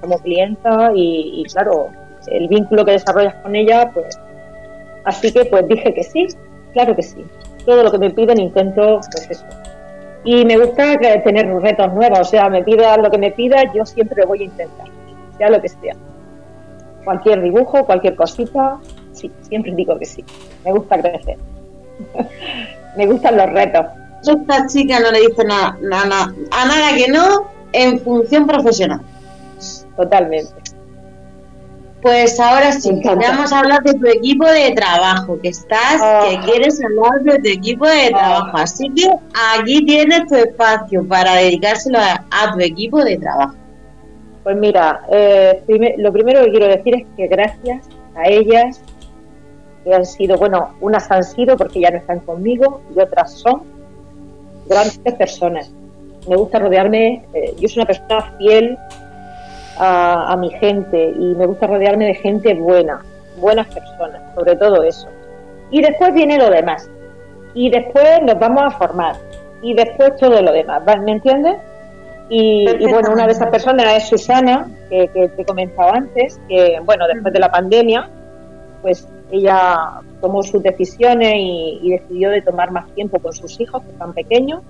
como 0.00 0.18
clienta, 0.18 0.90
y, 0.94 1.40
y 1.40 1.44
claro, 1.44 1.88
el 2.26 2.48
vínculo 2.48 2.84
que 2.84 2.92
desarrollas 2.92 3.34
con 3.36 3.54
ella, 3.54 3.90
pues 3.94 4.18
así 5.04 5.32
que 5.32 5.44
pues 5.44 5.68
dije 5.68 5.94
que 5.94 6.02
sí, 6.02 6.26
Claro 6.74 6.94
que 6.94 7.02
sí. 7.02 7.24
Todo 7.64 7.82
lo 7.82 7.90
que 7.90 7.98
me 7.98 8.10
piden 8.10 8.38
intento, 8.40 9.00
pues 9.10 9.30
eso. 9.30 9.46
Y 10.24 10.44
me 10.44 10.58
gusta 10.58 10.98
tener 10.98 11.46
retos 11.46 11.92
nuevos, 11.94 12.20
o 12.20 12.24
sea, 12.24 12.50
me 12.50 12.62
pida 12.62 12.96
lo 12.96 13.10
que 13.10 13.18
me 13.18 13.30
pida, 13.30 13.72
yo 13.72 13.86
siempre 13.86 14.22
lo 14.22 14.28
voy 14.28 14.40
a 14.40 14.44
intentar, 14.44 14.86
sea 15.38 15.50
lo 15.50 15.60
que 15.60 15.68
sea. 15.68 15.94
Cualquier 17.04 17.42
dibujo, 17.42 17.84
cualquier 17.84 18.16
cosita, 18.16 18.78
sí, 19.12 19.30
siempre 19.42 19.72
digo 19.74 19.98
que 19.98 20.06
sí. 20.06 20.24
Me 20.64 20.72
gusta 20.72 21.00
crecer. 21.00 21.38
me 22.96 23.06
gustan 23.06 23.36
los 23.36 23.50
retos. 23.50 23.86
Esta 24.26 24.66
chica 24.66 25.00
no 25.00 25.10
le 25.10 25.20
dice 25.20 25.44
nada, 25.44 25.76
nada, 25.82 26.34
a 26.50 26.64
nada 26.66 26.96
que 26.96 27.08
no, 27.08 27.50
en 27.72 28.00
función 28.00 28.46
profesional. 28.46 29.00
Totalmente. 29.96 30.52
Pues 32.04 32.38
ahora 32.38 32.70
sí, 32.72 33.00
vamos 33.02 33.50
a 33.50 33.60
hablar 33.60 33.82
de 33.82 33.94
tu 33.94 34.06
equipo 34.06 34.46
de 34.46 34.72
trabajo, 34.72 35.38
que 35.40 35.48
estás, 35.48 36.02
que 36.26 36.36
ah. 36.36 36.42
quieres 36.44 36.78
hablar 36.84 37.22
de 37.22 37.38
tu 37.38 37.48
equipo 37.48 37.86
de 37.86 38.10
trabajo. 38.10 38.58
Así 38.58 38.90
que 38.90 39.10
aquí 39.54 39.86
tienes 39.86 40.26
tu 40.26 40.34
espacio 40.34 41.08
para 41.08 41.36
dedicárselo 41.36 41.98
a, 41.98 42.52
tu 42.52 42.60
equipo 42.60 43.02
de 43.02 43.16
trabajo. 43.16 43.54
Pues 44.42 44.54
mira, 44.58 45.00
eh, 45.10 45.62
lo 45.96 46.12
primero 46.12 46.44
que 46.44 46.50
quiero 46.50 46.68
decir 46.68 46.94
es 46.94 47.06
que 47.16 47.26
gracias 47.26 47.88
a 48.14 48.28
ellas, 48.28 48.82
que 49.84 49.94
han 49.94 50.06
sido, 50.06 50.38
bueno, 50.38 50.70
unas 50.80 51.10
han 51.10 51.22
sido 51.22 51.56
porque 51.56 51.80
ya 51.80 51.90
no 51.90 51.98
están 51.98 52.20
conmigo 52.20 52.80
y 52.94 53.00
otras 53.00 53.32
son 53.32 53.62
grandes 54.66 55.14
personas. 55.16 55.70
Me 56.28 56.36
gusta 56.36 56.58
rodearme, 56.58 57.22
eh, 57.34 57.54
yo 57.58 57.68
soy 57.68 57.82
una 57.82 57.86
persona 57.86 58.34
fiel 58.38 58.78
a, 59.78 60.36
mi 60.38 60.50
gente 60.50 61.12
y 61.18 61.34
me 61.34 61.46
gusta 61.46 61.66
rodearme 61.66 62.06
de 62.06 62.14
gente 62.14 62.54
buena, 62.54 63.04
buenas 63.38 63.66
personas, 63.66 64.22
sobre 64.34 64.56
todo 64.56 64.82
eso. 64.82 65.08
Y 65.70 65.82
después 65.82 66.14
viene 66.14 66.38
lo 66.38 66.48
demás. 66.48 66.88
Y 67.54 67.70
después 67.70 68.22
nos 68.22 68.38
vamos 68.38 68.62
a 68.64 68.70
formar. 68.70 69.16
Y 69.62 69.74
después 69.74 70.16
todo 70.16 70.40
lo 70.40 70.52
demás. 70.52 70.82
¿Me 71.04 71.12
entiendes? 71.12 71.56
Y, 72.28 72.66
bueno, 72.90 73.12
una 73.12 73.26
de 73.26 73.32
esas 73.32 73.50
personas 73.50 73.86
es 73.96 74.08
Susana, 74.08 74.66
que, 74.88 75.08
te 75.12 75.42
he 75.42 75.44
comentado 75.44 75.92
antes, 75.92 76.40
que 76.48 76.80
bueno, 76.84 77.06
después 77.06 77.34
de 77.34 77.40
la 77.40 77.50
pandemia, 77.50 78.08
pues 78.82 79.06
ella 79.30 80.00
tomó 80.20 80.42
sus 80.42 80.62
decisiones 80.62 81.34
y, 81.36 81.90
decidió 81.90 82.30
de 82.30 82.42
tomar 82.42 82.70
más 82.70 82.88
tiempo 82.94 83.18
con 83.18 83.32
sus 83.32 83.58
hijos, 83.60 83.82
que 83.82 83.90
están 83.90 84.12
pequeños. 84.12 84.62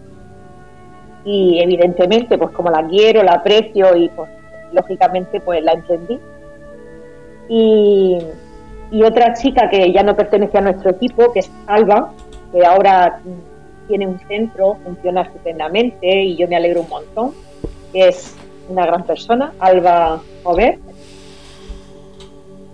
Y 1.25 1.61
evidentemente, 1.63 2.37
pues 2.37 2.51
como 2.51 2.71
la 2.71 2.87
quiero, 2.87 3.23
la 3.23 3.35
aprecio 3.35 3.97
y 3.97 4.09
pues 4.11 4.31
lógicamente 4.73 5.41
pues 5.41 5.63
la 5.63 5.73
entendí. 5.73 6.19
Y, 7.49 8.19
otra 9.03 9.35
chica 9.35 9.69
que 9.69 9.93
ya 9.93 10.03
no 10.05 10.15
pertenece 10.15 10.59
a 10.59 10.61
nuestro 10.61 10.91
equipo, 10.91 11.33
que 11.33 11.41
es 11.41 11.51
Alba, 11.67 12.13
que 12.53 12.65
ahora 12.65 13.21
tiene 13.89 14.07
un 14.07 14.21
centro, 14.21 14.77
funciona 14.85 15.23
estupendamente 15.23 16.23
y 16.23 16.37
yo 16.37 16.47
me 16.47 16.57
alegro 16.57 16.83
un 16.83 16.89
montón, 16.89 17.33
que 17.93 18.09
es 18.09 18.37
una 18.69 18.87
gran 18.87 19.05
persona, 19.05 19.53
Alba 19.59 20.21
Jover. 20.45 20.79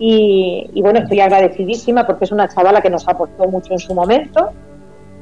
Y, 0.03 0.71
y, 0.73 0.81
bueno, 0.81 1.01
estoy 1.01 1.21
agradecidísima 1.21 2.07
porque 2.07 2.25
es 2.25 2.33
una 2.33 2.49
chavala 2.49 2.81
que 2.81 2.89
nos 2.89 3.07
aportó 3.07 3.47
mucho 3.47 3.75
en 3.75 3.79
su 3.79 3.95
momento 3.95 4.51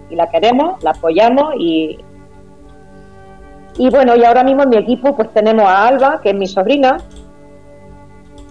y 0.09 0.15
la 0.15 0.29
queremos, 0.31 0.83
la 0.85 0.91
apoyamos 0.91 1.55
y, 1.59 1.99
y 3.79 3.91
bueno, 3.91 4.17
y 4.17 4.25
ahora 4.25 4.43
mismo 4.43 4.65
en 4.65 4.71
mi 4.71 4.77
equipo 4.77 5.15
pues 5.15 5.33
tenemos 5.33 5.65
a 5.65 5.87
Alba, 5.87 6.21
que 6.21 6.31
es 6.31 6.35
mi 6.35 6.49
sobrina. 6.49 6.99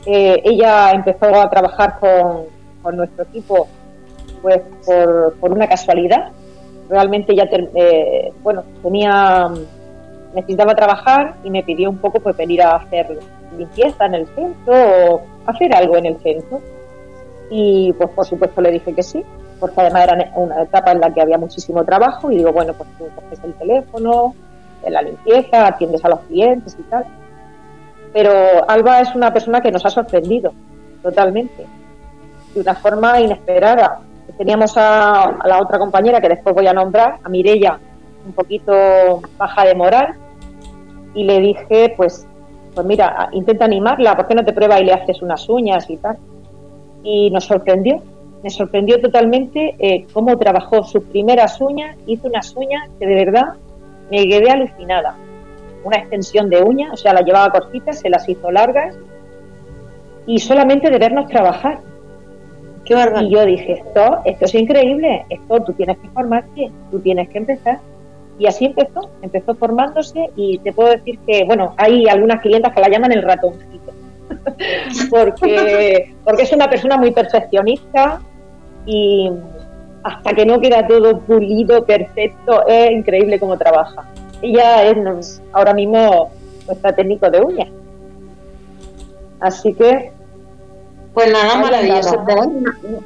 Eh, 0.05 0.41
ella 0.43 0.91
empezó 0.91 1.25
a 1.35 1.49
trabajar 1.49 1.99
con, 1.99 2.95
nuestro 2.95 3.23
equipo 3.25 3.67
pues 4.41 4.61
por, 4.85 5.51
una 5.51 5.67
casualidad. 5.67 6.31
Realmente 6.89 7.33
ella, 7.33 7.49
eh, 7.51 8.31
bueno, 8.41 8.63
tenía, 8.81 9.49
necesitaba 10.33 10.73
trabajar 10.73 11.35
y 11.43 11.49
me 11.49 11.63
pidió 11.63 11.89
un 11.89 11.97
poco 11.97 12.21
pues 12.21 12.37
venir 12.37 12.61
a 12.61 12.77
hacer 12.77 13.19
limpieza 13.57 14.05
en 14.05 14.13
el 14.13 14.27
centro 14.27 14.73
o 14.73 15.21
hacer 15.47 15.75
algo 15.75 15.97
en 15.97 16.05
el 16.05 16.17
centro. 16.19 16.61
Y 17.49 17.93
pues 17.93 18.09
por 18.11 18.25
supuesto 18.25 18.61
le 18.61 18.71
dije 18.71 18.93
que 18.93 19.03
sí, 19.03 19.23
porque 19.59 19.81
además 19.81 20.03
era 20.03 20.31
una 20.35 20.63
etapa 20.63 20.91
en 20.91 20.99
la 20.99 21.13
que 21.13 21.21
había 21.21 21.37
muchísimo 21.37 21.83
trabajo 21.83 22.29
y 22.31 22.37
digo, 22.37 22.51
bueno, 22.51 22.73
pues 22.73 22.89
tú 22.97 23.05
coges 23.15 23.43
el 23.43 23.53
teléfono, 23.53 24.35
la 24.89 25.01
limpieza, 25.01 25.67
atiendes 25.67 26.03
a 26.05 26.09
los 26.09 26.19
clientes 26.21 26.75
y 26.79 26.83
tal. 26.83 27.05
Pero 28.13 28.31
Alba 28.67 29.01
es 29.01 29.13
una 29.15 29.31
persona 29.33 29.61
que 29.61 29.71
nos 29.71 29.85
ha 29.85 29.89
sorprendido 29.89 30.53
totalmente, 31.01 31.65
de 32.53 32.61
una 32.61 32.75
forma 32.75 33.19
inesperada. 33.19 33.99
Teníamos 34.37 34.73
a, 34.77 35.37
la 35.45 35.61
otra 35.61 35.79
compañera 35.79 36.21
que 36.21 36.29
después 36.29 36.53
voy 36.55 36.67
a 36.67 36.73
nombrar, 36.73 37.19
a 37.23 37.29
Mirella, 37.29 37.79
un 38.25 38.33
poquito 38.33 39.21
baja 39.37 39.65
de 39.65 39.75
moral, 39.75 40.15
y 41.13 41.23
le 41.23 41.39
dije, 41.39 41.93
pues, 41.95 42.27
pues 42.77 42.85
mira, 42.85 43.29
intenta 43.31 43.65
animarla, 43.65 44.15
¿por 44.15 44.27
qué 44.27 44.35
no 44.35 44.45
te 44.45 44.53
pruebas 44.53 44.81
y 44.81 44.83
le 44.83 44.93
haces 44.93 45.23
unas 45.23 45.49
uñas 45.49 45.89
y 45.89 45.97
tal? 45.97 46.15
Y 47.01 47.31
nos 47.31 47.45
sorprendió, 47.45 48.03
me 48.43 48.51
sorprendió 48.51 49.01
totalmente 49.01 49.75
eh, 49.79 50.05
cómo 50.13 50.37
trabajó 50.37 50.83
sus 50.83 51.03
primeras 51.05 51.59
uñas, 51.59 51.97
hizo 52.05 52.27
unas 52.27 52.55
uñas 52.55 52.87
que 52.99 53.07
de 53.07 53.15
verdad 53.15 53.55
me 54.11 54.27
quedé 54.27 54.51
alucinada. 54.51 55.15
Una 55.83 55.97
extensión 55.97 56.51
de 56.51 56.61
uña, 56.61 56.91
o 56.93 56.97
sea, 56.97 57.13
la 57.13 57.21
llevaba 57.21 57.49
cortitas, 57.49 57.97
se 57.97 58.11
las 58.11 58.29
hizo 58.29 58.51
largas 58.51 58.95
y 60.27 60.37
solamente 60.37 60.91
de 60.91 60.99
vernos 60.99 61.27
trabajar. 61.29 61.79
Qué 62.85 62.93
y 62.93 63.29
yo 63.31 63.43
dije, 63.43 63.71
esto, 63.73 64.19
esto 64.23 64.45
es 64.45 64.53
increíble, 64.53 65.25
esto 65.31 65.63
tú 65.63 65.73
tienes 65.73 65.97
que 65.97 66.09
formarte, 66.09 66.71
tú 66.91 66.99
tienes 66.99 67.27
que 67.29 67.39
empezar. 67.39 67.79
Y 68.39 68.45
así 68.47 68.65
empezó, 68.65 69.09
empezó 69.21 69.55
formándose 69.55 70.29
y 70.35 70.59
te 70.59 70.71
puedo 70.71 70.91
decir 70.91 71.17
que, 71.25 71.43
bueno, 71.45 71.73
hay 71.77 72.07
algunas 72.07 72.41
clientas 72.41 72.73
que 72.73 72.81
la 72.81 72.89
llaman 72.89 73.11
el 73.11 73.23
ratoncito, 73.23 73.93
porque, 75.09 76.13
porque 76.23 76.43
es 76.43 76.53
una 76.53 76.69
persona 76.69 76.97
muy 76.97 77.11
perfeccionista 77.11 78.21
y, 78.85 79.31
hasta 80.03 80.33
que 80.33 80.45
no 80.45 80.59
queda 80.59 80.87
todo 80.87 81.19
pulido, 81.19 81.83
perfecto, 81.85 82.65
es 82.67 82.91
increíble 82.91 83.39
cómo 83.39 83.57
trabaja. 83.57 84.05
Ella 84.41 84.83
es 84.83 85.41
ahora 85.51 85.73
mismo 85.73 86.31
nuestra 86.65 86.95
técnico 86.95 87.29
de 87.29 87.41
uñas. 87.41 87.69
Así 89.39 89.73
que 89.73 90.11
pues 91.17 91.33
nada, 91.33 91.57
maravilloso. 91.57 92.23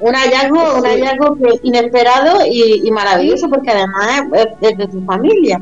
Un 0.01 0.13
hallazgo, 0.13 0.79
un 0.79 0.85
hallazgo 0.85 1.37
inesperado 1.63 2.45
y, 2.45 2.91
maravilloso 2.91 3.47
porque 3.47 3.71
además 3.71 4.23
es, 4.59 4.77
de 4.77 4.85
tu 4.87 5.01
familia. 5.05 5.61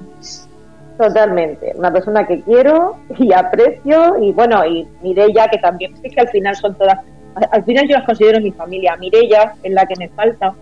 Totalmente. 0.98 1.74
Una 1.76 1.94
persona 1.94 2.26
que 2.26 2.42
quiero 2.42 2.96
y 3.20 3.32
aprecio 3.34 4.18
y 4.20 4.32
bueno, 4.32 4.66
y 4.66 4.88
Mirella 5.04 5.48
que 5.50 5.60
también, 5.60 5.94
es 6.02 6.12
que 6.12 6.22
al 6.22 6.30
final 6.30 6.56
son 6.56 6.74
todas, 6.74 6.98
al 7.52 7.64
final 7.66 7.88
yo 7.88 7.98
las 7.98 8.06
considero 8.08 8.42
mi 8.42 8.52
familia. 8.52 8.96
Mirella 8.96 9.54
es 9.62 9.72
la 9.72 9.86
que 9.86 9.96
me 9.98 10.10
falta, 10.10 10.56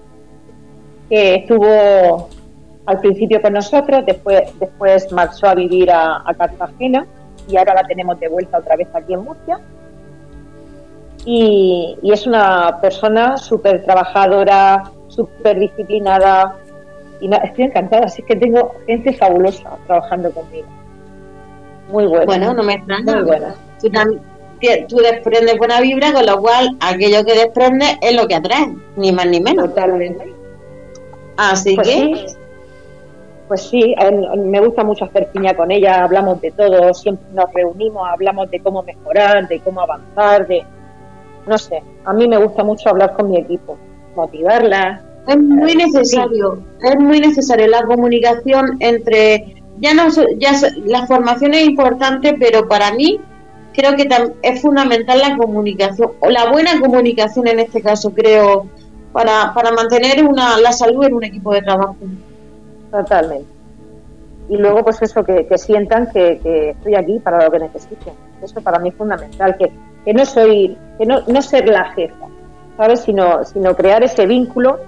que 1.10 1.36
estuvo 1.36 2.28
al 2.86 3.00
principio 3.00 3.42
con 3.42 3.54
nosotros, 3.54 4.06
después, 4.06 4.42
después 4.60 5.10
marchó 5.14 5.48
a 5.48 5.56
vivir 5.56 5.90
a, 5.90 6.22
Cartagena 6.38 7.08
y 7.48 7.56
ahora 7.56 7.76
la 7.76 7.84
tenemos 7.84 8.20
de 8.20 8.28
vuelta 8.28 8.58
otra 8.58 8.76
vez 8.76 8.90
aquí 8.94 9.14
en 9.14 9.24
Murcia. 9.24 9.62
Y, 11.30 11.98
es 12.04 12.26
una 12.26 12.80
persona 12.80 13.36
súper 13.36 13.84
trabajadora, 13.84 14.90
súper 15.10 15.60
disciplinada 15.60 16.56
y 17.20 17.30
estoy 17.44 17.66
encantada, 17.66 18.06
así 18.06 18.24
que 18.24 18.38
tengo 18.38 18.76
gente 18.86 19.12
fabulosa 19.14 19.78
trabajando 19.88 20.32
conmigo. 20.32 20.68
Muy 21.90 22.08
buena. 22.08 22.26
Bueno, 22.26 22.54
no 22.54 22.64
me 22.64 22.76
extraña. 22.76 23.16
Muy 23.16 23.24
buena. 23.24 23.56
Tú, 23.82 23.90
tú 24.88 24.96
desprendes 24.98 25.58
buena 25.58 25.82
vibra, 25.82 26.14
con 26.14 26.26
lo 26.26 26.40
cual 26.40 26.78
aquello 26.80 27.26
que 27.26 27.34
desprende 27.34 27.98
es 28.02 28.16
lo 28.16 28.26
que 28.26 28.36
atrae, 28.36 28.74
ni 28.96 29.12
más 29.12 29.28
ni 29.28 29.42
menos. 29.42 29.68
Totalmente. 29.68 30.34
Así 31.36 31.76
pues 31.76 31.88
que... 31.88 32.26
Pues 33.50 33.62
sí, 33.64 33.96
me 34.38 34.60
gusta 34.62 34.84
mucho 34.84 35.06
hacer 35.06 35.28
piña 35.32 35.56
con 35.56 35.72
ella, 35.72 36.04
hablamos 36.04 36.40
de 36.42 36.52
todo, 36.52 36.94
siempre 36.94 37.26
nos 37.34 37.52
reunimos, 37.54 38.06
hablamos 38.10 38.50
de 38.52 38.60
cómo 38.62 38.84
mejorar, 38.84 39.48
de 39.48 39.60
cómo 39.60 39.82
avanzar, 39.82 40.48
de... 40.48 40.66
No 41.48 41.58
sé, 41.58 41.82
a 42.06 42.14
mí 42.14 42.28
me 42.28 42.38
gusta 42.38 42.64
mucho 42.64 42.90
hablar 42.90 43.16
con 43.16 43.30
mi 43.30 43.38
equipo, 43.38 43.78
motivarla. 44.16 45.04
Es 45.28 45.38
muy 45.38 45.76
necesario, 45.76 46.60
es 46.82 47.00
muy 47.00 47.20
necesario 47.20 47.68
la 47.68 47.84
comunicación 47.84 48.78
entre... 48.80 49.56
Ya 49.80 49.94
no, 49.94 50.08
ya 50.38 50.54
la 50.86 51.06
formación 51.06 51.54
es 51.54 51.68
importante, 51.68 52.36
pero 52.40 52.68
para 52.68 52.92
mí 52.94 53.20
creo 53.74 53.96
que 53.96 54.08
es 54.42 54.62
fundamental 54.62 55.20
la 55.20 55.38
comunicación, 55.38 56.14
o 56.20 56.30
la 56.30 56.52
buena 56.52 56.80
comunicación 56.80 57.48
en 57.48 57.60
este 57.60 57.82
caso, 57.82 58.12
creo, 58.12 58.66
para, 59.14 59.54
para 59.54 59.72
mantener 59.72 60.24
una, 60.26 60.58
la 60.58 60.72
salud 60.72 61.06
en 61.06 61.14
un 61.14 61.24
equipo 61.24 61.54
de 61.54 61.62
trabajo. 61.62 61.96
Totalmente. 62.92 63.46
Y 64.50 64.58
luego, 64.58 64.84
pues 64.84 65.02
eso, 65.02 65.24
que, 65.24 65.46
sientan 65.58 66.10
que, 66.12 66.72
estoy 66.76 66.96
aquí 66.96 67.20
para 67.20 67.46
lo 67.46 67.52
que 67.52 67.60
necesiten. 67.60 68.14
Eso 68.42 68.62
para 68.62 68.80
mí 68.80 68.90
es 68.90 68.96
fundamental, 68.96 69.56
que, 69.58 69.72
que 70.08 70.14
no 70.14 70.24
soy, 70.24 70.78
que 70.98 71.06
no, 71.06 71.20
no 71.28 71.42
ser 71.42 71.68
la 71.68 71.92
jefa, 71.92 72.28
¿sabes? 72.78 73.02
Sino, 73.02 73.44
sino 73.44 73.76
crear 73.76 74.02
ese 74.06 74.26
vínculo 74.26 74.80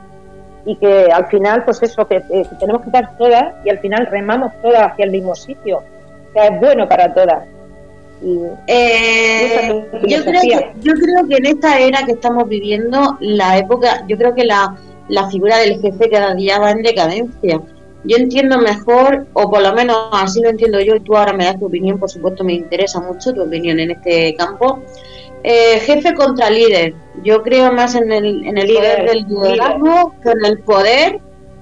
y 0.65 0.78
que 0.78 1.09
al 1.11 1.28
final, 1.28 1.65
pues 1.65 1.84
eso, 1.84 2.07
que, 2.07 2.22
tenemos 2.57 2.84
que 2.84 2.88
estar 2.88 3.17
todas 3.17 3.53
y 3.65 3.70
al 3.70 3.80
final 3.80 4.07
remamos 4.09 4.53
todas 4.61 4.89
hacia 4.89 5.03
el 5.03 5.11
mismo 5.11 5.36
sitio. 5.36 5.84
que 6.34 6.39
es 6.39 6.59
bueno 6.61 6.88
para 6.88 7.13
todas. 7.13 7.43
Eh, 8.67 9.86
yo, 10.07 10.24
creo 10.24 10.41
que, 10.41 10.72
yo 10.80 10.93
creo 10.93 11.28
que 11.28 11.36
en 11.36 11.45
esta 11.47 11.80
era 11.80 12.05
que 12.05 12.13
estamos 12.13 12.47
viviendo, 12.47 13.17
la 13.20 13.57
época, 13.57 14.05
yo 14.07 14.17
creo 14.17 14.34
que 14.34 14.45
la, 14.45 14.78
la 15.09 15.30
figura 15.30 15.57
del 15.57 15.82
jefe 15.82 16.09
cada 16.09 16.34
día 16.34 16.59
va 16.59 16.72
en 16.72 16.82
decadencia. 16.82 17.59
Yo 18.04 18.18
entiendo 18.18 18.58
mejor, 18.60 19.28
o 19.34 19.50
por 19.50 19.62
lo 19.62 19.74
menos 19.74 20.10
así 20.14 20.41
lo 20.41 20.50
entiendo 20.50 20.80
yo, 20.80 20.95
y 20.95 21.02
tú 21.02 21.16
ahora 21.16 21.34
me 21.34 21.45
das 21.45 21.60
tu 21.60 21.66
opinión, 21.66 22.00
por 22.00 22.10
supuesto 22.10 22.43
me 22.43 22.54
interesa 22.54 23.00
mucho 23.02 23.34
tu 23.34 23.43
opinión 23.43 23.80
en 23.80 23.91
este 23.91 24.36
campo. 24.36 24.82
Eh, 25.43 25.80
jefe 25.80 26.14
contra 26.14 26.50
líder. 26.50 26.93
Yo 27.24 27.41
creo 27.43 27.72
más 27.72 27.95
en 27.95 28.12
el, 28.12 28.45
en 28.45 28.58
el 28.58 28.68
líder 28.68 29.08
del 29.08 29.26
liderazgo 29.26 30.14
que 30.22 30.32
en 30.32 30.45
el 30.45 30.60
poder 30.60 31.20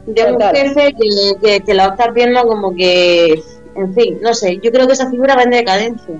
de 0.07 0.33
un 0.33 0.41
jefe 0.41 0.95
que, 1.41 1.61
que, 1.61 1.73
lo 1.73 1.83
estás 1.83 2.13
viendo 2.13 2.41
como 2.43 2.73
que, 2.73 3.43
en 3.75 3.93
fin, 3.93 4.19
no 4.21 4.33
sé, 4.33 4.57
yo 4.63 4.71
creo 4.71 4.87
que 4.87 4.93
esa 4.93 5.09
figura 5.09 5.35
va 5.35 5.43
en 5.43 5.51
decadencia. 5.51 6.15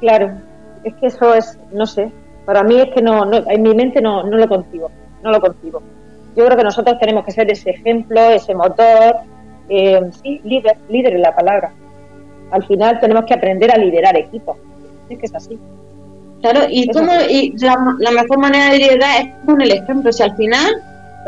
Claro, 0.00 0.40
es 0.82 0.94
que 0.94 1.06
eso 1.06 1.34
es, 1.34 1.58
no 1.72 1.86
sé, 1.86 2.10
para 2.46 2.62
mí 2.62 2.80
es 2.80 2.94
que 2.94 3.02
no, 3.02 3.24
no 3.24 3.44
en 3.48 3.62
mi 3.62 3.74
mente 3.74 4.00
no, 4.00 4.22
no 4.22 4.36
lo 4.38 4.48
concibo, 4.48 4.90
no 5.22 5.30
lo 5.30 5.40
concibo. 5.40 5.82
Yo 6.36 6.44
creo 6.44 6.56
que 6.56 6.64
nosotros 6.64 6.98
tenemos 6.98 7.24
que 7.24 7.32
ser 7.32 7.50
ese 7.50 7.70
ejemplo, 7.70 8.20
ese 8.30 8.54
motor, 8.54 9.16
eh, 9.68 10.00
sí, 10.22 10.40
líder, 10.44 10.76
líder 10.88 11.14
es 11.14 11.20
la 11.20 11.34
palabra. 11.34 11.72
Al 12.50 12.64
final 12.66 13.00
tenemos 13.00 13.24
que 13.24 13.34
aprender 13.34 13.70
a 13.72 13.78
liderar 13.78 14.16
equipos, 14.16 14.56
es 15.08 15.18
que 15.18 15.26
es 15.26 15.34
así. 15.34 15.58
Claro, 16.42 16.66
y, 16.68 16.88
cómo, 16.90 17.10
y 17.28 17.54
la, 17.58 18.10
mejor 18.10 18.38
manera 18.38 18.70
de 18.70 18.78
liderar 18.78 19.22
es 19.22 19.28
con 19.46 19.60
el 19.60 19.72
ejemplo. 19.72 20.12
Si 20.12 20.22
al 20.22 20.36
final 20.36 20.82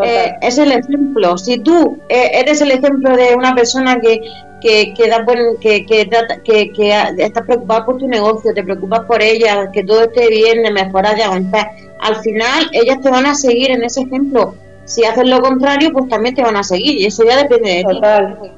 eh, 0.04 0.32
es 0.42 0.58
el 0.58 0.70
ejemplo, 0.70 1.38
si 1.38 1.58
tú 1.58 1.98
eh, 2.08 2.30
eres 2.34 2.60
el 2.60 2.70
ejemplo 2.70 3.16
de 3.16 3.34
una 3.34 3.54
persona 3.54 3.98
que, 4.00 4.20
que, 4.60 4.92
que, 4.94 5.08
da 5.08 5.24
que, 5.60 5.86
que, 5.86 6.08
que, 6.44 6.72
que 6.72 6.92
estás 7.18 7.46
preocupada 7.46 7.86
por 7.86 7.96
tu 7.96 8.06
negocio, 8.06 8.52
te 8.54 8.62
preocupas 8.62 9.00
por 9.00 9.22
ella, 9.22 9.70
que 9.72 9.82
todo 9.82 10.02
esté 10.02 10.28
bien, 10.28 10.62
de 10.62 10.70
mejorar, 10.70 11.16
de 11.16 11.24
avanzar, 11.24 11.70
al 12.00 12.16
final 12.16 12.68
ellas 12.72 13.00
te 13.00 13.10
van 13.10 13.26
a 13.26 13.34
seguir 13.34 13.70
en 13.70 13.82
ese 13.82 14.02
ejemplo. 14.02 14.54
Si 14.88 15.04
haces 15.04 15.28
lo 15.28 15.40
contrario, 15.40 15.90
pues 15.92 16.08
también 16.08 16.34
te 16.34 16.42
van 16.42 16.56
a 16.56 16.62
seguir 16.62 16.98
y 16.98 17.04
eso 17.04 17.22
ya 17.22 17.36
depende 17.36 17.74
de 17.74 17.84
total, 17.84 18.38
ti. 18.40 18.48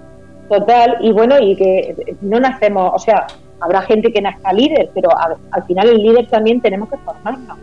Total, 0.49 0.99
y 1.01 1.13
bueno, 1.13 1.37
y 1.41 1.57
que 1.57 2.17
no 2.21 2.39
nacemos, 2.39 2.93
o 2.95 2.99
sea, 3.01 3.27
habrá 3.59 3.83
gente 3.83 4.13
que 4.13 4.23
nazca 4.23 4.53
líder, 4.53 4.91
pero 4.95 5.11
al 5.17 5.65
final 5.67 5.89
el 5.89 5.99
líder 5.99 6.29
también 6.29 6.61
tenemos 6.61 6.89
que 6.89 6.99
formarnos. 6.99 7.59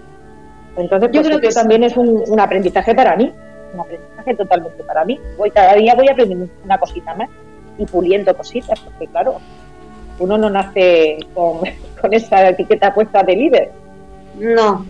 Entonces, 0.75 1.09
yo 1.11 1.21
pues 1.21 1.27
creo 1.27 1.39
que 1.39 1.49
también 1.49 1.83
es 1.83 1.95
un, 1.95 2.39
aprendizaje 2.39 2.93
para 2.93 3.15
mí, 3.15 3.31
un 3.73 3.79
aprendizaje 3.79 4.35
totalmente 4.35 4.83
para 4.83 5.05
mí. 5.05 5.17
Voy, 5.37 5.49
cada 5.49 5.73
día 5.73 5.95
voy 5.95 6.09
aprendiendo 6.09 6.47
una 6.65 6.77
cosita 6.77 7.15
más 7.15 7.29
y 7.77 7.85
puliendo 7.85 8.35
cositas, 8.35 8.77
porque 8.81 9.07
claro, 9.07 9.37
uno 10.19 10.37
no 10.37 10.49
nace 10.49 11.19
con, 11.33 11.61
esa 12.11 12.49
etiqueta 12.49 12.93
puesta 12.93 13.23
de 13.23 13.35
líder. 13.35 13.71
No, 14.37 14.85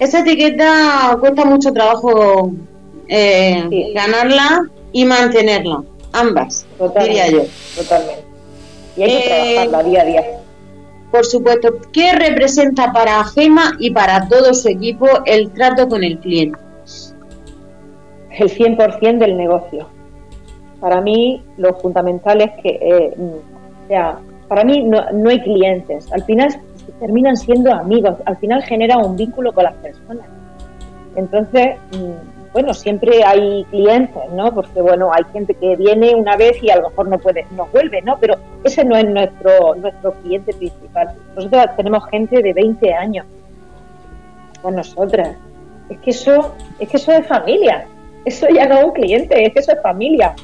esa 0.00 0.20
etiqueta 0.20 1.16
cuesta 1.20 1.44
mucho 1.44 1.72
trabajo 1.72 2.52
eh, 3.08 3.92
ganarla 3.94 4.68
y 4.92 5.04
mantenerla, 5.04 5.82
ambas, 6.12 6.66
diría 7.00 7.30
yo. 7.30 7.42
Totalmente. 7.76 8.24
Y 8.96 9.02
hay 9.02 9.10
que 9.10 9.16
eh, 9.16 9.54
trabajarla 9.54 9.82
día 9.82 10.00
a 10.00 10.04
día. 10.04 10.24
Por 11.10 11.26
supuesto, 11.26 11.74
¿qué 11.92 12.12
representa 12.12 12.92
para 12.92 13.22
Gema 13.24 13.72
y 13.78 13.90
para 13.90 14.28
todo 14.28 14.54
su 14.54 14.68
equipo 14.68 15.06
el 15.26 15.50
trato 15.50 15.88
con 15.88 16.02
el 16.02 16.18
cliente? 16.18 16.58
El 18.30 18.48
100% 18.48 19.18
del 19.18 19.36
negocio. 19.36 19.88
Para 20.80 21.02
mí, 21.02 21.42
lo 21.58 21.74
fundamental 21.74 22.40
es 22.40 22.50
que, 22.62 22.70
eh, 22.70 23.14
o 23.18 23.88
sea, 23.88 24.18
para 24.48 24.64
mí 24.64 24.82
no, 24.82 25.04
no 25.12 25.28
hay 25.28 25.40
clientes. 25.42 26.10
Al 26.12 26.24
final 26.24 26.58
terminan 26.98 27.36
siendo 27.36 27.72
amigos. 27.72 28.16
Al 28.24 28.36
final 28.38 28.62
genera 28.62 28.96
un 28.96 29.16
vínculo 29.16 29.52
con 29.52 29.64
las 29.64 29.74
personas. 29.74 30.26
Entonces, 31.14 31.76
mm, 31.92 32.41
bueno, 32.52 32.74
siempre 32.74 33.24
hay 33.24 33.64
clientes, 33.70 34.22
¿no? 34.32 34.52
Porque, 34.54 34.82
bueno, 34.82 35.10
hay 35.12 35.24
gente 35.32 35.54
que 35.54 35.74
viene 35.76 36.14
una 36.14 36.36
vez 36.36 36.62
y 36.62 36.70
a 36.70 36.76
lo 36.76 36.90
mejor 36.90 37.08
no 37.08 37.18
puede, 37.18 37.46
no 37.56 37.66
vuelve, 37.72 38.02
¿no? 38.02 38.18
Pero 38.18 38.36
ese 38.62 38.84
no 38.84 38.96
es 38.96 39.08
nuestro, 39.08 39.74
nuestro 39.76 40.12
cliente 40.22 40.52
principal. 40.52 41.14
Nosotros 41.34 41.64
tenemos 41.76 42.06
gente 42.10 42.42
de 42.42 42.52
20 42.52 42.94
años 42.94 43.26
con 44.60 44.76
nosotras. 44.76 45.36
Es 45.88 45.98
que 46.00 46.10
eso, 46.10 46.54
es 46.78 46.88
que 46.88 46.96
eso 46.98 47.12
es 47.12 47.26
familia. 47.26 47.86
Eso 48.24 48.46
ya 48.48 48.66
no 48.66 48.78
es 48.78 48.84
un 48.84 48.92
cliente, 48.92 49.46
es 49.46 49.52
que 49.54 49.60
eso 49.60 49.72
es 49.72 49.82
familia. 49.82 50.34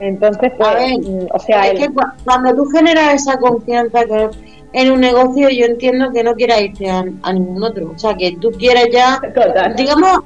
Entonces, 0.00 0.52
pues, 0.58 0.98
mm, 0.98 1.26
o 1.32 1.38
sea, 1.38 1.68
es 1.68 1.80
que 1.80 1.88
cuando 2.24 2.54
tú 2.54 2.64
generas 2.66 3.14
esa 3.14 3.38
confianza 3.38 4.04
que 4.04 4.30
en 4.72 4.92
un 4.92 5.00
negocio, 5.00 5.48
yo 5.48 5.64
entiendo 5.64 6.10
que 6.12 6.22
no 6.22 6.34
quieras 6.34 6.60
irte 6.60 6.90
a, 6.90 7.02
ningún 7.32 7.62
otro. 7.62 7.92
O 7.94 7.98
sea, 7.98 8.14
que 8.14 8.36
tú 8.36 8.50
quieres 8.50 8.88
ya, 8.92 9.20
digamos, 9.76 10.20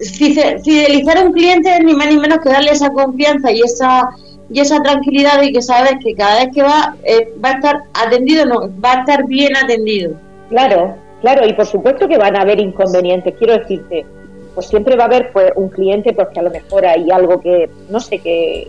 fidelizar 0.00 1.18
a 1.18 1.22
un 1.22 1.32
cliente 1.32 1.70
ni 1.82 1.94
más 1.94 2.08
ni 2.08 2.18
menos 2.18 2.38
que 2.38 2.50
darle 2.50 2.70
esa 2.70 2.90
confianza 2.90 3.50
y 3.50 3.60
esa 3.60 4.10
y 4.50 4.60
esa 4.60 4.80
tranquilidad 4.82 5.42
y 5.42 5.52
que 5.52 5.60
sabes 5.60 5.94
que 6.02 6.14
cada 6.14 6.44
vez 6.44 6.54
que 6.54 6.62
va 6.62 6.96
eh, 7.04 7.34
va 7.44 7.50
a 7.50 7.52
estar 7.54 7.82
atendido, 7.92 8.46
no, 8.46 8.60
va 8.82 8.92
a 8.92 9.00
estar 9.00 9.26
bien 9.26 9.56
atendido. 9.56 10.12
Claro, 10.48 10.96
claro, 11.20 11.46
y 11.46 11.52
por 11.52 11.66
supuesto 11.66 12.08
que 12.08 12.16
van 12.16 12.36
a 12.36 12.42
haber 12.42 12.58
inconvenientes, 12.60 13.34
quiero 13.36 13.58
decirte, 13.58 14.06
pues 14.54 14.66
siempre 14.66 14.96
va 14.96 15.04
a 15.04 15.06
haber 15.06 15.32
pues 15.32 15.52
un 15.56 15.68
cliente 15.68 16.12
porque 16.12 16.34
pues, 16.34 16.38
a 16.38 16.42
lo 16.42 16.50
mejor 16.50 16.86
hay 16.86 17.10
algo 17.10 17.40
que, 17.40 17.68
no 17.90 18.00
sé, 18.00 18.18
que, 18.18 18.68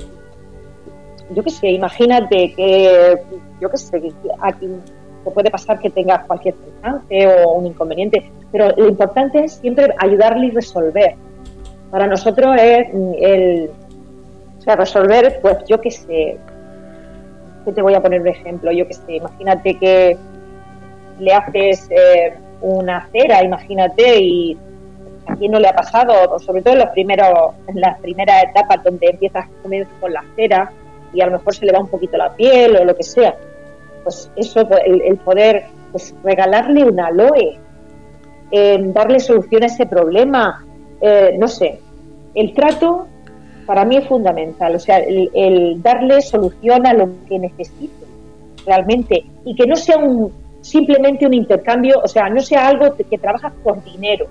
yo 1.34 1.44
qué 1.44 1.50
sé, 1.50 1.70
imagínate 1.70 2.54
que, 2.56 3.18
yo 3.62 3.70
qué 3.70 3.78
sé, 3.78 4.02
que 4.02 4.12
aquí 4.42 4.68
te 5.24 5.32
puede 5.32 5.52
pasar 5.52 5.80
que 5.80 5.90
tengas 5.90 6.26
cualquier 6.26 6.56
percance 6.56 7.28
o 7.28 7.54
un 7.54 7.68
inconveniente, 7.68 8.32
pero 8.52 8.70
lo 8.76 8.88
importante 8.88 9.44
es 9.44 9.54
siempre 9.54 9.94
ayudarle 9.98 10.48
y 10.48 10.52
resolver. 10.52 11.16
Para 11.92 12.08
nosotros 12.08 12.56
es 12.60 12.88
el, 13.20 13.70
o 14.58 14.62
sea, 14.62 14.76
resolver, 14.76 15.40
pues 15.42 15.58
yo 15.68 15.82
qué 15.82 15.92
sé, 15.92 16.38
que 17.66 17.72
te 17.72 17.82
voy 17.82 17.94
a 17.94 18.02
poner 18.02 18.22
un 18.22 18.28
ejemplo, 18.28 18.72
yo 18.72 18.88
qué 18.88 18.94
sé, 18.94 19.16
imagínate 19.16 19.78
que 19.78 20.18
le 21.20 21.34
haces 21.34 21.90
eh, 21.90 22.34
una 22.62 23.08
cera, 23.12 23.44
imagínate, 23.44 24.22
y 24.22 24.58
a 25.28 25.36
quién 25.36 25.52
no 25.52 25.60
le 25.60 25.68
ha 25.68 25.76
pasado, 25.76 26.40
sobre 26.40 26.62
todo 26.62 26.74
en 26.74 26.80
los 26.80 26.90
primeros, 26.90 27.54
en 27.68 27.82
las 27.82 28.00
primeras 28.00 28.44
etapas 28.44 28.84
donde 28.84 29.08
empiezas 29.08 29.48
con 30.00 30.14
la 30.14 30.24
cera 30.36 30.72
y 31.14 31.22
a 31.22 31.26
lo 31.26 31.34
mejor 31.34 31.54
se 31.54 31.66
le 31.66 31.72
va 31.72 31.80
un 31.80 31.88
poquito 31.88 32.18
la 32.18 32.34
piel 32.36 32.76
o 32.76 32.86
lo 32.86 32.96
que 32.96 33.04
sea 33.04 33.36
pues 34.10 34.32
eso, 34.38 34.68
pues, 34.68 34.82
el, 34.86 35.18
poder 35.18 35.66
pues, 35.92 36.16
regalarle 36.24 36.84
una 36.84 37.08
aloe, 37.08 37.60
eh, 38.52 38.78
darle 38.88 39.20
solución 39.20 39.64
a 39.64 39.68
ese 39.68 39.86
problema, 39.86 40.66
eh, 41.00 41.36
no 41.38 41.48
sé, 41.48 41.80
el 42.34 42.54
trato 42.54 43.06
para 43.68 43.86
mí 43.86 43.98
es 43.98 44.08
fundamental, 44.08 44.76
o 44.76 44.80
sea, 44.80 44.98
el, 44.98 45.80
darle 45.84 46.22
solución 46.22 46.88
a 46.88 46.94
lo 46.94 47.10
que 47.28 47.38
necesite 47.38 48.06
realmente. 48.66 49.26
Y 49.46 49.54
que 49.54 49.68
no 49.68 49.76
sea 49.76 49.98
un, 49.98 50.34
simplemente 50.62 51.28
un 51.28 51.36
intercambio, 51.36 52.02
o 52.04 52.08
sea, 52.08 52.30
no 52.30 52.40
sea 52.40 52.68
algo 52.68 52.96
que 52.96 53.18
trabajas 53.20 53.54
por 53.64 53.84
dinero. 53.84 54.26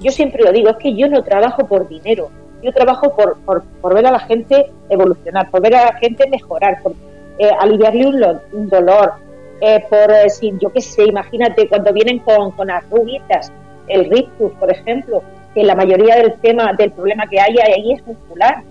Yo 0.00 0.10
siempre 0.10 0.44
lo 0.44 0.52
digo, 0.52 0.68
es 0.68 0.76
que 0.76 0.94
yo 0.94 1.08
no 1.08 1.24
trabajo 1.24 1.66
por 1.66 1.88
dinero, 1.88 2.28
yo 2.62 2.72
trabajo 2.72 3.14
por, 3.16 3.38
por, 3.80 3.94
ver 3.94 4.06
a 4.06 4.10
la 4.10 4.20
gente 4.20 4.70
evolucionar, 4.90 5.50
por 5.50 5.62
ver 5.62 5.76
a 5.76 5.86
la 5.86 5.94
gente 5.94 6.28
mejorar, 6.28 6.82
por 6.82 6.92
eh, 7.38 7.50
aliviarle 7.58 8.06
un, 8.52 8.68
dolor, 8.68 9.14
eh, 9.60 9.84
por 9.88 10.08
decir, 10.08 10.56
yo 10.60 10.70
qué 10.72 10.80
sé, 10.80 11.04
imagínate 11.04 11.68
cuando 11.68 11.92
vienen 11.92 12.20
con, 12.20 12.52
con 12.52 12.70
arruguitas, 12.70 13.52
el 13.88 14.08
rictus, 14.10 14.52
por 14.52 14.70
ejemplo, 14.70 15.22
que 15.54 15.64
la 15.64 15.74
mayoría 15.74 16.16
del 16.16 16.34
tema, 16.40 16.72
del 16.78 16.92
problema 16.92 17.26
que 17.28 17.40
hay 17.40 17.56
ahí 17.58 17.92
es 17.92 18.06
muscular. 18.06 18.62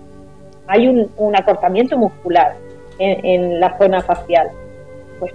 Hay 0.66 0.88
un, 0.88 1.36
acortamiento 1.36 1.96
muscular 1.96 2.54
en, 2.98 3.60
la 3.60 3.76
zona 3.76 4.00
facial. 4.00 4.48
Pues 5.18 5.32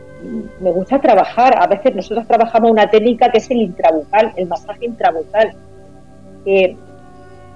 me 0.59 0.71
gusta 0.71 0.99
trabajar, 0.99 1.53
a 1.61 1.67
veces 1.67 1.95
nosotros 1.95 2.27
trabajamos 2.27 2.71
una 2.71 2.89
técnica 2.89 3.29
que 3.31 3.37
es 3.37 3.49
el 3.51 3.57
intrabucal, 3.57 4.33
el 4.35 4.47
masaje 4.47 4.85
intrabucal. 4.85 5.53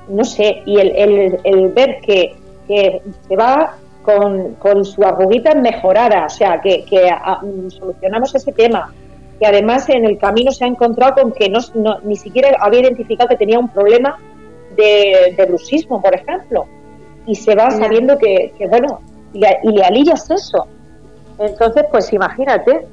No 0.07 0.23
sé, 0.23 0.61
y 0.65 0.79
el, 0.79 0.95
el, 0.95 1.39
el 1.43 1.69
ver 1.69 1.99
que, 2.01 2.35
que 2.67 3.01
se 3.27 3.35
va 3.35 3.77
con, 4.03 4.55
con 4.55 4.85
su 4.85 5.03
arruguita 5.03 5.55
mejorada, 5.55 6.25
o 6.25 6.29
sea, 6.29 6.61
que, 6.61 6.85
que 6.85 7.09
solucionamos 7.69 8.35
ese 8.35 8.51
tema, 8.51 8.93
que 9.39 9.47
además 9.47 9.89
en 9.89 10.05
el 10.05 10.17
camino 10.17 10.51
se 10.51 10.65
ha 10.65 10.67
encontrado 10.67 11.15
con 11.21 11.31
que 11.31 11.49
no, 11.49 11.59
ni 12.03 12.15
siquiera 12.15 12.57
había 12.59 12.81
identificado 12.81 13.29
que 13.29 13.37
tenía 13.37 13.57
un 13.59 13.69
problema 13.69 14.19
de, 14.75 15.33
de 15.35 15.45
bruxismo, 15.45 16.01
por 16.01 16.13
ejemplo, 16.13 16.65
y 17.25 17.35
se 17.35 17.55
va 17.55 17.71
sabiendo 17.71 18.17
que, 18.17 18.53
que 18.57 18.67
bueno, 18.67 18.99
y, 19.33 19.39
le 19.39 19.83
alivias 19.83 20.29
eso. 20.29 20.67
Entonces, 21.39 21.85
pues 21.91 22.11
imagínate, 22.13 22.85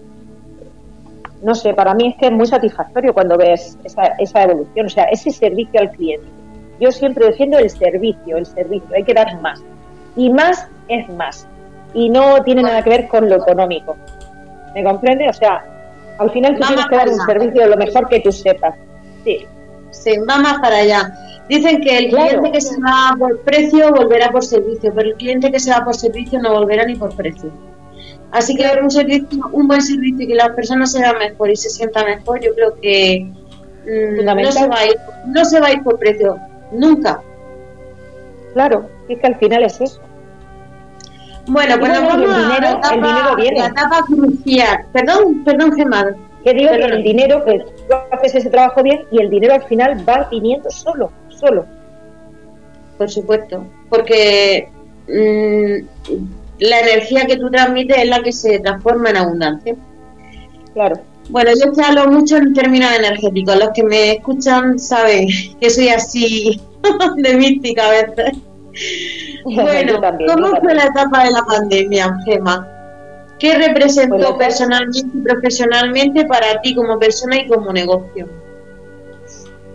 no 1.43 1.55
sé, 1.55 1.75
para 1.75 1.95
mí 1.95 2.09
es 2.09 2.17
que 2.17 2.27
es 2.27 2.33
muy 2.33 2.47
satisfactorio 2.47 3.13
cuando 3.13 3.37
ves 3.37 3.79
esa, 3.85 4.07
esa 4.19 4.45
evolución, 4.45 4.87
o 4.87 4.91
sea, 4.91 5.05
ese 5.05 5.31
servicio 5.31 5.81
al 5.81 5.91
cliente. 5.91 6.27
Yo 6.81 6.91
siempre 6.91 7.27
defiendo 7.27 7.59
el 7.59 7.69
servicio, 7.69 8.37
el 8.37 8.47
servicio, 8.47 8.89
hay 8.95 9.05
que 9.05 9.13
dar 9.13 9.41
más. 9.41 9.63
Y 10.21 10.29
más 10.29 10.69
es 10.89 11.09
más. 11.15 11.47
Y 11.95 12.11
no 12.11 12.43
tiene 12.43 12.63
nada 12.63 12.85
que 12.85 12.91
ver 12.91 13.09
con 13.09 13.27
lo 13.31 13.37
económico. 13.37 13.97
¿Me 14.75 14.85
comprende? 14.85 15.27
O 15.31 15.33
sea, 15.33 15.65
al 16.19 16.31
final 16.31 16.59
tú 16.59 16.67
tienes 16.67 16.87
que 16.89 16.97
dar 16.97 17.09
un 17.09 17.21
servicio 17.21 17.63
de 17.63 17.69
lo 17.69 17.77
mejor 17.79 18.07
que 18.07 18.21
tú 18.21 18.31
sepas. 18.31 18.75
Sí. 19.25 19.47
Sí, 19.91 20.13
va 20.29 20.37
más 20.37 20.61
para 20.61 20.77
allá. 20.77 21.11
Dicen 21.49 21.81
que 21.81 21.97
el 21.97 22.11
cliente 22.11 22.53
que 22.53 22.61
se 22.61 22.77
va 22.83 23.17
por 23.19 23.41
precio 23.41 23.91
volverá 23.93 24.31
por 24.31 24.45
servicio, 24.45 24.93
pero 24.95 25.09
el 25.09 25.15
cliente 25.15 25.51
que 25.51 25.59
se 25.59 25.71
va 25.71 25.87
por 25.87 25.97
servicio 25.97 26.39
no 26.39 26.53
volverá 26.53 26.85
ni 26.85 26.97
por 26.97 27.17
precio. 27.17 27.51
Así 28.31 28.55
que 28.55 28.71
un 28.81 28.91
servicio, 28.91 29.27
un 29.53 29.67
buen 29.67 29.81
servicio 29.81 30.27
y 30.27 30.29
que 30.29 30.35
las 30.35 30.51
personas 30.51 30.93
se 30.93 31.01
vean 31.01 31.17
mejor 31.19 31.51
y 31.51 31.57
se 31.57 31.71
sientan 31.71 32.05
mejor, 32.05 32.41
yo 32.41 32.55
creo 32.55 32.75
que 32.75 33.27
mm, 33.87 34.23
no, 34.23 34.53
se 34.53 34.69
va 34.69 34.81
a 34.81 34.87
ir, 34.87 34.97
no 35.29 35.45
se 35.47 35.61
va 35.61 35.69
a 35.69 35.73
ir 35.73 35.83
por 35.83 35.99
precio, 35.99 36.37
nunca. 36.73 37.23
Claro, 38.53 38.87
es 39.09 39.19
que 39.19 39.27
al 39.27 39.37
final 39.37 39.63
es 39.65 39.81
eso. 39.81 40.01
Bueno, 41.47 41.77
pues 41.79 41.93
vamos 41.93 42.15
el 42.15 42.21
dinero, 42.21 42.69
etapa, 42.79 42.95
el 42.95 43.03
dinero 43.03 43.37
viene. 43.37 43.61
La 43.61 43.67
etapa 43.67 44.05
crucial. 44.07 44.87
Perdón, 44.93 45.45
perdón, 45.45 45.73
Gemma. 45.77 46.07
Que 46.45 46.55
digo 46.55 46.71
que 46.71 46.85
el 46.85 47.03
dinero, 47.03 47.45
que 47.45 47.59
tú 47.59 47.95
haces 48.13 48.37
ese 48.37 48.51
trabajo 48.51 48.83
bien 48.83 49.03
y 49.11 49.21
el 49.21 49.29
dinero 49.29 49.55
al 49.55 49.63
final 49.65 50.09
va 50.09 50.29
viniendo 50.31 50.71
solo, 50.71 51.11
solo. 51.29 51.67
Por 52.97 53.11
supuesto, 53.11 53.67
porque 53.91 54.71
mm, 55.09 56.15
la 56.61 56.81
energía 56.81 57.27
que 57.27 57.37
tú 57.37 57.51
transmites 57.51 57.99
es 57.99 58.09
la 58.09 58.23
que 58.23 58.33
se 58.33 58.59
transforma 58.61 59.11
en 59.11 59.17
abundancia. 59.19 59.77
Claro. 60.73 60.97
Bueno, 61.29 61.51
yo 61.63 61.73
te 61.73 61.83
hablo 61.83 62.09
mucho 62.09 62.37
en 62.37 62.55
términos 62.55 62.91
energéticos. 62.99 63.57
Los 63.57 63.71
que 63.71 63.85
me 63.85 64.13
escuchan 64.13 64.79
saben 64.79 65.29
que 65.61 65.71
soy 65.71 65.89
así 65.89 66.61
de 67.17 67.35
mística 67.35 67.87
a 67.87 67.91
veces. 67.91 68.39
Bueno, 69.45 70.01
¿cómo 70.27 70.61
fue 70.61 70.75
la 70.75 70.85
etapa 70.85 71.25
de 71.25 71.31
la 71.31 71.43
pandemia, 71.43 72.17
Gemma? 72.25 72.69
¿Qué 73.39 73.57
representó 73.57 74.37
pues 74.37 74.49
personalmente 74.49 75.17
y 75.17 75.21
profesionalmente 75.23 76.27
para 76.27 76.61
ti 76.61 76.75
como 76.75 76.99
persona 76.99 77.39
y 77.39 77.49
como 77.49 77.73
negocio? 77.73 78.29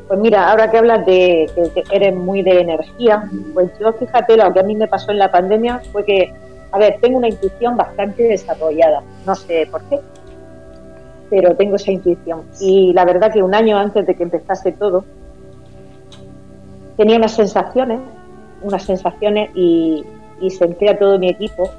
Pues 0.08 0.20
mira, 0.20 0.52
ahora 0.52 0.70
que 0.70 0.78
hablas 0.78 1.04
de 1.08 1.50
que 1.56 1.84
eres 1.92 2.16
muy 2.16 2.44
de 2.44 2.62
energía, 2.62 3.24
pues 3.56 3.72
yo 3.80 3.92
fíjate, 3.94 4.38
lo 4.38 4.54
que 4.54 4.60
a 4.60 4.64
mí 4.64 4.76
me 4.76 4.88
pasó 4.88 5.12
en 5.12 5.18
la 5.18 5.32
pandemia 5.32 5.82
fue 5.92 6.06
que, 6.06 6.32
a 6.72 6.78
ver, 6.78 7.00
tengo 7.02 7.18
una 7.18 7.28
intuición 7.28 7.76
bastante 7.76 8.22
desarrollada, 8.22 9.02
no 9.26 9.34
sé 9.34 9.68
por 9.72 9.82
qué, 9.86 10.00
pero 11.32 11.56
tengo 11.56 11.78
esa 11.78 11.92
intuición. 11.92 12.44
Y 12.62 12.94
la 12.94 13.04
verdad 13.04 13.34
que 13.34 13.42
un 13.42 13.56
año 13.56 13.80
antes 13.80 14.06
de 14.06 14.14
que 14.14 14.22
empezase 14.22 14.74
todo, 14.74 15.06
tenía 16.98 17.18
unas 17.18 17.34
sensaciones, 17.34 18.00
unas 18.62 18.84
sensaciones 18.84 19.50
y, 19.56 20.04
y 20.42 20.50
senté 20.50 20.90
a 20.90 20.98
todo 20.98 21.20
mi 21.20 21.30
equipo 21.30 21.70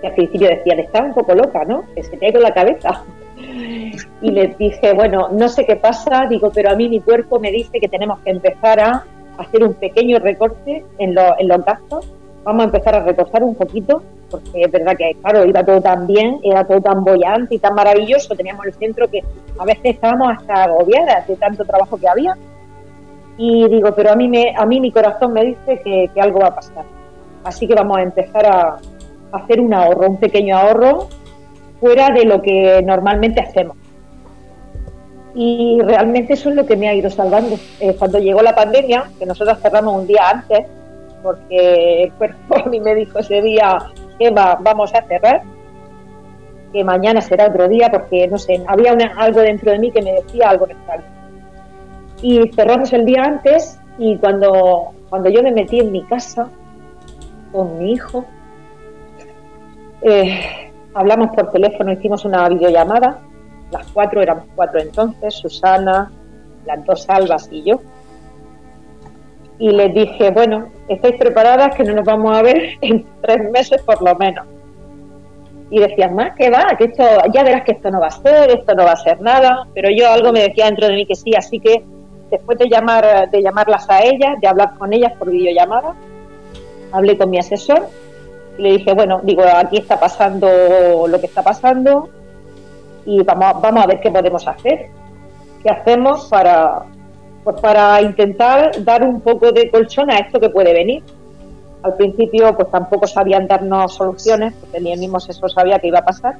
que 0.00 0.06
al 0.08 0.14
principio 0.14 0.48
decían, 0.48 0.78
está 0.78 1.02
un 1.02 1.14
poco 1.14 1.34
loca, 1.34 1.64
¿no? 1.64 1.84
Que 1.94 2.02
se 2.02 2.16
te 2.16 2.26
ha 2.26 2.30
ido 2.30 2.40
la 2.40 2.52
cabeza. 2.52 3.02
Y 4.22 4.30
les 4.30 4.56
dije, 4.56 4.92
bueno, 4.94 5.28
no 5.30 5.48
sé 5.48 5.66
qué 5.66 5.76
pasa, 5.76 6.26
digo, 6.28 6.50
pero 6.54 6.70
a 6.70 6.74
mí 6.74 6.88
mi 6.88 7.00
cuerpo 7.00 7.38
me 7.38 7.50
dice 7.50 7.78
que 7.78 7.88
tenemos 7.88 8.18
que 8.20 8.30
empezar 8.30 8.80
a 8.80 9.04
hacer 9.38 9.62
un 9.62 9.74
pequeño 9.74 10.18
recorte 10.18 10.84
en, 10.98 11.14
en 11.38 11.48
los 11.48 11.64
gastos. 11.64 12.10
Vamos 12.44 12.62
a 12.62 12.64
empezar 12.66 12.94
a 12.94 13.00
recortar 13.00 13.42
un 13.42 13.54
poquito, 13.54 14.02
porque 14.30 14.62
es 14.62 14.70
verdad 14.70 14.96
que, 14.96 15.16
claro, 15.20 15.44
iba 15.44 15.62
todo 15.64 15.80
tan 15.80 16.06
bien, 16.06 16.38
era 16.42 16.64
todo 16.64 16.80
tan 16.80 17.04
bollante 17.04 17.56
y 17.56 17.58
tan 17.58 17.74
maravilloso. 17.74 18.34
Teníamos 18.34 18.66
el 18.66 18.74
centro 18.74 19.08
que 19.08 19.22
a 19.58 19.64
veces 19.64 19.84
estábamos 19.84 20.28
hasta 20.38 20.64
agobiadas 20.64 21.26
de 21.26 21.36
tanto 21.36 21.64
trabajo 21.64 21.96
que 21.98 22.08
había. 22.08 22.34
Y 23.38 23.68
digo, 23.68 23.94
pero 23.94 24.12
a 24.12 24.16
mí, 24.16 24.28
me, 24.28 24.54
a 24.56 24.64
mí 24.64 24.80
mi 24.80 24.90
corazón 24.90 25.32
me 25.32 25.44
dice 25.44 25.80
que, 25.82 26.10
algo 26.20 26.40
va 26.40 26.48
a 26.48 26.54
pasar. 26.54 26.84
Así 27.44 27.66
que 27.66 27.74
vamos 27.74 27.98
a 27.98 28.02
empezar 28.02 28.46
a, 28.46 28.76
hacer 29.32 29.60
un 29.60 29.74
ahorro, 29.74 30.08
un 30.08 30.16
pequeño 30.16 30.56
ahorro 30.56 31.08
fuera 31.80 32.10
de 32.10 32.24
lo 32.24 32.40
que 32.40 32.82
normalmente 32.82 33.40
hacemos. 33.40 33.76
Y 35.34 35.78
realmente 35.82 36.32
eso 36.32 36.48
es 36.48 36.56
lo 36.56 36.64
que 36.64 36.76
me 36.76 36.88
ha 36.88 36.94
ido 36.94 37.10
salvando. 37.10 37.56
Eh, 37.80 37.94
cuando 37.98 38.18
llegó 38.18 38.40
la 38.40 38.54
pandemia, 38.54 39.10
que 39.18 39.26
nosotros 39.26 39.58
cerramos 39.60 39.94
un 39.94 40.06
día 40.06 40.30
antes, 40.30 40.66
porque 41.22 42.04
el 42.04 42.12
cuerpo 42.12 42.56
a 42.64 42.68
mí 42.68 42.80
me 42.80 42.94
dijo 42.94 43.18
ese 43.18 43.42
día, 43.42 43.78
Eva, 44.18 44.56
vamos 44.62 44.94
a 44.94 45.02
cerrar, 45.02 45.42
que 46.72 46.82
mañana 46.82 47.20
será 47.20 47.48
otro 47.48 47.68
día, 47.68 47.90
porque 47.90 48.26
no 48.28 48.38
sé, 48.38 48.62
había 48.66 48.96
algo 49.16 49.40
dentro 49.40 49.72
de 49.72 49.78
mí 49.78 49.90
que 49.90 50.00
me 50.00 50.12
decía 50.14 50.48
algo 50.48 50.66
extraño. 50.66 51.15
Y 52.22 52.48
cerramos 52.52 52.92
el 52.92 53.04
día 53.04 53.24
antes 53.24 53.78
y 53.98 54.16
cuando, 54.16 54.92
cuando 55.08 55.28
yo 55.28 55.42
me 55.42 55.52
metí 55.52 55.80
en 55.80 55.92
mi 55.92 56.02
casa 56.02 56.48
con 57.52 57.78
mi 57.78 57.92
hijo, 57.92 58.24
eh, 60.02 60.70
hablamos 60.94 61.34
por 61.34 61.50
teléfono, 61.50 61.92
hicimos 61.92 62.24
una 62.24 62.48
videollamada, 62.48 63.20
las 63.70 63.86
cuatro, 63.92 64.22
éramos 64.22 64.44
cuatro 64.54 64.80
entonces, 64.80 65.34
Susana, 65.34 66.10
las 66.64 66.84
dos 66.84 67.08
Albas 67.08 67.48
y 67.50 67.62
yo. 67.64 67.80
Y 69.58 69.70
les 69.70 69.94
dije, 69.94 70.30
bueno, 70.30 70.68
¿estáis 70.88 71.16
preparadas 71.16 71.74
que 71.74 71.84
no 71.84 71.94
nos 71.94 72.04
vamos 72.04 72.36
a 72.36 72.42
ver 72.42 72.72
en 72.80 73.06
tres 73.22 73.50
meses 73.50 73.82
por 73.82 74.02
lo 74.02 74.14
menos? 74.16 74.46
Y 75.70 75.80
decían, 75.80 76.14
más 76.14 76.36
que 76.36 76.48
va, 76.48 76.76
que 76.78 76.84
esto, 76.84 77.02
ya 77.32 77.42
verás 77.42 77.64
que 77.64 77.72
esto 77.72 77.90
no 77.90 78.00
va 78.00 78.06
a 78.06 78.10
ser, 78.10 78.50
esto 78.50 78.74
no 78.74 78.84
va 78.84 78.92
a 78.92 78.96
ser 78.96 79.20
nada, 79.20 79.66
pero 79.74 79.90
yo 79.90 80.08
algo 80.10 80.32
me 80.32 80.42
decía 80.42 80.66
dentro 80.66 80.86
de 80.86 80.94
mí 80.94 81.06
que 81.06 81.16
sí, 81.16 81.32
así 81.36 81.58
que 81.58 81.84
después 82.30 82.58
de 82.58 82.68
llamar, 82.68 83.30
de 83.30 83.42
llamarlas 83.42 83.88
a 83.88 84.02
ellas, 84.02 84.40
de 84.40 84.48
hablar 84.48 84.76
con 84.78 84.92
ellas 84.92 85.12
por 85.18 85.30
videollamada, 85.30 85.94
hablé 86.92 87.16
con 87.16 87.30
mi 87.30 87.38
asesor 87.38 87.88
y 88.58 88.62
le 88.62 88.72
dije, 88.72 88.94
bueno, 88.94 89.20
digo, 89.22 89.42
aquí 89.54 89.78
está 89.78 89.98
pasando 89.98 90.48
lo 91.08 91.20
que 91.20 91.26
está 91.26 91.42
pasando 91.42 92.08
y 93.04 93.22
vamos, 93.22 93.60
vamos 93.60 93.84
a 93.84 93.86
ver 93.86 94.00
qué 94.00 94.10
podemos 94.10 94.46
hacer. 94.46 94.88
¿Qué 95.62 95.70
hacemos 95.70 96.28
para, 96.28 96.84
pues 97.44 97.60
para 97.60 98.02
intentar 98.02 98.84
dar 98.84 99.02
un 99.02 99.20
poco 99.20 99.52
de 99.52 99.70
colchón 99.70 100.10
a 100.10 100.18
esto 100.18 100.40
que 100.40 100.50
puede 100.50 100.72
venir? 100.72 101.02
Al 101.82 101.94
principio, 101.94 102.54
pues 102.56 102.70
tampoco 102.70 103.06
sabían 103.06 103.46
darnos 103.46 103.94
soluciones, 103.94 104.54
porque 104.60 104.80
ni 104.80 104.92
el 104.92 104.98
mismo 104.98 105.18
eso 105.18 105.48
sabía 105.48 105.78
que 105.78 105.88
iba 105.88 106.00
a 106.00 106.04
pasar. 106.04 106.36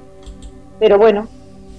Pero 0.78 0.98
bueno, 0.98 1.28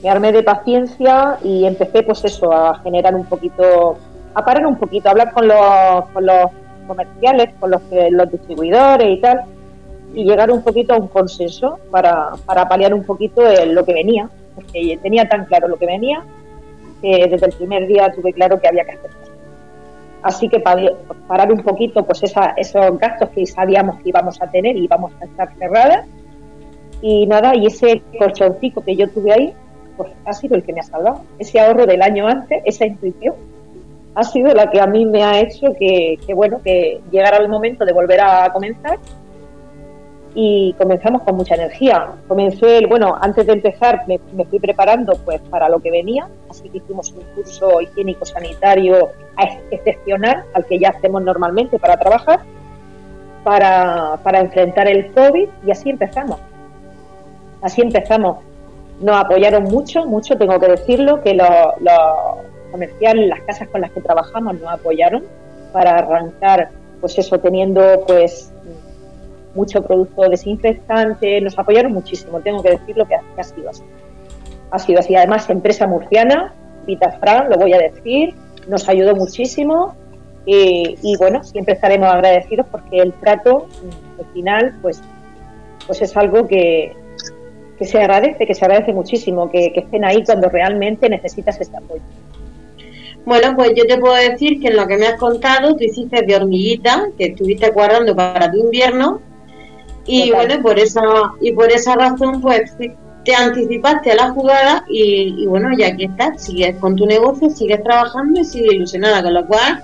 me 0.02 0.10
armé 0.10 0.32
de 0.32 0.44
paciencia 0.44 1.38
y 1.44 1.66
empecé, 1.66 2.04
pues 2.04 2.24
eso, 2.26 2.52
a 2.52 2.80
generar 2.80 3.16
un 3.16 3.26
poquito, 3.26 3.98
a 4.34 4.46
parar 4.46 4.66
un 4.66 4.78
poquito, 4.78 5.08
a 5.08 5.12
hablar 5.12 5.34
con 5.34 5.48
los, 5.48 6.10
con 6.14 6.26
los 6.26 6.52
comerciales, 6.88 7.50
con 7.60 7.72
los, 7.72 7.82
los 8.12 8.32
distribuidores 8.32 9.18
y 9.18 9.22
tal, 9.22 9.42
y 10.14 10.24
llegar 10.24 10.52
un 10.52 10.64
poquito 10.64 10.94
a 10.94 10.98
un 10.98 11.08
consenso 11.08 11.80
para, 11.92 12.32
para 12.46 12.68
paliar 12.68 12.94
un 12.94 13.04
poquito 13.04 13.42
lo 13.66 13.84
que 13.84 13.94
venía, 13.94 14.30
porque 14.56 15.00
tenía 15.02 15.28
tan 15.28 15.46
claro 15.46 15.68
lo 15.68 15.78
que 15.78 15.86
venía 15.86 16.24
que 17.02 17.28
desde 17.30 17.46
el 17.46 17.54
primer 17.54 17.88
día 17.88 18.12
tuve 18.12 18.34
claro 18.34 18.60
que 18.60 18.68
había 18.68 18.84
que 18.86 18.92
hacer. 18.92 19.12
Así 20.24 20.50
que 20.50 20.60
para 20.60 20.94
parar 21.28 21.52
un 21.52 21.62
poquito 21.62 22.04
pues 22.04 22.24
esa, 22.24 22.54
esos 22.58 22.98
gastos 23.00 23.30
que 23.30 23.46
sabíamos 23.46 23.98
que 24.02 24.10
íbamos 24.10 24.42
a 24.42 24.48
tener 24.48 24.76
y 24.76 24.86
íbamos 24.86 25.12
a 25.22 25.26
estar 25.26 25.54
cerradas. 25.58 26.06
Y 27.02 27.28
nada, 27.28 27.56
y 27.56 27.68
ese 27.68 28.02
colchoncito 28.18 28.82
que 28.82 28.96
yo 28.96 29.08
tuve 29.10 29.32
ahí, 29.32 29.54
pues 29.98 30.12
ha 30.26 30.34
sido 30.34 30.56
el 30.56 30.64
que 30.64 30.74
me 30.74 30.80
ha 30.80 30.84
salvado. 30.84 31.22
Ese 31.40 31.60
ahorro 31.60 31.86
del 31.86 32.02
año 32.02 32.28
antes, 32.28 32.62
esa 32.66 32.86
intuición, 32.86 33.36
ha 34.16 34.24
sido 34.24 34.54
la 34.54 34.70
que 34.70 34.80
a 34.80 34.88
mí 34.88 35.06
me 35.06 35.24
ha 35.24 35.40
hecho 35.40 35.74
que, 35.78 36.18
que 36.26 36.34
bueno, 36.34 36.62
que 36.64 37.02
llegara 37.12 37.38
el 37.38 37.50
momento 37.50 37.86
de 37.86 37.94
volver 37.94 38.22
a 38.22 38.52
comenzar 38.54 38.98
y 40.40 40.74
comenzamos 40.74 41.24
con 41.24 41.36
mucha 41.36 41.56
energía. 41.56 42.12
Comencé, 42.28 42.86
bueno, 42.86 43.18
antes 43.20 43.48
de 43.48 43.54
empezar 43.54 44.06
me, 44.08 44.20
fui 44.46 44.60
preparando 44.60 45.14
pues 45.26 45.42
para 45.50 45.68
lo 45.68 45.80
que 45.80 45.90
venía, 45.90 46.28
así 46.48 46.70
que 46.70 46.78
hicimos 46.78 47.12
un 47.12 47.24
curso 47.34 47.82
higiénico 47.82 48.24
sanitario 48.24 49.10
excepcional 49.72 50.44
al 50.54 50.64
que 50.68 50.78
ya 50.78 50.90
hacemos 50.90 51.24
normalmente 51.24 51.80
para 51.80 51.98
trabajar, 51.98 52.42
para, 53.44 54.20
para 54.22 54.40
enfrentar 54.40 54.88
el 54.88 55.12
COVID 55.12 55.50
y 55.66 55.72
así 55.72 55.90
empezamos. 55.90 56.40
Así 57.64 57.82
empezamos. 57.82 58.38
Nos 59.00 59.16
apoyaron 59.16 59.64
mucho, 59.64 60.06
mucho, 60.06 60.38
tengo 60.38 60.60
que 60.60 60.70
decirlo, 60.70 61.22
que 61.22 61.34
los, 61.34 61.48
comerciales, 62.72 63.28
las 63.30 63.42
casas 63.42 63.68
con 63.70 63.82
las 63.82 63.92
que 63.92 64.02
trabajamos 64.02 64.60
nos 64.60 64.72
apoyaron 64.72 65.24
para 65.72 65.98
arrancar, 65.98 66.70
pues 67.00 67.18
eso, 67.18 67.38
teniendo 67.40 68.04
pues 68.08 68.52
mucho 69.54 69.82
producto 69.82 70.30
desinfectante, 70.30 71.42
nos 71.42 71.58
apoyaron 71.58 71.94
muchísimo, 71.94 72.40
tengo 72.42 72.62
que 72.62 72.72
decirlo 72.72 73.06
que 73.08 73.16
ha, 73.16 73.44
sido 73.44 73.70
así. 73.70 73.84
Ha 74.72 74.80
sido 74.80 75.00
así. 75.00 75.16
Además, 75.16 75.50
empresa 75.50 75.88
murciana, 75.88 76.54
Vitafran, 76.86 77.50
lo 77.50 77.58
voy 77.58 77.74
a 77.74 77.80
decir, 77.80 78.36
nos 78.68 78.88
ayudó 78.90 79.16
muchísimo 79.16 79.96
y, 80.46 81.16
bueno, 81.18 81.44
siempre 81.44 81.74
estaremos 81.74 82.08
agradecidos 82.10 82.68
porque 82.72 83.00
el 83.00 83.12
trato, 83.14 83.68
al 84.18 84.26
final, 84.34 84.78
pues, 84.82 85.02
pues 85.86 86.02
es 86.02 86.16
algo 86.16 86.48
que, 86.48 86.96
que 87.78 87.86
se 87.86 88.00
agradece, 88.00 88.46
que 88.46 88.54
se 88.54 88.66
agradece 88.66 88.94
muchísimo, 88.94 89.50
que, 89.50 89.72
que 89.74 89.82
estén 89.82 90.04
ahí 90.04 90.24
cuando 90.24 90.50
realmente 90.50 91.10
necesitas 91.10 91.60
este 91.60 91.78
apoyo. 91.78 92.02
Bueno, 93.26 93.56
pues 93.56 93.72
yo 93.76 93.86
te 93.86 93.98
puedo 93.98 94.16
decir 94.16 94.60
que 94.62 94.70
en 94.70 94.78
lo 94.78 94.88
que 94.88 94.98
me 94.98 95.08
has 95.08 95.20
contado, 95.20 95.76
tú 95.76 95.84
hiciste 95.84 96.22
de 96.22 96.36
hormiguita, 96.36 97.08
que 97.18 97.26
estuviste 97.26 97.70
guardando 97.72 98.16
para 98.16 98.50
tu 98.50 98.58
invierno, 98.58 99.22
y 100.06 100.32
bueno, 100.32 100.62
por 100.62 100.80
esa, 100.80 101.02
y 101.42 101.52
por 101.52 101.70
esa 101.70 101.96
razón, 101.96 102.40
pues 102.42 102.74
te 102.78 103.36
anticipaste 103.36 104.12
a 104.12 104.16
la 104.16 104.32
jugada 104.32 104.86
y, 104.88 105.46
bueno, 105.46 105.70
ya 105.78 105.88
aquí 105.88 106.06
estás, 106.06 106.46
sigues 106.46 106.78
con 106.78 106.96
tu 106.96 107.06
negocio, 107.06 107.50
sigues 107.50 107.84
trabajando 107.84 108.40
y 108.40 108.46
sigues 108.46 108.74
ilusionada, 108.74 109.22
con 109.22 109.34
lo 109.34 109.46
cual 109.46 109.84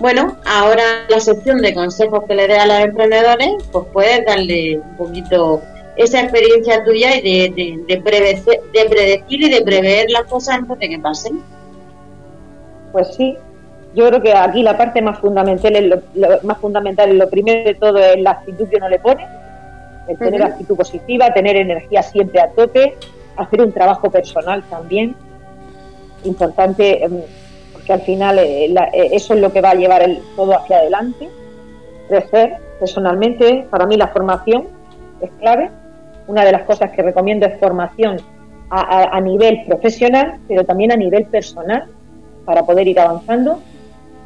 bueno, 0.00 0.36
ahora 0.44 0.82
la 1.08 1.20
sección 1.20 1.58
de 1.58 1.72
consejos 1.72 2.24
que 2.26 2.34
le 2.34 2.48
dé 2.48 2.56
a 2.56 2.66
los 2.66 2.78
emprendedores, 2.80 3.54
pues 3.70 3.86
puedes 3.92 4.26
darle 4.26 4.78
un 4.78 4.96
poquito 4.96 5.62
esa 5.96 6.20
experiencia 6.20 6.84
tuya 6.84 7.16
y 7.16 7.22
de, 7.22 7.84
de, 7.86 8.00
predecir, 8.00 8.60
y 9.28 9.50
de 9.50 9.62
prever 9.62 10.10
las 10.10 10.24
cosas 10.24 10.56
antes 10.56 10.78
de 10.78 10.88
que 10.88 10.98
pasen. 10.98 11.40
Pues 12.92 13.14
sí, 13.14 13.36
yo 13.94 14.08
creo 14.08 14.22
que 14.22 14.32
aquí 14.32 14.62
la 14.62 14.76
parte 14.76 15.00
más 15.02 15.18
fundamental, 15.18 15.76
es 15.76 15.84
lo, 15.84 16.02
más 16.42 16.58
fundamental 16.58 17.10
es 17.10 17.16
lo 17.16 17.28
primero 17.28 17.64
de 17.64 17.74
todo 17.74 17.98
es 17.98 18.20
la 18.20 18.32
actitud 18.32 18.68
que 18.68 18.76
uno 18.76 18.88
le 18.88 18.98
pone, 18.98 19.26
el 20.08 20.18
tener 20.18 20.42
actitud 20.42 20.76
positiva, 20.76 21.32
tener 21.32 21.56
energía 21.56 22.02
siempre 22.02 22.40
a 22.40 22.48
tope, 22.48 22.96
hacer 23.36 23.62
un 23.62 23.72
trabajo 23.72 24.10
personal 24.10 24.62
también, 24.68 25.14
importante, 26.24 27.04
em, 27.04 27.20
porque 27.72 27.92
al 27.92 28.00
final 28.02 28.38
eh, 28.38 28.66
eh, 28.66 29.08
eso 29.12 29.34
es 29.34 29.40
lo 29.40 29.52
que 29.52 29.60
va 29.60 29.70
a 29.70 29.74
llevar 29.74 30.02
el, 30.02 30.20
todo 30.36 30.58
hacia 30.58 30.78
adelante, 30.78 31.28
crecer 32.08 32.56
personalmente, 32.78 33.66
para 33.70 33.86
mí 33.86 33.96
la 33.96 34.08
formación 34.08 34.68
es 35.20 35.30
clave, 35.38 35.70
una 36.26 36.44
de 36.44 36.52
las 36.52 36.62
cosas 36.62 36.90
que 36.92 37.02
recomiendo 37.02 37.46
es 37.46 37.58
formación 37.58 38.16
a, 38.70 39.20
nivel 39.20 39.64
profesional, 39.66 40.40
pero 40.48 40.64
también 40.64 40.90
a 40.90 40.96
nivel 40.96 41.26
personal, 41.26 41.84
para 42.44 42.62
poder 42.62 42.88
ir 42.88 42.98
avanzando. 42.98 43.60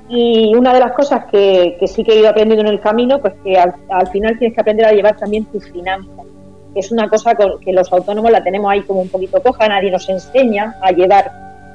Y 0.09 0.55
una 0.55 0.73
de 0.73 0.81
las 0.81 0.93
cosas 0.93 1.27
que, 1.27 1.77
sí 1.87 2.03
que 2.03 2.13
he 2.13 2.21
ido 2.21 2.31
aprendiendo 2.31 2.67
en 2.67 2.73
el 2.73 2.81
camino, 2.81 3.21
pues 3.21 3.35
que 3.45 3.59
al, 3.59 3.75
final 4.11 4.39
tienes 4.39 4.55
que 4.55 4.61
aprender 4.61 4.87
a 4.87 4.93
llevar 4.93 5.17
también 5.17 5.45
tus 5.47 5.71
finanzas, 5.71 6.25
que 6.73 6.81
es 6.81 6.91
una 6.91 7.09
cosa 7.09 7.35
que 7.35 7.73
los 7.73 7.93
autónomos 7.93 8.31
la 8.31 8.43
tenemos 8.43 8.71
ahí 8.71 8.81
como 8.83 9.01
un 9.03 9.09
poquito 9.09 9.43
coja, 9.43 9.69
nadie 9.69 9.91
nos 9.91 10.09
enseña 10.09 10.77
a 10.81 10.93
llevar 10.93 11.31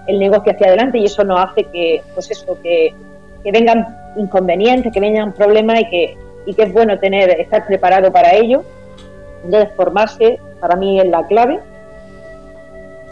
el 0.08 0.20
negocio 0.20 0.52
hacia 0.52 0.68
adelante 0.68 0.98
y 0.98 1.06
eso 1.06 1.24
nos 1.24 1.46
hace 1.46 1.66
que, 1.66 2.02
pues 2.16 2.32
eso, 2.32 2.58
que, 2.64 2.94
que 3.44 3.52
vengan 3.52 3.86
inconvenientes, 4.18 4.92
que 4.92 5.00
vengan 5.00 5.32
problemas 5.34 5.82
y 5.82 5.90
que, 5.90 6.18
y 6.48 6.54
que 6.56 6.64
es 6.64 6.74
bueno 6.74 6.98
tener, 6.98 7.30
estar 7.40 7.68
preparado 7.68 8.12
para 8.12 8.34
ello 8.34 8.64
entonces, 9.44 9.70
formarse 9.76 10.40
para 10.60 10.76
mí 10.76 11.00
es 11.00 11.08
la 11.08 11.26
clave. 11.28 11.60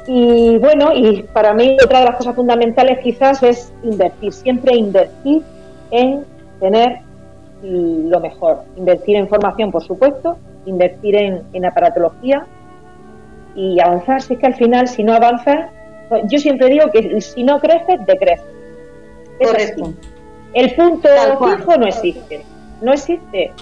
Y 0.08 0.58
bueno, 0.58 0.92
y 0.94 1.24
para 1.24 1.54
mí 1.54 1.78
otra 1.84 2.00
de 2.00 2.06
las 2.06 2.16
cosas 2.16 2.36
fundamentales 2.36 3.00
quizás 3.00 3.44
es 3.44 3.72
invertir, 3.84 4.34
siempre 4.34 4.76
invertir 4.76 5.44
en 5.92 6.26
tener 6.60 7.00
lo 7.64 8.20
mejor. 8.20 8.64
Invertir 8.76 9.18
en 9.18 9.28
formación, 9.28 9.72
por 9.72 9.84
supuesto, 9.84 10.38
invertir 10.66 11.16
en, 11.16 11.66
aparatología 11.66 12.46
y 13.56 13.80
avanzar. 13.80 14.22
Si 14.22 14.34
es 14.34 14.40
que 14.40 14.48
al 14.48 14.56
final, 14.56 14.88
si 14.88 15.04
no 15.04 15.14
avanzas, 15.14 15.70
pues 16.10 16.24
yo 16.30 16.40
siempre 16.40 16.68
digo 16.70 16.90
que 16.92 17.22
si 17.22 17.44
no 17.44 17.60
creces, 17.60 18.04
decreces. 18.08 18.46
Correcto. 19.40 19.94
El 20.54 20.76
punto 20.76 21.10
fijo 21.10 21.78
no 21.78 21.88
existe. 21.88 22.44
No 22.82 22.94
existe. 22.94 23.54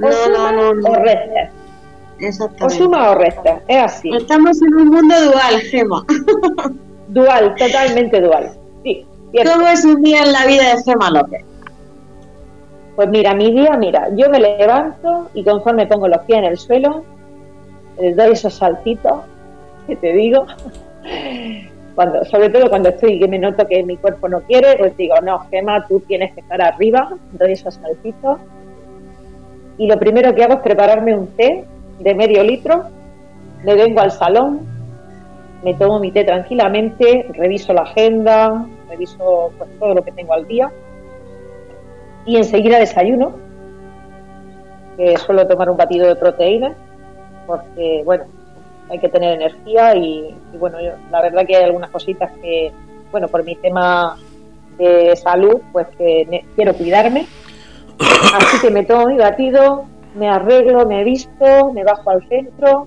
O 0.00 0.28
no, 0.30 0.52
no, 0.52 0.74
no, 0.74 0.88
o 0.88 0.94
o 2.60 2.70
suma 2.70 3.10
o 3.10 3.14
resta, 3.14 3.60
es 3.68 3.82
así. 3.82 4.14
Estamos 4.14 4.60
en 4.62 4.74
un 4.74 4.88
mundo 4.88 5.14
dual, 5.24 5.60
Gema. 5.70 6.04
dual, 7.08 7.54
totalmente 7.56 8.20
dual. 8.20 8.52
Sí, 8.82 9.06
¿Cómo 9.42 9.66
es 9.66 9.84
un 9.84 10.02
día 10.02 10.22
en 10.22 10.32
la 10.32 10.46
vida 10.46 10.74
de 10.74 10.82
Gema 10.84 11.10
López? 11.10 11.44
Pues 12.94 13.08
mira, 13.08 13.34
mi 13.34 13.50
día, 13.50 13.76
mira, 13.76 14.08
yo 14.14 14.30
me 14.30 14.38
levanto 14.38 15.28
y 15.34 15.42
conforme 15.42 15.86
pongo 15.86 16.06
los 16.06 16.20
pies 16.20 16.38
en 16.38 16.44
el 16.44 16.56
suelo, 16.56 17.04
les 17.98 18.16
doy 18.16 18.32
esos 18.32 18.54
saltitos 18.54 19.22
que 19.88 19.96
te 19.96 20.12
digo, 20.12 20.46
cuando, 21.96 22.24
sobre 22.24 22.50
todo 22.50 22.70
cuando 22.70 22.90
estoy 22.90 23.18
que 23.18 23.26
me 23.26 23.38
noto 23.38 23.66
que 23.66 23.82
mi 23.82 23.96
cuerpo 23.96 24.28
no 24.28 24.40
quiere, 24.42 24.76
pues 24.78 24.96
digo, 24.96 25.16
no, 25.20 25.40
Gema, 25.50 25.84
tú 25.88 26.00
tienes 26.00 26.32
que 26.34 26.40
estar 26.40 26.62
arriba, 26.62 27.16
doy 27.32 27.52
esos 27.52 27.74
saltitos. 27.74 28.38
Y 29.76 29.88
lo 29.88 29.98
primero 29.98 30.32
que 30.34 30.44
hago 30.44 30.54
es 30.54 30.60
prepararme 30.60 31.16
un 31.16 31.26
té 31.26 31.64
de 31.98 32.14
medio 32.14 32.42
litro, 32.42 32.84
me 33.64 33.74
vengo 33.74 34.00
al 34.00 34.10
salón, 34.10 34.60
me 35.62 35.74
tomo 35.74 35.98
mi 35.98 36.12
té 36.12 36.24
tranquilamente, 36.24 37.26
reviso 37.32 37.72
la 37.72 37.82
agenda, 37.82 38.66
reviso 38.88 39.52
pues, 39.56 39.70
todo 39.78 39.94
lo 39.94 40.02
que 40.02 40.12
tengo 40.12 40.34
al 40.34 40.46
día 40.46 40.70
y 42.26 42.36
enseguida 42.36 42.78
desayuno, 42.78 43.32
que 44.96 45.16
suelo 45.16 45.46
tomar 45.46 45.70
un 45.70 45.76
batido 45.76 46.06
de 46.06 46.16
proteína, 46.16 46.74
porque 47.46 48.02
bueno, 48.04 48.24
hay 48.90 48.98
que 48.98 49.08
tener 49.08 49.34
energía 49.34 49.96
y, 49.96 50.34
bueno, 50.58 50.80
yo, 50.80 50.92
la 51.10 51.22
verdad 51.22 51.46
que 51.46 51.56
hay 51.56 51.64
algunas 51.64 51.90
cositas 51.90 52.30
que, 52.42 52.72
bueno, 53.10 53.28
por 53.28 53.44
mi 53.44 53.56
tema 53.56 54.16
de 54.78 55.16
salud, 55.16 55.60
pues 55.72 55.86
que 55.98 56.44
quiero 56.54 56.74
cuidarme. 56.74 57.26
Así 58.34 58.60
que 58.60 58.70
me 58.70 58.84
tomo 58.84 59.06
mi 59.06 59.16
batido, 59.16 59.84
me 60.14 60.28
arreglo, 60.28 60.86
me 60.86 61.04
visto, 61.04 61.72
me 61.72 61.84
bajo 61.84 62.10
al 62.10 62.26
centro, 62.28 62.86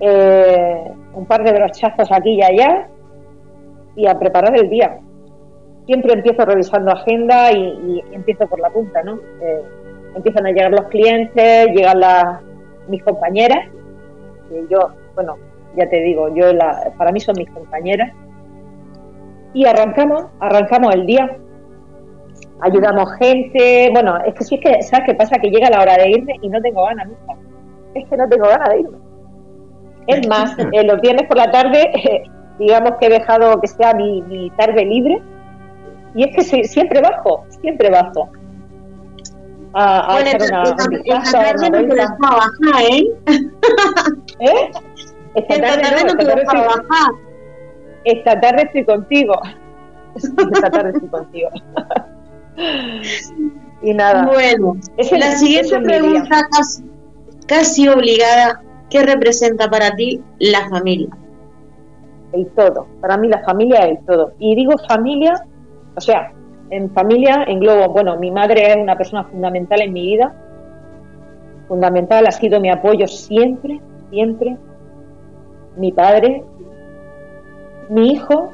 eh, 0.00 0.92
un 1.14 1.26
par 1.26 1.42
de 1.42 1.52
brochazos 1.52 2.10
aquí 2.12 2.34
y 2.34 2.42
allá 2.42 2.88
y 3.96 4.06
a 4.06 4.18
preparar 4.18 4.56
el 4.56 4.68
día. 4.68 4.98
Siempre 5.86 6.12
empiezo 6.14 6.44
revisando 6.44 6.92
agenda 6.92 7.52
y, 7.52 8.02
empiezo 8.12 8.46
por 8.46 8.60
la 8.60 8.70
punta, 8.70 9.02
¿no? 9.02 9.14
Eh, 9.40 9.62
empiezan 10.14 10.46
a 10.46 10.50
llegar 10.50 10.70
los 10.70 10.86
clientes, 10.88 11.66
llegan 11.68 12.00
las, 12.00 12.40
mis 12.88 13.02
compañeras, 13.02 13.68
que 14.48 14.64
yo, 14.70 14.78
bueno, 15.14 15.36
ya 15.76 15.88
te 15.88 16.00
digo, 16.02 16.34
yo 16.34 16.52
la, 16.52 16.92
para 16.96 17.12
mí 17.12 17.20
son 17.20 17.34
mis 17.38 17.50
compañeras, 17.50 18.12
y 19.54 19.64
arrancamos, 19.64 20.26
arrancamos 20.40 20.94
el 20.94 21.06
día 21.06 21.38
ayudamos 22.60 23.12
gente. 23.18 23.90
Bueno, 23.92 24.18
es 24.24 24.34
que 24.34 24.44
sí 24.44 24.54
es 24.56 24.60
que, 24.60 24.82
¿sabes 24.82 25.06
qué 25.06 25.14
pasa? 25.14 25.38
Que 25.38 25.50
llega 25.50 25.70
la 25.70 25.82
hora 25.82 25.96
de 25.96 26.10
irme 26.10 26.34
y 26.40 26.48
no 26.48 26.60
tengo 26.60 26.84
ganas 26.84 27.08
nunca. 27.08 27.34
Es 27.94 28.08
que 28.08 28.16
no 28.16 28.28
tengo 28.28 28.48
ganas 28.48 28.68
de 28.70 28.80
irme. 28.80 28.98
Es 30.06 30.28
más, 30.28 30.56
eh, 30.72 30.84
los 30.84 31.00
viernes 31.00 31.26
por 31.26 31.36
la 31.36 31.50
tarde, 31.50 31.90
digamos 32.58 32.92
que 32.98 33.06
he 33.06 33.10
dejado 33.10 33.60
que 33.60 33.68
sea 33.68 33.94
mi, 33.94 34.50
tarde 34.56 34.84
libre. 34.84 35.22
Y 36.14 36.24
es 36.24 36.34
que 36.34 36.64
siempre 36.64 37.00
bajo, 37.02 37.44
siempre 37.60 37.90
bajo. 37.90 38.30
A, 39.74 39.98
a 39.98 40.12
bueno, 40.14 40.30
esta, 40.30 41.32
tarde 41.32 41.70
no 41.70 41.86
te 41.86 41.94
dejo 41.94 42.16
bajar, 42.18 42.82
¿eh? 42.90 43.04
¿Eh? 44.40 44.70
Esta 45.34 45.60
tarde, 45.60 46.04
no, 46.06 46.16
te 46.16 46.24
dejo 46.24 46.56
bajar. 46.56 47.12
Esta 48.04 48.40
tarde 48.40 48.62
estoy 48.62 48.84
contigo. 48.86 49.34
Esta 50.14 50.70
tarde 50.70 50.92
estoy 50.94 51.08
contigo. 51.10 51.50
y 53.82 53.94
nada. 53.94 54.26
Bueno, 54.26 54.76
la 55.12 55.32
siguiente 55.32 55.78
pregunta 55.80 56.40
casi, 57.46 57.88
obligada, 57.88 58.62
¿qué 58.90 59.02
representa 59.02 59.68
para 59.68 59.94
ti 59.94 60.20
la 60.38 60.68
familia? 60.68 61.08
El 62.32 62.46
todo. 62.48 62.86
Para 63.00 63.16
mí 63.16 63.28
la 63.28 63.42
familia 63.44 63.86
es 63.86 63.98
el 63.98 64.06
todo. 64.06 64.32
Y 64.38 64.54
digo 64.56 64.74
familia, 64.88 65.44
o 65.96 66.00
sea, 66.00 66.32
en 66.70 66.90
familia 66.90 67.44
englobo, 67.46 67.92
bueno, 67.92 68.18
mi 68.18 68.30
madre 68.30 68.72
es 68.72 68.76
una 68.76 68.96
persona 68.96 69.24
fundamental 69.24 69.80
en 69.82 69.92
mi 69.92 70.02
vida. 70.02 70.34
Fundamental 71.68 72.26
ha 72.26 72.32
sido 72.32 72.60
mi 72.60 72.70
apoyo 72.70 73.06
siempre, 73.06 73.80
siempre. 74.10 74.56
Mi 75.76 75.92
padre, 75.92 76.42
mi 77.88 78.12
hijo, 78.12 78.50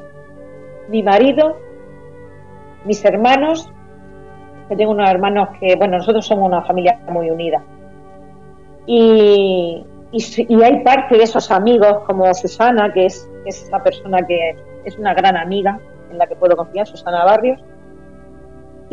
mi 0.89 1.03
marido, 1.03 1.57
mis 2.85 3.05
hermanos 3.05 3.73
tengo 4.77 4.93
unos 4.93 5.09
hermanos 5.09 5.49
que, 5.61 5.77
bueno, 5.77 5.99
nosotros 5.99 6.27
somos 6.27 6.47
una 6.47 6.63
familia 6.63 6.99
muy 7.09 7.31
unida. 7.31 7.63
Y, 8.87 9.85
y, 10.13 10.63
hay 10.63 10.83
parte 10.83 11.17
de 11.17 11.25
esos 11.25 11.51
amigos, 11.51 12.01
como 12.07 12.33
Susana, 12.35 12.93
que 12.93 13.07
es, 13.07 13.31
es 13.47 13.67
una 13.69 13.83
persona 13.83 14.19
que 14.27 14.57
es 14.85 14.99
una 14.99 15.15
gran 15.15 15.37
amiga 15.37 15.79
en 16.11 16.19
la 16.19 16.27
que 16.27 16.37
puedo 16.37 16.57
confiar, 16.57 16.87
Susana 16.87 17.25
Barrios. 17.25 17.61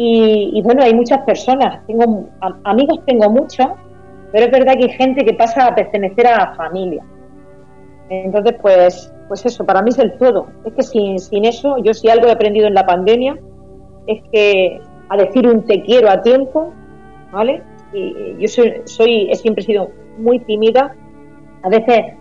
Y, 0.02 0.62
bueno, 0.64 0.82
hay 0.82 0.94
muchas 0.94 1.20
personas, 1.26 1.86
tengo 1.86 2.30
amigos 2.64 3.02
tengo 3.06 3.30
muchos, 3.30 3.68
pero 4.32 4.46
es 4.46 4.52
verdad 4.52 4.76
que 4.78 4.86
hay 4.86 4.92
gente 4.92 5.26
que 5.26 5.34
pasa 5.34 5.68
a 5.68 5.76
pertenecer 5.76 6.26
a 6.26 6.38
la 6.38 6.56
familia. 6.56 7.04
Entonces, 8.10 8.56
pues, 8.62 9.14
pues 9.28 9.46
eso, 9.46 9.66
para 9.66 9.82
mí 9.82 9.90
es 9.90 10.00
el 10.00 10.18
todo. 10.18 10.48
Es 10.64 10.74
que 10.74 10.84
sin, 10.84 11.20
sin 11.20 11.44
eso, 11.44 11.78
yo 11.84 11.94
si 11.94 12.08
algo 12.08 12.28
he 12.28 12.32
aprendido 12.32 12.68
en 12.68 12.76
la 12.76 12.86
pandemia, 12.86 13.38
es 14.08 14.24
que 14.32 14.80
a 15.10 15.18
decir 15.18 15.48
un 15.48 15.64
te 15.66 15.82
quiero 15.82 16.10
a 16.10 16.22
tiempo, 16.22 16.74
¿vale? 17.32 17.64
Y 17.92 18.38
yo 18.38 18.48
soy, 18.48 18.82
soy 18.86 19.32
he 19.32 19.36
siempre 19.36 19.64
sido 19.64 19.90
muy 20.18 20.40
tímida. 20.40 20.96
A 21.64 21.70
veces 21.70 22.14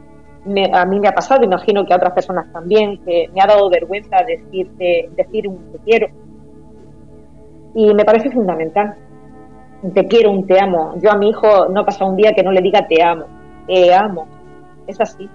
a 0.73 0.85
mí 0.87 1.01
me 1.01 1.09
ha 1.09 1.13
pasado, 1.13 1.45
imagino 1.45 1.85
que 1.85 1.93
a 1.93 1.97
otras 1.97 2.13
personas 2.13 2.51
también, 2.53 2.99
que 3.05 3.29
me 3.35 3.41
ha 3.41 3.47
dado 3.47 3.69
vergüenza 3.69 4.17
decirte, 4.27 5.11
decir 5.15 5.47
un 5.49 5.73
te 5.73 5.79
quiero. 5.79 6.09
Y 7.75 7.93
me 7.95 8.05
parece 8.05 8.31
fundamental. 8.31 8.97
Un 9.83 9.93
te 9.93 10.07
quiero, 10.07 10.31
un 10.31 10.47
te 10.47 10.59
amo. 10.61 10.95
Yo 11.01 11.11
a 11.11 11.17
mi 11.17 11.29
hijo 11.29 11.69
no 11.69 11.85
pasa 11.85 12.05
un 12.05 12.17
día 12.17 12.33
que 12.33 12.43
no 12.43 12.51
le 12.51 12.63
diga 12.63 12.87
te 12.89 13.03
amo. 13.03 13.27
Te 13.67 13.95
amo. 13.95 14.27
Es 14.87 15.01
así. 15.01 15.29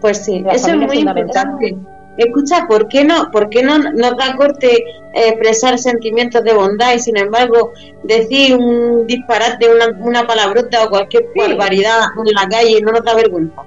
Pues 0.00 0.24
sí, 0.24 0.44
eso 0.50 0.70
es 0.70 0.76
muy 0.76 0.98
importante. 0.98 1.76
Escucha, 2.24 2.66
¿por 2.66 2.88
qué 2.88 3.04
no, 3.04 3.30
por 3.30 3.48
qué 3.48 3.62
no 3.62 3.78
nos 3.78 4.16
da 4.16 4.36
corte 4.36 4.74
eh, 4.76 5.28
expresar 5.28 5.78
sentimientos 5.78 6.42
de 6.44 6.54
bondad 6.54 6.94
y 6.94 6.98
sin 6.98 7.16
embargo 7.16 7.72
decir 8.02 8.56
un 8.56 9.06
disparate, 9.06 9.68
una, 9.68 9.86
una 10.00 10.26
palabrota 10.26 10.84
o 10.84 10.90
cualquier 10.90 11.26
barbaridad 11.36 12.00
en 12.26 12.34
la 12.34 12.48
calle 12.48 12.80
no 12.82 12.92
nos 12.92 13.04
da 13.04 13.14
vergüenza? 13.14 13.62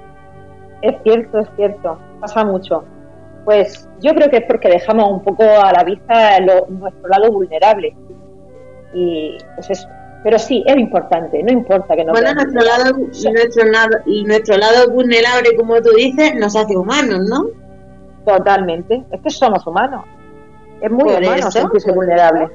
Es 0.82 0.94
cierto, 1.02 1.38
es 1.38 1.48
cierto, 1.56 1.98
pasa 2.20 2.44
mucho. 2.44 2.84
Pues 3.44 3.88
yo 4.00 4.14
creo 4.14 4.30
que 4.30 4.38
es 4.38 4.44
porque 4.46 4.68
dejamos 4.68 5.10
un 5.10 5.22
poco 5.22 5.42
a 5.42 5.72
la 5.72 5.84
vista 5.84 6.40
nuestro 6.40 7.08
lado 7.08 7.32
vulnerable. 7.32 7.94
Y 8.92 9.36
pues 9.54 9.70
eso. 9.70 9.88
Pero 10.22 10.38
sí, 10.38 10.62
es 10.66 10.76
importante, 10.76 11.42
no 11.42 11.50
importa 11.50 11.96
que 11.96 12.04
no. 12.04 12.12
Bueno, 12.12 12.34
nuestro 12.34 12.60
lado, 12.62 12.98
nuestro, 12.98 13.64
lado, 13.64 13.96
nuestro 14.26 14.56
lado 14.58 14.90
vulnerable, 14.90 15.56
como 15.56 15.80
tú 15.80 15.90
dices, 15.96 16.34
nos 16.34 16.54
hace 16.56 16.76
humanos, 16.76 17.20
¿no? 17.28 17.46
Totalmente. 18.24 19.04
Es 19.10 19.20
que 19.20 19.30
somos 19.30 19.66
humanos. 19.66 20.04
Es 20.80 20.90
muy 20.90 21.12
humano 21.12 21.50
sentirse 21.50 21.92
vulnerable. 21.92 22.48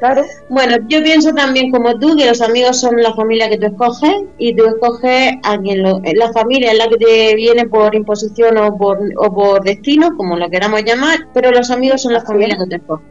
Claro. 0.00 0.22
Bueno, 0.48 0.78
yo 0.88 1.00
pienso 1.00 1.32
también 1.32 1.70
como 1.70 1.96
tú 2.00 2.16
que 2.16 2.26
los 2.26 2.42
amigos 2.42 2.80
son 2.80 2.96
la 3.00 3.14
familia 3.14 3.48
que 3.48 3.56
tú 3.56 3.66
escoges 3.66 4.24
y 4.36 4.52
tú 4.56 4.66
escoges 4.66 5.34
a 5.44 5.56
quien 5.58 5.84
lo, 5.84 6.00
la 6.16 6.32
familia 6.32 6.72
es 6.72 6.78
la 6.78 6.88
que 6.88 6.96
te 6.96 7.36
viene 7.36 7.68
por 7.68 7.94
imposición 7.94 8.58
o 8.58 8.76
por, 8.76 8.98
o 9.16 9.32
por 9.32 9.62
destino, 9.62 10.16
como 10.16 10.36
lo 10.36 10.50
queramos 10.50 10.82
llamar, 10.82 11.28
pero 11.32 11.52
los 11.52 11.70
amigos 11.70 12.02
son 12.02 12.14
la 12.14 12.20
familia 12.20 12.58
que 12.58 12.66
tú 12.66 12.82
escoges. 12.82 13.06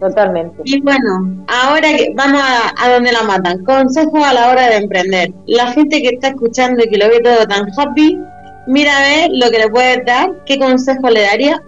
Totalmente. 0.00 0.62
Y 0.64 0.80
bueno, 0.80 1.44
ahora 1.48 1.88
que 1.88 2.14
vamos 2.16 2.40
a, 2.40 2.72
a, 2.82 2.94
donde 2.94 3.12
la 3.12 3.22
matan. 3.24 3.62
Consejos 3.64 4.24
a 4.24 4.32
la 4.32 4.50
hora 4.50 4.68
de 4.68 4.76
emprender. 4.76 5.32
La 5.46 5.72
gente 5.72 6.00
que 6.00 6.14
está 6.14 6.28
escuchando 6.28 6.82
y 6.84 6.88
que 6.88 6.98
lo 6.98 7.08
ve 7.08 7.20
todo 7.20 7.46
tan 7.46 7.66
happy, 7.76 8.18
mira 8.68 8.92
a 8.98 9.00
ver 9.00 9.30
lo 9.32 9.50
que 9.50 9.58
le 9.58 9.68
puedes 9.68 10.04
dar, 10.04 10.44
qué 10.44 10.58
consejo 10.58 11.08
le 11.08 11.22
daría 11.22 11.62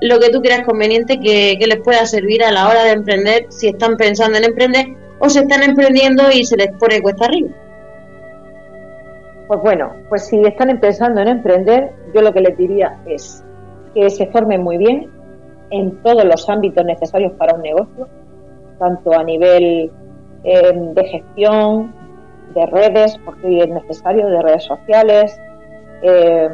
lo 0.00 0.18
que 0.18 0.30
tú 0.30 0.40
creas 0.40 0.62
conveniente 0.62 1.20
que, 1.20 1.58
les 1.60 1.80
pueda 1.80 2.06
servir 2.06 2.42
a 2.42 2.50
la 2.50 2.68
hora 2.68 2.84
de 2.84 2.92
emprender, 2.92 3.46
si 3.50 3.68
están 3.68 3.96
pensando 3.96 4.38
en 4.38 4.44
emprender 4.44 4.86
o 5.18 5.28
se 5.28 5.40
están 5.40 5.62
emprendiendo 5.62 6.30
y 6.32 6.44
se 6.44 6.56
les 6.56 6.68
pone 6.78 7.02
cuesta 7.02 7.26
arriba. 7.26 7.50
Pues 9.46 9.60
bueno, 9.60 9.92
pues 10.08 10.26
si 10.26 10.40
están 10.42 10.78
pensando 10.80 11.20
en 11.20 11.28
emprender, 11.28 11.92
yo 12.14 12.22
lo 12.22 12.32
que 12.32 12.40
les 12.40 12.56
diría 12.56 12.98
es 13.06 13.44
que 13.94 14.08
se 14.08 14.26
formen 14.28 14.62
muy 14.62 14.78
bien 14.78 15.10
en 15.70 16.00
todos 16.02 16.24
los 16.24 16.48
ámbitos 16.48 16.84
necesarios 16.84 17.32
para 17.32 17.54
un 17.54 17.62
negocio, 17.62 18.08
tanto 18.78 19.12
a 19.12 19.24
nivel 19.24 19.90
eh, 20.44 20.72
de 20.72 21.04
gestión, 21.04 21.92
de 22.54 22.66
redes, 22.66 23.18
porque 23.24 23.58
es 23.58 23.68
necesario, 23.68 24.28
de 24.28 24.40
redes 24.40 24.64
sociales, 24.64 25.38
eh, 26.02 26.48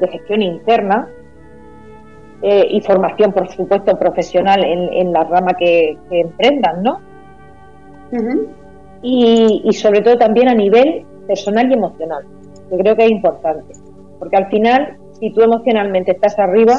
de 0.00 0.08
gestión 0.08 0.42
interna, 0.42 1.08
eh, 2.40 2.68
y 2.70 2.80
formación, 2.82 3.32
por 3.32 3.48
supuesto, 3.48 3.98
profesional 3.98 4.62
en, 4.64 5.12
la 5.12 5.24
rama 5.24 5.54
que, 5.58 5.98
emprendan, 6.08 6.84
¿no? 6.84 7.00
y, 9.02 9.72
sobre 9.72 10.02
todo 10.02 10.16
también 10.16 10.48
a 10.48 10.54
nivel 10.54 11.04
personal 11.26 11.68
y 11.68 11.74
emocional, 11.74 12.24
que 12.70 12.76
creo 12.78 12.94
que 12.94 13.06
es 13.06 13.10
importante, 13.10 13.74
porque 14.20 14.36
al 14.36 14.48
final, 14.50 14.98
si 15.18 15.32
tú 15.32 15.42
emocionalmente 15.42 16.12
estás 16.12 16.38
arriba, 16.38 16.76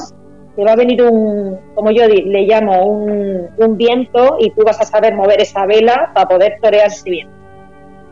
te 0.56 0.64
va 0.64 0.72
a 0.72 0.76
venir 0.78 1.04
un, 1.04 1.58
como 1.76 1.92
yo 1.92 2.08
le 2.08 2.42
llamo, 2.44 2.86
un, 2.86 3.50
un 3.58 3.78
viento 3.78 4.38
y 4.40 4.52
tú 4.52 4.64
vas 4.66 4.80
a 4.80 4.86
saber 4.86 5.14
mover 5.14 5.42
esa 5.42 5.66
vela 5.66 6.12
para 6.14 6.28
poder 6.28 6.58
torear 6.62 6.88
ese 6.88 7.10
viento. 7.10 7.36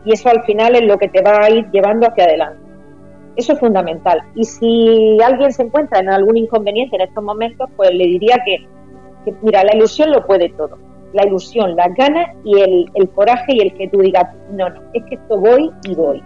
Y 0.04 0.12
eso 0.12 0.28
al 0.28 0.42
final 0.44 0.74
es 0.74 0.82
lo 0.82 0.98
que 0.98 1.08
te 1.08 1.22
va 1.22 1.44
a 1.44 1.50
ir 1.50 1.70
llevando 1.70 2.06
hacia 2.06 2.24
adelante. 2.24 2.67
Eso 3.38 3.52
es 3.52 3.60
fundamental. 3.60 4.20
Y 4.34 4.42
si 4.42 5.16
alguien 5.24 5.52
se 5.52 5.62
encuentra 5.62 6.00
en 6.00 6.08
algún 6.08 6.36
inconveniente 6.36 6.96
en 6.96 7.02
estos 7.02 7.22
momentos, 7.22 7.70
pues 7.76 7.94
le 7.94 8.04
diría 8.04 8.36
que, 8.44 8.66
mira, 9.42 9.62
la 9.62 9.76
ilusión 9.76 10.10
lo 10.10 10.26
puede 10.26 10.48
todo. 10.48 10.76
La 11.12 11.24
ilusión, 11.24 11.76
la 11.76 11.86
ganas 11.96 12.34
y 12.42 12.60
el, 12.60 13.08
coraje 13.10 13.54
y 13.54 13.60
el 13.60 13.74
que 13.74 13.86
tú 13.90 14.00
digas, 14.00 14.24
no, 14.50 14.68
no, 14.68 14.80
es 14.92 15.04
que 15.04 15.14
esto 15.14 15.38
voy 15.38 15.70
y 15.84 15.94
voy, 15.94 16.20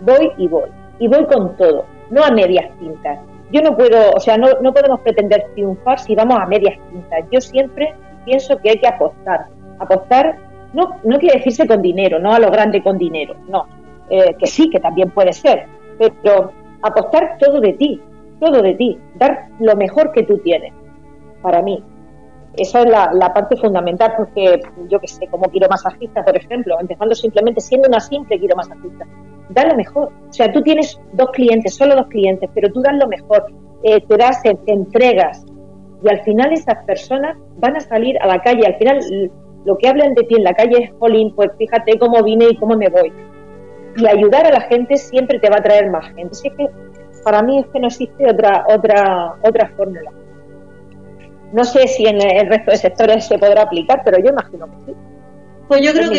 voy 0.00 0.32
y 0.38 0.48
voy, 0.48 0.70
y 1.00 1.06
voy 1.06 1.26
con 1.26 1.54
todo, 1.58 1.84
no 2.08 2.24
a 2.24 2.30
medias 2.30 2.66
tintas. 2.78 3.18
Yo 3.52 3.60
no 3.60 3.76
puedo, 3.76 4.12
o 4.16 4.18
sea, 4.18 4.38
no, 4.38 4.46
no 4.62 4.72
podemos 4.72 5.00
pretender 5.00 5.44
triunfar 5.52 5.98
si 5.98 6.14
vamos 6.14 6.38
a 6.40 6.46
medias 6.46 6.78
tintas. 6.90 7.26
Yo 7.30 7.42
siempre 7.42 7.94
pienso 8.24 8.56
que 8.56 8.70
hay 8.70 8.78
que 8.78 8.88
apostar. 8.88 9.48
Apostar 9.80 10.38
no, 10.72 10.96
no 11.04 11.18
quiere 11.18 11.36
decirse 11.36 11.66
con 11.66 11.82
dinero, 11.82 12.18
no 12.18 12.32
a 12.32 12.38
lo 12.38 12.50
grande 12.50 12.82
con 12.82 12.96
dinero, 12.96 13.34
no. 13.48 13.66
Eh, 14.08 14.34
que 14.38 14.46
sí, 14.46 14.70
que 14.70 14.80
también 14.80 15.10
puede 15.10 15.34
ser, 15.34 15.66
pero 15.98 16.52
apostar 16.82 17.36
todo 17.38 17.60
de 17.60 17.72
ti, 17.74 18.00
todo 18.40 18.62
de 18.62 18.74
ti, 18.74 18.98
dar 19.16 19.48
lo 19.60 19.74
mejor 19.76 20.12
que 20.12 20.22
tú 20.22 20.38
tienes, 20.38 20.72
para 21.42 21.62
mí. 21.62 21.82
Esa 22.56 22.82
es 22.82 22.86
la, 22.86 23.32
parte 23.34 23.56
fundamental, 23.56 24.14
porque 24.16 24.60
yo 24.88 25.00
que 25.00 25.08
sé, 25.08 25.26
como 25.26 25.50
quiromasajista, 25.50 26.24
por 26.24 26.36
ejemplo, 26.36 26.76
empezando 26.80 27.14
simplemente 27.14 27.60
siendo 27.60 27.88
una 27.88 27.98
simple 27.98 28.38
quiromasajista, 28.38 29.06
da 29.48 29.64
lo 29.64 29.74
mejor. 29.74 30.12
O 30.28 30.32
sea, 30.32 30.52
tú 30.52 30.62
tienes 30.62 31.00
dos 31.14 31.30
clientes, 31.32 31.74
solo 31.74 31.96
dos 31.96 32.06
clientes, 32.06 32.48
pero 32.54 32.70
tú 32.72 32.80
das 32.80 32.94
lo 32.96 33.08
mejor, 33.08 33.46
eh, 33.82 34.00
te 34.06 34.16
das, 34.16 34.40
te 34.42 34.56
entregas, 34.66 35.44
y 36.04 36.08
al 36.08 36.20
final 36.20 36.52
esas 36.52 36.84
personas 36.84 37.36
van 37.56 37.76
a 37.76 37.80
salir 37.80 38.20
a 38.20 38.26
la 38.26 38.40
calle. 38.40 38.66
Al 38.66 38.76
final, 38.76 39.00
lo 39.64 39.76
que 39.78 39.88
hablan 39.88 40.14
de 40.14 40.22
ti 40.24 40.36
en 40.36 40.44
la 40.44 40.52
calle 40.52 40.84
es, 40.84 40.90
Jolín, 40.98 41.34
pues 41.34 41.50
fíjate 41.58 41.98
cómo 41.98 42.22
vine 42.22 42.48
y 42.50 42.56
cómo 42.56 42.76
me 42.76 42.88
voy 42.88 43.10
y 43.96 44.06
ayudar 44.06 44.46
a 44.46 44.50
la 44.50 44.60
gente 44.62 44.96
siempre 44.96 45.38
te 45.38 45.48
va 45.48 45.56
a 45.56 45.62
traer 45.62 45.90
más 45.90 46.06
gente. 46.14 46.30
Así 46.32 46.50
que 46.50 46.68
para 47.22 47.42
mí 47.42 47.58
es 47.60 47.66
que 47.72 47.80
no 47.80 47.88
existe 47.88 48.30
otra, 48.30 48.64
otra, 48.68 49.34
otra 49.42 49.72
fórmula. 49.76 50.10
No 51.52 51.64
sé 51.64 51.86
si 51.86 52.06
en 52.06 52.20
el 52.20 52.48
resto 52.48 52.72
de 52.72 52.76
sectores 52.76 53.26
se 53.26 53.38
podrá 53.38 53.62
aplicar, 53.62 54.02
pero 54.04 54.18
yo 54.18 54.30
imagino 54.30 54.66
que 54.66 54.86
sí. 54.86 54.96
Pues 55.68 55.80
yo 55.80 55.92
creo 55.92 56.10
que, 56.10 56.18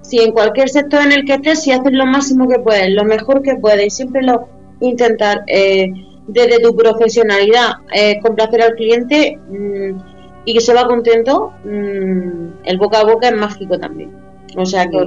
si 0.00 0.18
en 0.20 0.32
cualquier 0.32 0.68
sector 0.68 1.02
en 1.02 1.12
el 1.12 1.24
que 1.24 1.34
estés, 1.34 1.62
si 1.62 1.70
haces 1.70 1.92
lo 1.92 2.06
máximo 2.06 2.48
que 2.48 2.58
puedes, 2.58 2.90
lo 2.90 3.04
mejor 3.04 3.42
que 3.42 3.54
puedes, 3.54 3.94
siempre 3.94 4.22
lo 4.22 4.48
intentar 4.80 5.44
eh, 5.46 5.92
desde 6.26 6.58
tu 6.58 6.74
profesionalidad 6.74 7.74
eh, 7.94 8.18
complacer 8.20 8.62
al 8.62 8.74
cliente 8.74 9.38
mm, 9.48 10.00
y 10.44 10.54
que 10.54 10.60
se 10.60 10.74
va 10.74 10.86
contento, 10.86 11.52
mm, 11.64 12.64
el 12.64 12.78
boca 12.78 13.00
a 13.00 13.04
boca 13.04 13.28
es 13.28 13.36
mágico 13.36 13.78
también. 13.78 14.10
O 14.56 14.66
sea 14.66 14.86
que. 14.86 14.98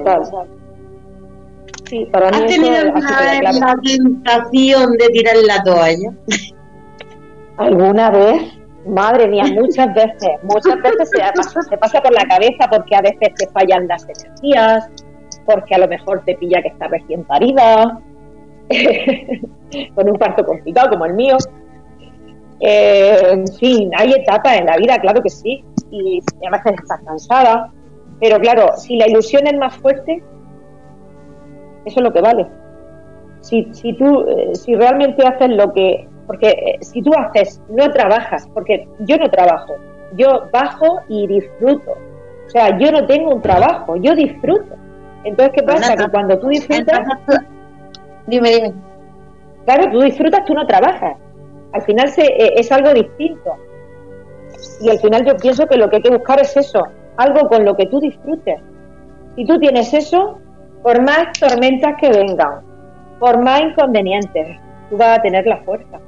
Sí, 1.86 2.08
para 2.12 2.30
¿Has 2.30 2.46
tenido 2.48 2.76
alguna 2.76 3.20
vez 3.22 3.42
la 3.42 3.76
tentación 3.84 4.92
de 4.94 5.08
tirar 5.10 5.36
la 5.46 5.64
toalla? 5.64 6.10
¿Alguna 7.58 8.10
vez? 8.10 8.58
Madre 8.88 9.28
mía, 9.28 9.44
muchas 9.54 9.94
veces. 9.94 10.32
Muchas 10.44 10.82
veces 10.82 11.10
se 11.10 11.20
pasa, 11.20 11.62
se 11.62 11.78
pasa 11.78 12.02
por 12.02 12.12
la 12.14 12.26
cabeza 12.26 12.68
porque 12.70 12.96
a 12.96 13.02
veces 13.02 13.34
te 13.36 13.48
fallan 13.50 13.88
las 13.88 14.04
energías, 14.04 14.90
porque 15.46 15.76
a 15.76 15.80
lo 15.80 15.88
mejor 15.88 16.24
te 16.26 16.36
pilla 16.36 16.62
que 16.62 16.70
estás 16.70 16.90
recién 16.90 17.24
parida, 17.24 18.00
con 19.96 20.10
un 20.10 20.18
parto 20.18 20.46
complicado 20.46 20.90
como 20.90 21.06
el 21.06 21.14
mío. 21.14 21.38
Eh, 22.60 23.20
en 23.32 23.48
fin, 23.48 23.92
hay 23.98 24.14
etapas 24.14 24.58
en 24.58 24.66
la 24.66 24.78
vida, 24.78 24.98
claro 25.00 25.22
que 25.22 25.30
sí, 25.30 25.64
y 25.92 26.20
a 26.48 26.52
veces 26.52 26.74
estás 26.82 27.02
cansada, 27.06 27.72
pero 28.20 28.40
claro, 28.40 28.78
si 28.78 28.98
la 28.98 29.08
ilusión 29.08 29.48
es 29.48 29.58
más 29.58 29.76
fuerte, 29.78 30.24
eso 31.86 32.00
es 32.00 32.04
lo 32.04 32.14
que 32.14 32.22
vale. 32.22 32.48
Si, 33.42 33.68
si 33.74 33.94
tú, 33.94 34.26
eh, 34.28 34.56
si 34.56 34.76
realmente 34.76 35.26
haces 35.26 35.50
lo 35.50 35.72
que, 35.74 36.08
porque 36.26 36.50
eh, 36.50 36.78
si 36.82 37.02
tú 37.02 37.12
haces, 37.16 37.62
no 37.70 37.92
trabajas, 37.92 38.48
porque 38.54 38.88
yo 39.00 39.18
no 39.18 39.30
trabajo, 39.30 39.74
yo 40.14 40.48
bajo 40.52 41.02
y 41.08 41.28
disfruto. 41.28 41.92
O 41.92 42.50
sea, 42.50 42.78
yo 42.78 42.92
no 42.92 43.06
tengo 43.06 43.36
un 43.36 43.42
trabajo, 43.42 43.96
yo 43.98 44.16
disfruto. 44.16 44.76
Entonces, 45.24 45.54
¿qué 45.56 45.64
pasa? 45.64 45.96
que 45.96 46.08
cuando 46.10 46.38
tú 46.40 46.48
disfrutas... 46.48 47.00
Dime, 48.28 48.50
dime. 48.50 48.74
Claro, 49.66 49.92
tú 49.92 50.02
disfrutas, 50.02 50.46
tú 50.46 50.54
no 50.54 50.66
trabajas. 50.66 51.18
Al 51.74 51.82
final 51.82 52.08
se, 52.10 52.24
eh, 52.24 52.54
es 52.56 52.72
algo 52.72 52.94
distinto. 52.94 53.56
Y 54.82 54.90
al 54.90 55.00
final 55.00 55.26
yo 55.26 55.36
pienso 55.36 55.68
que 55.68 55.78
lo 55.78 55.90
que 55.90 55.98
hay 55.98 56.02
que 56.02 56.12
buscar 56.12 56.40
es 56.40 56.56
eso, 56.56 56.88
algo 57.18 57.48
con 57.48 57.66
lo 57.66 57.76
que 57.76 57.86
tú 57.88 58.00
disfrutes. 58.00 58.60
Si 59.36 59.46
tú 59.46 59.60
tienes 59.60 59.94
eso, 59.94 60.40
por 60.84 61.02
más 61.02 61.34
tormentas 61.40 61.96
que 62.00 62.10
vengan, 62.10 62.62
por 63.20 63.44
más 63.44 63.62
inconvenientes, 63.62 64.58
tú 64.90 64.98
vas 64.98 65.20
a 65.20 65.22
tener 65.22 65.46
la 65.46 65.58
fuerza, 65.64 66.00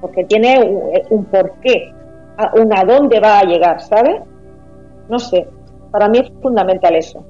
porque 0.00 0.24
tiene 0.24 0.58
un, 1.10 1.24
porqué, 1.26 1.92
un 2.54 2.76
a 2.76 2.84
dónde 2.84 3.20
va 3.20 3.40
a 3.40 3.44
llegar, 3.44 3.80
¿sabes? 3.80 4.20
No 5.08 5.18
sé, 5.18 5.46
para 5.90 6.08
mí 6.08 6.18
es 6.18 6.32
fundamental 6.42 6.94
eso. 6.94 7.24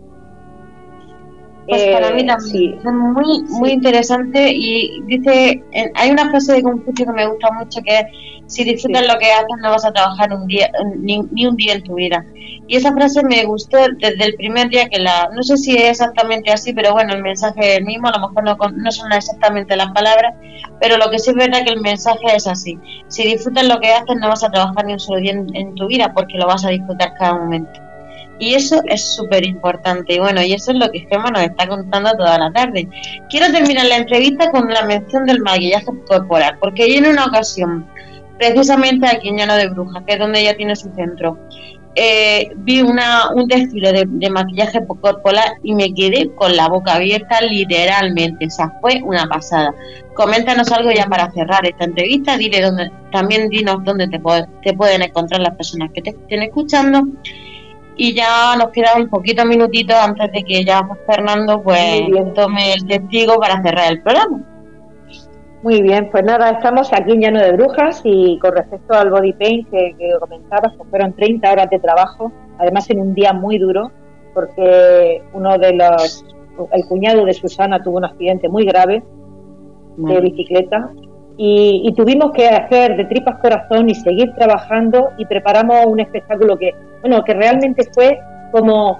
Pues 1.68 1.86
para 1.88 2.12
mí 2.12 2.24
también 2.24 2.78
es 2.78 2.84
muy, 2.84 3.42
muy 3.50 3.70
interesante 3.72 4.52
y 4.54 5.02
dice, 5.02 5.62
hay 5.94 6.10
una 6.10 6.30
frase 6.30 6.54
de 6.54 6.62
Confucio 6.62 7.04
que 7.04 7.12
me 7.12 7.26
gusta 7.26 7.50
mucho 7.52 7.80
que 7.84 7.98
es, 7.98 8.06
si 8.46 8.64
disfrutas 8.64 9.06
lo 9.06 9.18
que 9.18 9.30
haces 9.30 9.56
no 9.62 9.70
vas 9.70 9.84
a 9.84 9.92
trabajar 9.92 10.32
un 10.32 10.46
día 10.46 10.70
ni, 10.96 11.18
un 11.18 11.56
día 11.56 11.74
en 11.74 11.82
tu 11.82 11.96
vida. 11.96 12.24
Y 12.66 12.76
esa 12.76 12.92
frase 12.94 13.22
me 13.22 13.44
gustó 13.44 13.76
desde 13.98 14.24
el 14.24 14.34
primer 14.36 14.70
día 14.70 14.88
que 14.88 14.98
la, 14.98 15.28
no 15.34 15.42
sé 15.42 15.58
si 15.58 15.76
es 15.76 15.90
exactamente 15.90 16.50
así, 16.50 16.72
pero 16.72 16.92
bueno, 16.92 17.12
el 17.12 17.22
mensaje 17.22 17.72
es 17.72 17.78
el 17.80 17.84
mismo, 17.84 18.08
a 18.08 18.18
lo 18.18 18.28
mejor 18.28 18.44
no, 18.44 18.56
no 18.56 18.90
son 18.90 19.12
exactamente 19.12 19.76
las 19.76 19.90
palabras, 19.92 20.34
pero 20.80 20.96
lo 20.96 21.10
que 21.10 21.18
sí 21.18 21.30
es 21.30 21.36
verdad 21.36 21.64
que 21.64 21.72
el 21.74 21.82
mensaje 21.82 22.34
es 22.34 22.46
así. 22.46 22.78
Si 23.08 23.24
disfrutas 23.24 23.68
lo 23.68 23.78
que 23.78 23.92
haces 23.92 24.16
no 24.18 24.28
vas 24.28 24.42
a 24.42 24.50
trabajar 24.50 24.86
ni 24.86 24.94
un 24.94 25.00
solo 25.00 25.20
día 25.20 25.32
en 25.32 25.74
tu 25.74 25.86
vida 25.86 26.14
porque 26.14 26.38
lo 26.38 26.46
vas 26.46 26.64
a 26.64 26.70
disfrutar 26.70 27.12
cada 27.18 27.34
momento. 27.34 27.87
Y 28.38 28.54
eso 28.54 28.80
es 28.86 29.14
súper 29.14 29.44
importante. 29.44 30.14
Y 30.14 30.18
bueno, 30.18 30.42
y 30.42 30.52
eso 30.52 30.72
es 30.72 30.78
lo 30.78 30.90
que 30.90 31.06
Gemma 31.10 31.30
nos 31.30 31.42
está 31.42 31.66
contando 31.66 32.10
toda 32.12 32.38
la 32.38 32.52
tarde. 32.52 32.88
Quiero 33.28 33.50
terminar 33.52 33.86
la 33.86 33.96
entrevista 33.96 34.50
con 34.50 34.68
la 34.68 34.84
mención 34.84 35.24
del 35.26 35.40
maquillaje 35.40 35.86
corporal, 36.06 36.56
porque 36.60 36.96
en 36.96 37.06
una 37.06 37.26
ocasión, 37.26 37.86
precisamente 38.38 39.06
aquí 39.08 39.28
en 39.28 39.38
Llano 39.38 39.56
de 39.56 39.68
Brujas, 39.68 40.04
que 40.06 40.14
es 40.14 40.18
donde 40.18 40.40
ella 40.40 40.56
tiene 40.56 40.76
su 40.76 40.88
centro, 40.94 41.38
eh, 42.00 42.52
vi 42.58 42.80
una, 42.80 43.30
un 43.34 43.48
desfile 43.48 44.06
de, 44.06 44.30
maquillaje 44.30 44.86
corporal 44.86 45.54
y 45.64 45.74
me 45.74 45.92
quedé 45.94 46.30
con 46.36 46.54
la 46.54 46.68
boca 46.68 46.94
abierta 46.94 47.40
literalmente. 47.40 48.46
O 48.46 48.50
sea, 48.50 48.72
fue 48.80 49.00
una 49.02 49.26
pasada. 49.26 49.74
Coméntanos 50.14 50.70
algo 50.70 50.92
ya 50.92 51.06
para 51.06 51.32
cerrar 51.32 51.66
esta 51.66 51.86
entrevista. 51.86 52.36
Dile 52.36 52.60
dónde, 52.60 52.92
también 53.10 53.48
dinos 53.48 53.82
dónde 53.82 54.06
te, 54.06 54.20
te 54.62 54.72
pueden 54.74 55.02
encontrar 55.02 55.40
las 55.40 55.56
personas 55.56 55.90
que 55.92 56.02
te 56.02 56.10
estén 56.10 56.42
escuchando 56.42 57.02
y 57.98 58.14
ya 58.14 58.54
nos 58.56 58.68
quedan 58.68 59.02
un 59.02 59.08
poquito 59.10 59.44
minutitos 59.44 59.96
antes 59.96 60.30
de 60.32 60.44
que 60.44 60.64
ya 60.64 60.88
Fernando 61.04 61.60
pues 61.60 62.00
tome 62.32 62.72
el 62.72 62.86
testigo 62.86 63.38
para 63.40 63.60
cerrar 63.60 63.92
el 63.92 64.00
programa. 64.02 64.40
Muy 65.64 65.82
bien, 65.82 66.08
pues 66.12 66.22
nada, 66.22 66.50
estamos 66.50 66.92
aquí 66.92 67.12
en 67.12 67.20
Llano 67.20 67.40
de 67.40 67.52
Brujas 67.52 68.00
y 68.04 68.38
con 68.38 68.54
respecto 68.54 68.94
al 68.94 69.10
body 69.10 69.32
paint 69.32 69.68
que, 69.68 69.96
que 69.98 70.12
comentabas, 70.20 70.72
pues 70.76 70.88
fueron 70.88 71.12
30 71.14 71.50
horas 71.50 71.68
de 71.68 71.80
trabajo, 71.80 72.30
además 72.58 72.88
en 72.90 73.00
un 73.00 73.14
día 73.14 73.32
muy 73.32 73.58
duro, 73.58 73.90
porque 74.32 75.20
uno 75.32 75.58
de 75.58 75.72
los, 75.74 76.24
el 76.70 76.84
cuñado 76.86 77.24
de 77.24 77.32
Susana 77.32 77.82
tuvo 77.82 77.96
un 77.96 78.04
accidente 78.04 78.48
muy 78.48 78.64
grave 78.64 79.02
de 79.96 80.20
bicicleta 80.20 80.92
y, 81.40 81.94
tuvimos 81.94 82.32
que 82.32 82.48
hacer 82.48 82.96
de 82.96 83.04
tripas 83.04 83.38
corazón 83.38 83.88
y 83.88 83.94
seguir 83.94 84.34
trabajando 84.34 85.10
y 85.18 85.24
preparamos 85.24 85.86
un 85.86 86.00
espectáculo 86.00 86.58
que, 86.58 86.74
bueno, 87.00 87.22
que 87.22 87.32
realmente 87.32 87.88
fue 87.94 88.18
como 88.50 88.98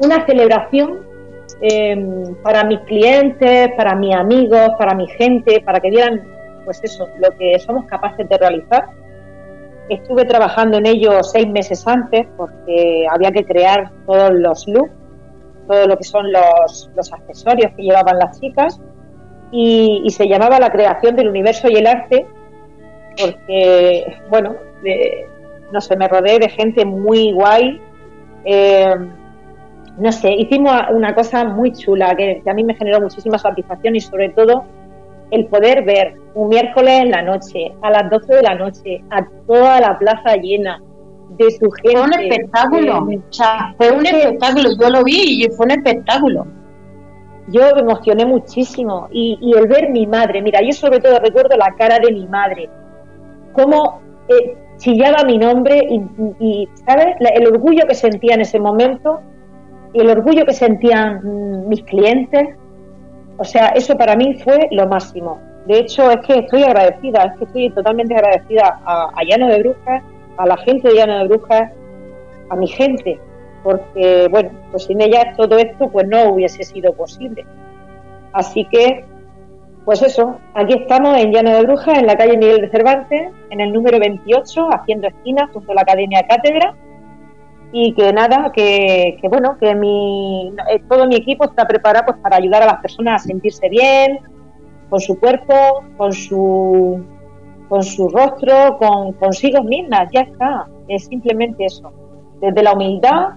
una 0.00 0.26
celebración 0.26 1.00
em, 1.62 2.34
para 2.42 2.64
mis 2.64 2.80
clientes, 2.80 3.70
para 3.78 3.94
mis 3.94 4.14
amigos, 4.14 4.72
para 4.78 4.94
mi 4.94 5.08
gente, 5.08 5.62
para 5.64 5.80
que 5.80 5.88
vieran, 5.88 6.22
pues 6.66 6.84
eso, 6.84 7.08
lo 7.18 7.34
que 7.38 7.58
somos 7.60 7.86
capaces 7.86 8.28
de 8.28 8.36
realizar. 8.36 8.84
Estuve 9.88 10.26
trabajando 10.26 10.76
en 10.76 10.86
ello 10.86 11.22
seis 11.22 11.48
meses 11.48 11.86
antes 11.86 12.26
porque 12.36 13.06
había 13.10 13.32
que 13.32 13.46
crear 13.46 13.90
todos 14.04 14.34
los 14.34 14.68
looks, 14.68 14.92
todo 15.66 15.86
lo 15.86 15.96
que 15.96 16.04
son 16.04 16.30
los, 16.30 16.90
los 16.94 17.10
accesorios 17.10 17.72
que 17.74 17.84
llevaban 17.84 18.18
las 18.18 18.38
chicas 18.38 18.78
y, 19.52 20.08
se 20.10 20.26
llamaba 20.26 20.58
La 20.58 20.72
creación 20.72 21.14
del 21.14 21.28
universo 21.28 21.68
y 21.68 21.76
el 21.76 21.86
arte, 21.86 22.26
porque, 23.20 24.16
bueno, 24.30 24.56
no 25.70 25.80
sé, 25.80 25.96
me 25.96 26.08
rodeé 26.08 26.38
de 26.38 26.48
gente 26.48 26.84
muy 26.84 27.32
guay. 27.32 27.80
Eh, 28.44 28.94
no 29.98 30.10
sé, 30.10 30.32
hicimos 30.32 30.72
una 30.90 31.14
cosa 31.14 31.44
muy 31.44 31.70
chula 31.72 32.16
que, 32.16 32.42
a 32.46 32.54
mí 32.54 32.64
me 32.64 32.74
generó 32.74 33.00
muchísima 33.02 33.38
satisfacción 33.38 33.94
y 33.94 34.00
sobre 34.00 34.30
todo 34.30 34.64
el 35.30 35.46
poder 35.46 35.84
ver 35.84 36.14
un 36.34 36.48
miércoles 36.48 37.02
en 37.02 37.10
la 37.10 37.22
noche, 37.22 37.72
a 37.82 37.90
las 37.90 38.10
12 38.10 38.34
de 38.34 38.42
la 38.42 38.54
noche, 38.54 39.04
a 39.10 39.26
toda 39.46 39.80
la 39.80 39.98
plaza 39.98 40.36
llena 40.36 40.80
de 41.36 41.50
su 41.50 41.70
gente. 41.70 41.92
Fue 41.92 42.00
un 42.00 42.14
espectáculo, 42.14 43.08
eh, 43.10 43.20
fue 43.76 43.92
un 43.92 44.06
espectáculo, 44.06 44.70
yo 44.80 44.90
lo 44.90 45.04
vi 45.04 45.44
y 45.44 45.50
fue 45.50 45.66
un 45.66 45.72
espectáculo 45.72 46.46
yo 47.48 47.74
me 47.74 47.80
emocioné 47.80 48.24
muchísimo 48.24 49.08
y, 49.10 49.52
el 49.56 49.66
ver 49.66 49.90
mi 49.90 50.06
madre, 50.06 50.42
mira, 50.42 50.60
yo 50.62 50.72
sobre 50.72 51.00
todo 51.00 51.18
recuerdo 51.18 51.56
la 51.56 51.74
cara 51.76 51.98
de 51.98 52.12
mi 52.12 52.26
madre, 52.26 52.68
cómo 53.52 54.00
eh, 54.28 54.56
chillaba 54.76 55.24
mi 55.24 55.38
nombre 55.38 55.80
y, 56.38 56.68
¿sabes? 56.86 57.16
el 57.18 57.46
orgullo 57.48 57.86
que 57.86 57.94
sentía 57.94 58.34
en 58.34 58.42
ese 58.42 58.58
momento 58.58 59.20
y 59.92 60.00
el 60.00 60.10
orgullo 60.10 60.44
que 60.44 60.52
sentían 60.52 61.20
mm, 61.22 61.68
mis 61.68 61.82
clientes, 61.82 62.56
o 63.38 63.44
sea, 63.44 63.68
eso 63.68 63.96
para 63.96 64.14
mí 64.16 64.34
fue 64.34 64.68
lo 64.70 64.86
máximo. 64.86 65.40
De 65.66 65.78
hecho, 65.78 66.10
es 66.10 66.18
que 66.26 66.40
estoy 66.40 66.62
agradecida, 66.62 67.24
es 67.24 67.38
que 67.38 67.44
estoy 67.44 67.70
totalmente 67.70 68.14
agradecida 68.14 68.80
a, 68.84 69.10
a 69.14 69.24
Llano 69.24 69.48
de 69.48 69.58
Brujas, 69.60 70.02
a 70.36 70.46
la 70.46 70.56
gente 70.58 70.88
de 70.88 70.94
Llano 70.94 71.18
de 71.18 71.28
Brujas, 71.28 71.70
a 72.50 72.56
mi 72.56 72.66
gente, 72.68 73.20
porque, 73.62 74.28
bueno, 74.30 74.50
pues 74.70 74.84
sin 74.84 75.00
ella 75.00 75.34
todo 75.36 75.56
esto 75.58 75.88
pues 75.88 76.06
no 76.08 76.32
hubiese 76.32 76.62
sido 76.62 76.92
posible. 76.92 77.44
Así 78.32 78.66
que, 78.70 79.04
pues 79.84 80.02
eso, 80.02 80.38
aquí 80.54 80.74
estamos 80.74 81.18
en 81.18 81.32
Llano 81.32 81.50
de 81.50 81.62
Brujas, 81.62 81.98
en 81.98 82.06
la 82.06 82.16
calle 82.16 82.36
Miguel 82.36 82.62
de 82.62 82.70
Cervantes, 82.70 83.32
en 83.50 83.60
el 83.60 83.72
número 83.72 83.98
28, 83.98 84.68
haciendo 84.72 85.08
esquinas 85.08 85.50
junto 85.52 85.72
a 85.72 85.74
la 85.74 85.82
Academia 85.82 86.26
Cátedra. 86.28 86.74
Y 87.74 87.94
que 87.94 88.12
nada, 88.12 88.52
que, 88.52 89.16
que 89.20 89.28
bueno, 89.28 89.56
que 89.58 89.74
mi, 89.74 90.52
eh, 90.70 90.82
todo 90.88 91.06
mi 91.06 91.16
equipo 91.16 91.44
está 91.44 91.66
preparado 91.66 92.04
pues 92.06 92.18
para 92.18 92.36
ayudar 92.36 92.62
a 92.62 92.66
las 92.66 92.82
personas 92.82 93.22
a 93.22 93.26
sentirse 93.26 93.66
bien, 93.70 94.18
con 94.90 95.00
su 95.00 95.18
cuerpo, 95.18 95.54
con 95.96 96.12
su, 96.12 97.02
con 97.70 97.82
su 97.82 98.08
rostro, 98.10 98.76
con 98.76 99.14
consigo 99.14 99.62
mismas, 99.62 100.10
ya 100.12 100.20
está, 100.20 100.68
es 100.86 101.06
simplemente 101.06 101.64
eso. 101.64 101.90
Desde 102.42 102.62
la 102.62 102.74
humildad 102.74 103.30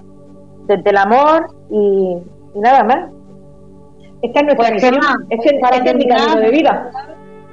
desde 0.68 0.90
el 0.90 0.98
amor 0.98 1.48
y, 1.70 2.18
nada 2.56 2.84
más. 2.84 3.12
Esta 4.22 4.40
es 4.40 4.46
nuestra 4.46 4.70
pues, 4.70 4.84
misión, 4.84 5.00
este, 5.30 5.60
para 5.60 5.84
terminar, 5.84 6.40
de 6.40 6.50
vida. 6.50 6.92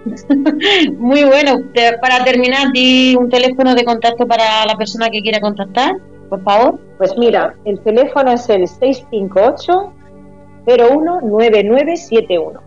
Muy 0.98 1.24
bueno. 1.24 1.56
Para 2.00 2.24
terminar, 2.24 2.72
di 2.72 3.14
un 3.16 3.28
teléfono 3.28 3.74
de 3.74 3.84
contacto 3.84 4.26
para 4.26 4.64
la 4.66 4.74
persona 4.76 5.10
que 5.10 5.20
quiera 5.20 5.40
contactar, 5.40 5.92
por 6.30 6.42
favor. 6.42 6.80
Pues 6.98 7.16
mira, 7.18 7.54
el 7.64 7.80
teléfono 7.80 8.32
es 8.32 8.48
el 8.48 8.66
658 8.66 9.92
019971. 10.66 12.60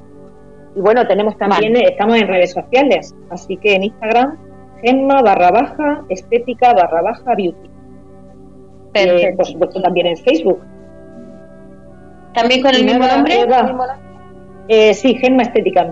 Y 0.76 0.80
bueno, 0.82 1.08
tenemos 1.08 1.38
también, 1.38 1.76
estamos 1.78 2.18
en 2.18 2.28
redes 2.28 2.52
sociales, 2.52 3.16
así 3.30 3.56
que 3.58 3.76
en 3.76 3.84
Instagram, 3.84 4.38
Gemma 4.84 5.22
barra 5.22 5.52
baja, 5.52 6.04
estética 6.10 6.74
barra 6.74 7.02
baja 7.02 7.34
beauty. 7.36 7.70
Eh, 8.96 9.34
por 9.36 9.46
supuesto 9.46 9.82
también 9.82 10.08
en 10.08 10.18
Facebook. 10.18 10.62
¿También 12.34 12.62
con 12.62 12.76
el 12.76 12.86
mismo 12.86 13.06
nombre? 13.06 13.46
Eh, 14.68 14.93
sí, 14.93 15.16
Gemma 15.16 15.43
Estética 15.43 15.91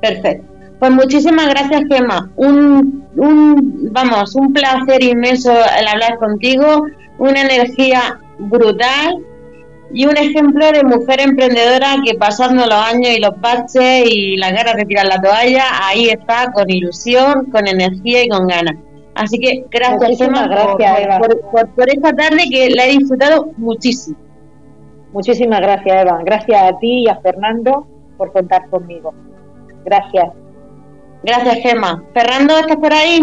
Perfecto. 0.00 0.46
Pues 0.78 0.90
muchísimas 0.90 1.48
gracias, 1.48 1.82
Gemma. 1.90 2.30
Un, 2.36 3.06
un, 3.16 3.88
vamos, 3.92 4.34
un 4.36 4.52
placer 4.52 5.02
inmenso 5.02 5.50
el 5.50 5.88
hablar 5.88 6.18
contigo, 6.18 6.84
una 7.18 7.40
energía 7.40 8.20
brutal 8.38 9.24
y 9.92 10.04
un 10.04 10.16
ejemplo 10.16 10.70
de 10.72 10.82
mujer 10.82 11.20
emprendedora 11.20 11.96
que 12.04 12.14
pasando 12.18 12.66
los 12.66 12.74
años 12.74 13.10
y 13.16 13.20
los 13.20 13.34
parches 13.40 14.04
y 14.06 14.36
las 14.36 14.52
ganas 14.52 14.76
de 14.76 14.84
tirar 14.84 15.06
la 15.06 15.20
toalla, 15.20 15.64
ahí 15.82 16.08
está 16.08 16.52
con 16.52 16.68
ilusión, 16.68 17.46
con 17.46 17.66
energía 17.66 18.24
y 18.24 18.28
con 18.28 18.46
ganas. 18.46 18.76
Así 19.16 19.38
que 19.38 19.64
gracias, 19.70 20.20
Emma, 20.20 20.46
gracias, 20.46 21.18
por, 21.18 21.70
Por, 21.70 21.88
esta 21.88 22.12
tarde 22.12 22.44
que 22.50 22.68
la 22.68 22.84
he 22.84 22.98
disfrutado 22.98 23.50
muchísimo. 23.56 24.18
Muchísimas 25.12 25.60
gracias, 25.60 26.02
Eva. 26.02 26.20
Gracias 26.22 26.62
a 26.62 26.78
ti 26.78 27.04
y 27.04 27.08
a 27.08 27.16
Fernando 27.20 27.86
por 28.18 28.30
contar 28.32 28.68
conmigo. 28.68 29.14
Gracias. 29.86 30.28
Gracias, 31.22 31.56
Gemma. 31.62 32.04
Fernando, 32.12 32.58
¿estás 32.58 32.76
por 32.76 32.92
ahí? 32.92 33.22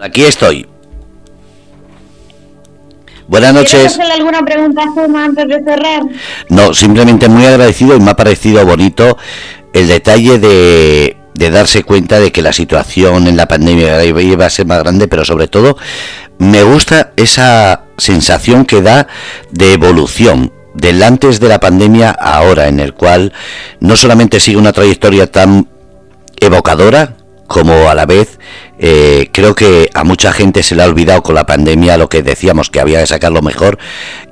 Aquí 0.00 0.22
estoy. 0.22 0.68
Buenas 3.26 3.52
noches. 3.52 3.86
hacerle 3.86 4.12
alguna 4.12 4.44
pregunta 4.44 4.84
Gemma 4.94 5.24
antes 5.24 5.48
de 5.48 5.64
cerrar? 5.64 6.02
No, 6.50 6.72
simplemente 6.72 7.28
muy 7.28 7.44
agradecido 7.46 7.96
y 7.96 8.00
me 8.00 8.12
ha 8.12 8.14
parecido 8.14 8.64
bonito 8.64 9.16
el 9.72 9.88
detalle 9.88 10.38
de 10.38 11.16
de 11.36 11.50
darse 11.50 11.84
cuenta 11.84 12.18
de 12.18 12.32
que 12.32 12.42
la 12.42 12.52
situación 12.52 13.26
en 13.26 13.36
la 13.36 13.46
pandemia 13.46 14.02
iba 14.04 14.46
a 14.46 14.50
ser 14.50 14.66
más 14.66 14.82
grande, 14.82 15.06
pero 15.08 15.24
sobre 15.24 15.48
todo 15.48 15.76
me 16.38 16.62
gusta 16.62 17.12
esa 17.16 17.82
sensación 17.98 18.64
que 18.64 18.82
da 18.82 19.06
de 19.50 19.72
evolución 19.72 20.52
del 20.74 21.02
antes 21.02 21.40
de 21.40 21.48
la 21.48 21.60
pandemia 21.60 22.10
a 22.10 22.38
ahora, 22.38 22.68
en 22.68 22.80
el 22.80 22.94
cual 22.94 23.32
no 23.80 23.96
solamente 23.96 24.40
sigue 24.40 24.58
una 24.58 24.72
trayectoria 24.72 25.30
tan 25.30 25.68
evocadora, 26.40 27.16
como 27.46 27.88
a 27.88 27.94
la 27.94 28.06
vez 28.06 28.38
eh, 28.78 29.30
creo 29.32 29.54
que 29.54 29.88
a 29.94 30.04
mucha 30.04 30.32
gente 30.32 30.62
se 30.62 30.74
le 30.74 30.82
ha 30.82 30.86
olvidado 30.86 31.22
con 31.22 31.34
la 31.34 31.46
pandemia 31.46 31.96
lo 31.96 32.08
que 32.08 32.22
decíamos 32.22 32.70
que 32.70 32.80
había 32.80 33.00
que 33.00 33.06
sacarlo 33.06 33.40
mejor 33.40 33.78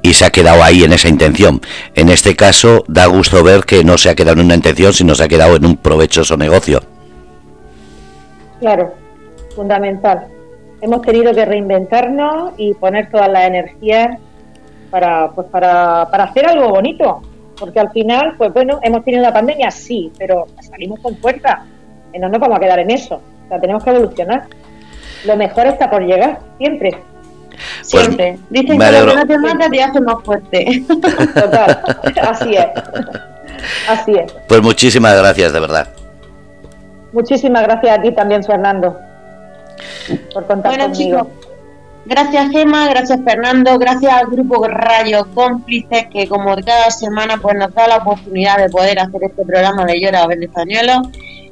y 0.03 0.15
se 0.15 0.25
ha 0.25 0.31
quedado 0.31 0.63
ahí 0.63 0.85
en 0.85 0.93
esa 0.93 1.09
intención. 1.09 1.63
En 1.95 2.09
este 2.09 2.37
caso 2.37 2.85
da 2.89 3.07
gusto 3.07 3.43
ver 3.43 3.65
que 3.65 3.85
no 3.85 3.99
se 3.99 4.11
ha 4.11 4.15
quedado 4.15 4.41
en 4.41 4.47
una 4.47 4.55
intención, 4.55 4.93
sino 4.93 5.15
se 5.15 5.25
ha 5.25 5.29
quedado 5.29 5.57
en 5.57 5.65
un 5.65 5.77
provechoso 5.77 6.37
negocio. 6.37 6.83
Claro, 8.65 8.95
fundamental. 9.55 10.29
Hemos 10.81 11.03
tenido 11.03 11.35
que 11.35 11.45
reinventarnos 11.45 12.55
y 12.57 12.73
poner 12.73 13.11
todas 13.11 13.29
las 13.29 13.45
energías 13.45 14.19
para, 14.91 15.33
pues 15.33 15.49
para, 15.49 16.09
para 16.11 16.25
hacer 16.25 16.49
algo 16.49 16.71
bonito. 16.71 17.21
Porque 17.61 17.79
al 17.79 17.91
final, 17.91 18.37
pues 18.39 18.55
bueno, 18.55 18.81
hemos 18.81 19.05
tenido 19.05 19.23
la 19.23 19.35
pandemia, 19.35 19.71
sí, 19.71 20.11
pero 20.17 20.47
salimos 20.63 20.99
con 21.01 21.15
fuerza. 21.19 21.67
Y 22.15 22.19
no 22.19 22.31
nos 22.31 22.41
vamos 22.41 22.57
a 22.57 22.61
quedar 22.61 22.79
en 22.79 22.91
eso. 22.91 23.17
O 23.17 23.49
sea, 23.49 23.61
tenemos 23.61 23.85
que 23.85 23.91
evolucionar. 23.91 24.45
Lo 25.27 25.37
mejor 25.37 25.67
está 25.67 25.91
por 25.91 26.03
llegar, 26.03 26.39
siempre. 26.57 26.91
Pues 26.91 27.87
siempre. 27.87 28.39
Dicen 28.49 28.79
que 28.79 28.93
lo 28.93 29.07
que 29.09 29.15
no 29.15 29.27
te 29.27 29.39
mata 29.41 29.69
te 29.69 29.83
hace 29.83 30.01
más 30.01 30.25
fuerte. 30.25 30.85
Total, 31.35 31.83
así 32.23 32.55
es. 32.55 32.67
Así 33.91 34.13
es. 34.13 34.33
Pues 34.49 34.63
muchísimas 34.63 35.19
gracias, 35.19 35.53
de 35.53 35.61
verdad. 35.61 35.87
Muchísimas 37.15 37.63
gracias 37.63 37.99
a 37.99 38.03
ti 38.03 38.13
también, 38.13 38.43
Fernando, 38.43 38.99
por 40.33 40.47
contar 40.47 40.73
Bueno, 40.73 40.91
conmigo. 40.93 41.19
chicos, 41.21 41.33
gracias 42.07 42.51
Gema, 42.51 42.89
gracias 42.89 43.21
Fernando, 43.25 43.79
gracias 43.79 44.13
al 44.13 44.27
grupo 44.27 44.67
Rayo 44.67 45.27
Cómplices 45.33 46.07
que 46.13 46.29
como 46.29 46.55
cada 46.57 46.91
semana 46.91 47.39
pues 47.41 47.57
nos 47.57 47.73
da 47.73 47.87
la 47.87 47.97
oportunidad 47.99 48.59
de 48.59 48.69
poder 48.69 48.99
hacer 48.99 49.23
este 49.23 49.45
programa 49.45 49.85
de 49.85 50.01
Llora 50.01 50.27
Españolo. 50.41 51.03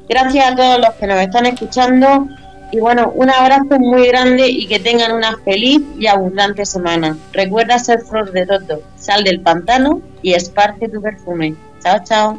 Gracias 0.09 0.53
a 0.53 0.57
todos 0.57 0.79
los 0.81 0.91
que 0.95 1.07
nos 1.07 1.19
están 1.21 1.47
escuchando 1.47 2.27
y 2.73 2.81
bueno, 2.81 3.13
un 3.15 3.31
abrazo 3.31 3.79
muy 3.79 4.09
grande 4.09 4.49
y 4.49 4.67
que 4.67 4.81
tengan 4.81 5.13
una 5.13 5.37
feliz 5.45 5.81
y 5.99 6.07
abundante 6.09 6.67
semana. 6.67 7.17
Recuerda 7.33 7.79
ser 7.79 8.01
flor 8.01 8.33
de 8.33 8.47
toto, 8.47 8.83
sal 8.97 9.23
del 9.25 9.41
pantano 9.41 10.01
y 10.23 10.33
esparce 10.35 10.89
tu 10.89 11.01
perfume. 11.01 11.55
Chao, 11.83 11.99
chao. 12.03 12.39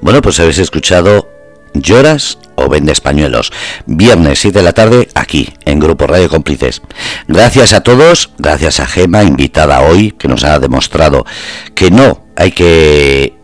Bueno, 0.00 0.20
pues 0.20 0.38
habéis 0.40 0.58
escuchado 0.58 1.28
Lloras 1.74 2.38
o 2.54 2.68
Vende 2.68 2.92
Españuelos. 2.92 3.52
Viernes 3.86 4.38
7 4.38 4.58
de 4.58 4.64
la 4.64 4.72
tarde 4.72 5.08
aquí 5.14 5.52
en 5.64 5.80
Grupo 5.80 6.06
Radio 6.06 6.28
Cómplices. 6.28 6.80
Gracias 7.28 7.72
a 7.72 7.82
todos, 7.82 8.30
gracias 8.38 8.80
a 8.80 8.86
Gema, 8.86 9.24
invitada 9.24 9.82
hoy, 9.82 10.12
que 10.12 10.28
nos 10.28 10.44
ha 10.44 10.58
demostrado 10.58 11.26
que 11.74 11.90
no 11.90 12.24
hay 12.36 12.52
que, 12.52 13.34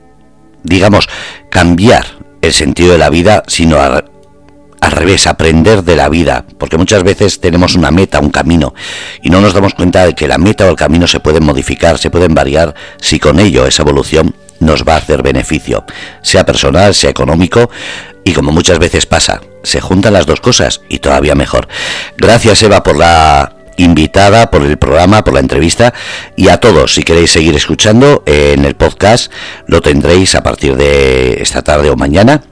digamos, 0.63 1.09
cambiar 1.51 2.07
el 2.41 2.53
sentido 2.53 2.93
de 2.93 2.99
la 2.99 3.11
vida, 3.11 3.43
sino 3.47 3.81
al 3.81 4.93
revés, 4.93 5.27
aprender 5.27 5.85
de 5.85 5.97
la 5.97 6.09
vida, 6.09 6.47
porque 6.59 6.79
muchas 6.79 7.03
veces 7.03 7.41
tenemos 7.41 7.75
una 7.75 7.91
meta, 7.91 8.21
un 8.21 8.31
camino, 8.31 8.75
y 9.23 9.31
no 9.31 9.41
nos 9.41 9.53
damos 9.53 9.75
cuenta 9.75 10.07
de 10.07 10.15
que 10.15 10.29
la 10.29 10.39
meta 10.39 10.67
o 10.67 10.71
el 10.71 10.77
camino 10.77 11.07
se 11.07 11.21
pueden 11.21 11.45
modificar, 11.45 11.99
se 11.99 12.11
pueden 12.11 12.35
variar, 12.35 12.75
si 13.01 13.19
con 13.19 13.41
ello 13.41 13.67
esa 13.67 13.83
evolución 13.83 14.35
nos 14.61 14.85
va 14.85 14.95
a 14.95 14.99
hacer 14.99 15.23
beneficio, 15.23 15.85
sea 16.23 16.47
personal, 16.47 16.95
sea 16.95 17.11
económico, 17.11 17.71
y 18.25 18.33
como 18.33 18.53
muchas 18.53 18.79
veces 18.79 19.07
pasa, 19.07 19.41
se 19.63 19.81
juntan 19.81 20.13
las 20.13 20.27
dos 20.27 20.41
cosas 20.41 20.83
y 20.89 20.99
todavía 20.99 21.35
mejor. 21.35 21.69
Gracias 22.17 22.63
Eva 22.63 22.83
por 22.83 22.97
la 22.97 23.57
invitada, 23.77 24.51
por 24.51 24.63
el 24.63 24.79
programa, 24.79 25.25
por 25.25 25.35
la 25.35 25.41
entrevista 25.41 25.95
y 26.37 26.49
a 26.49 26.59
todos, 26.59 26.95
si 26.95 27.03
queréis 27.03 27.31
seguir 27.31 27.55
escuchando 27.57 28.23
eh, 28.27 28.55
en 28.57 28.65
el 28.65 28.77
podcast, 28.77 29.33
lo 29.67 29.81
tendréis 29.81 30.35
a 30.35 30.43
partir 30.43 30.77
de 30.77 31.41
esta 31.41 31.63
tarde 31.63 31.91
o 31.91 31.97
mañana. 31.97 32.43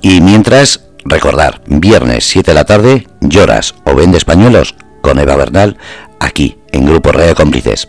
Y 0.00 0.20
mientras, 0.20 0.80
recordar, 1.04 1.60
viernes 1.66 2.24
7 2.24 2.50
de 2.50 2.54
la 2.54 2.64
tarde, 2.64 3.06
lloras 3.20 3.74
o 3.84 3.94
vende 3.94 4.18
españuelos 4.18 4.74
con 5.02 5.18
Eva 5.18 5.36
Bernal, 5.36 5.76
aquí 6.20 6.58
en 6.72 6.86
Grupo 6.86 7.12
Radio 7.12 7.34
Cómplices. 7.34 7.88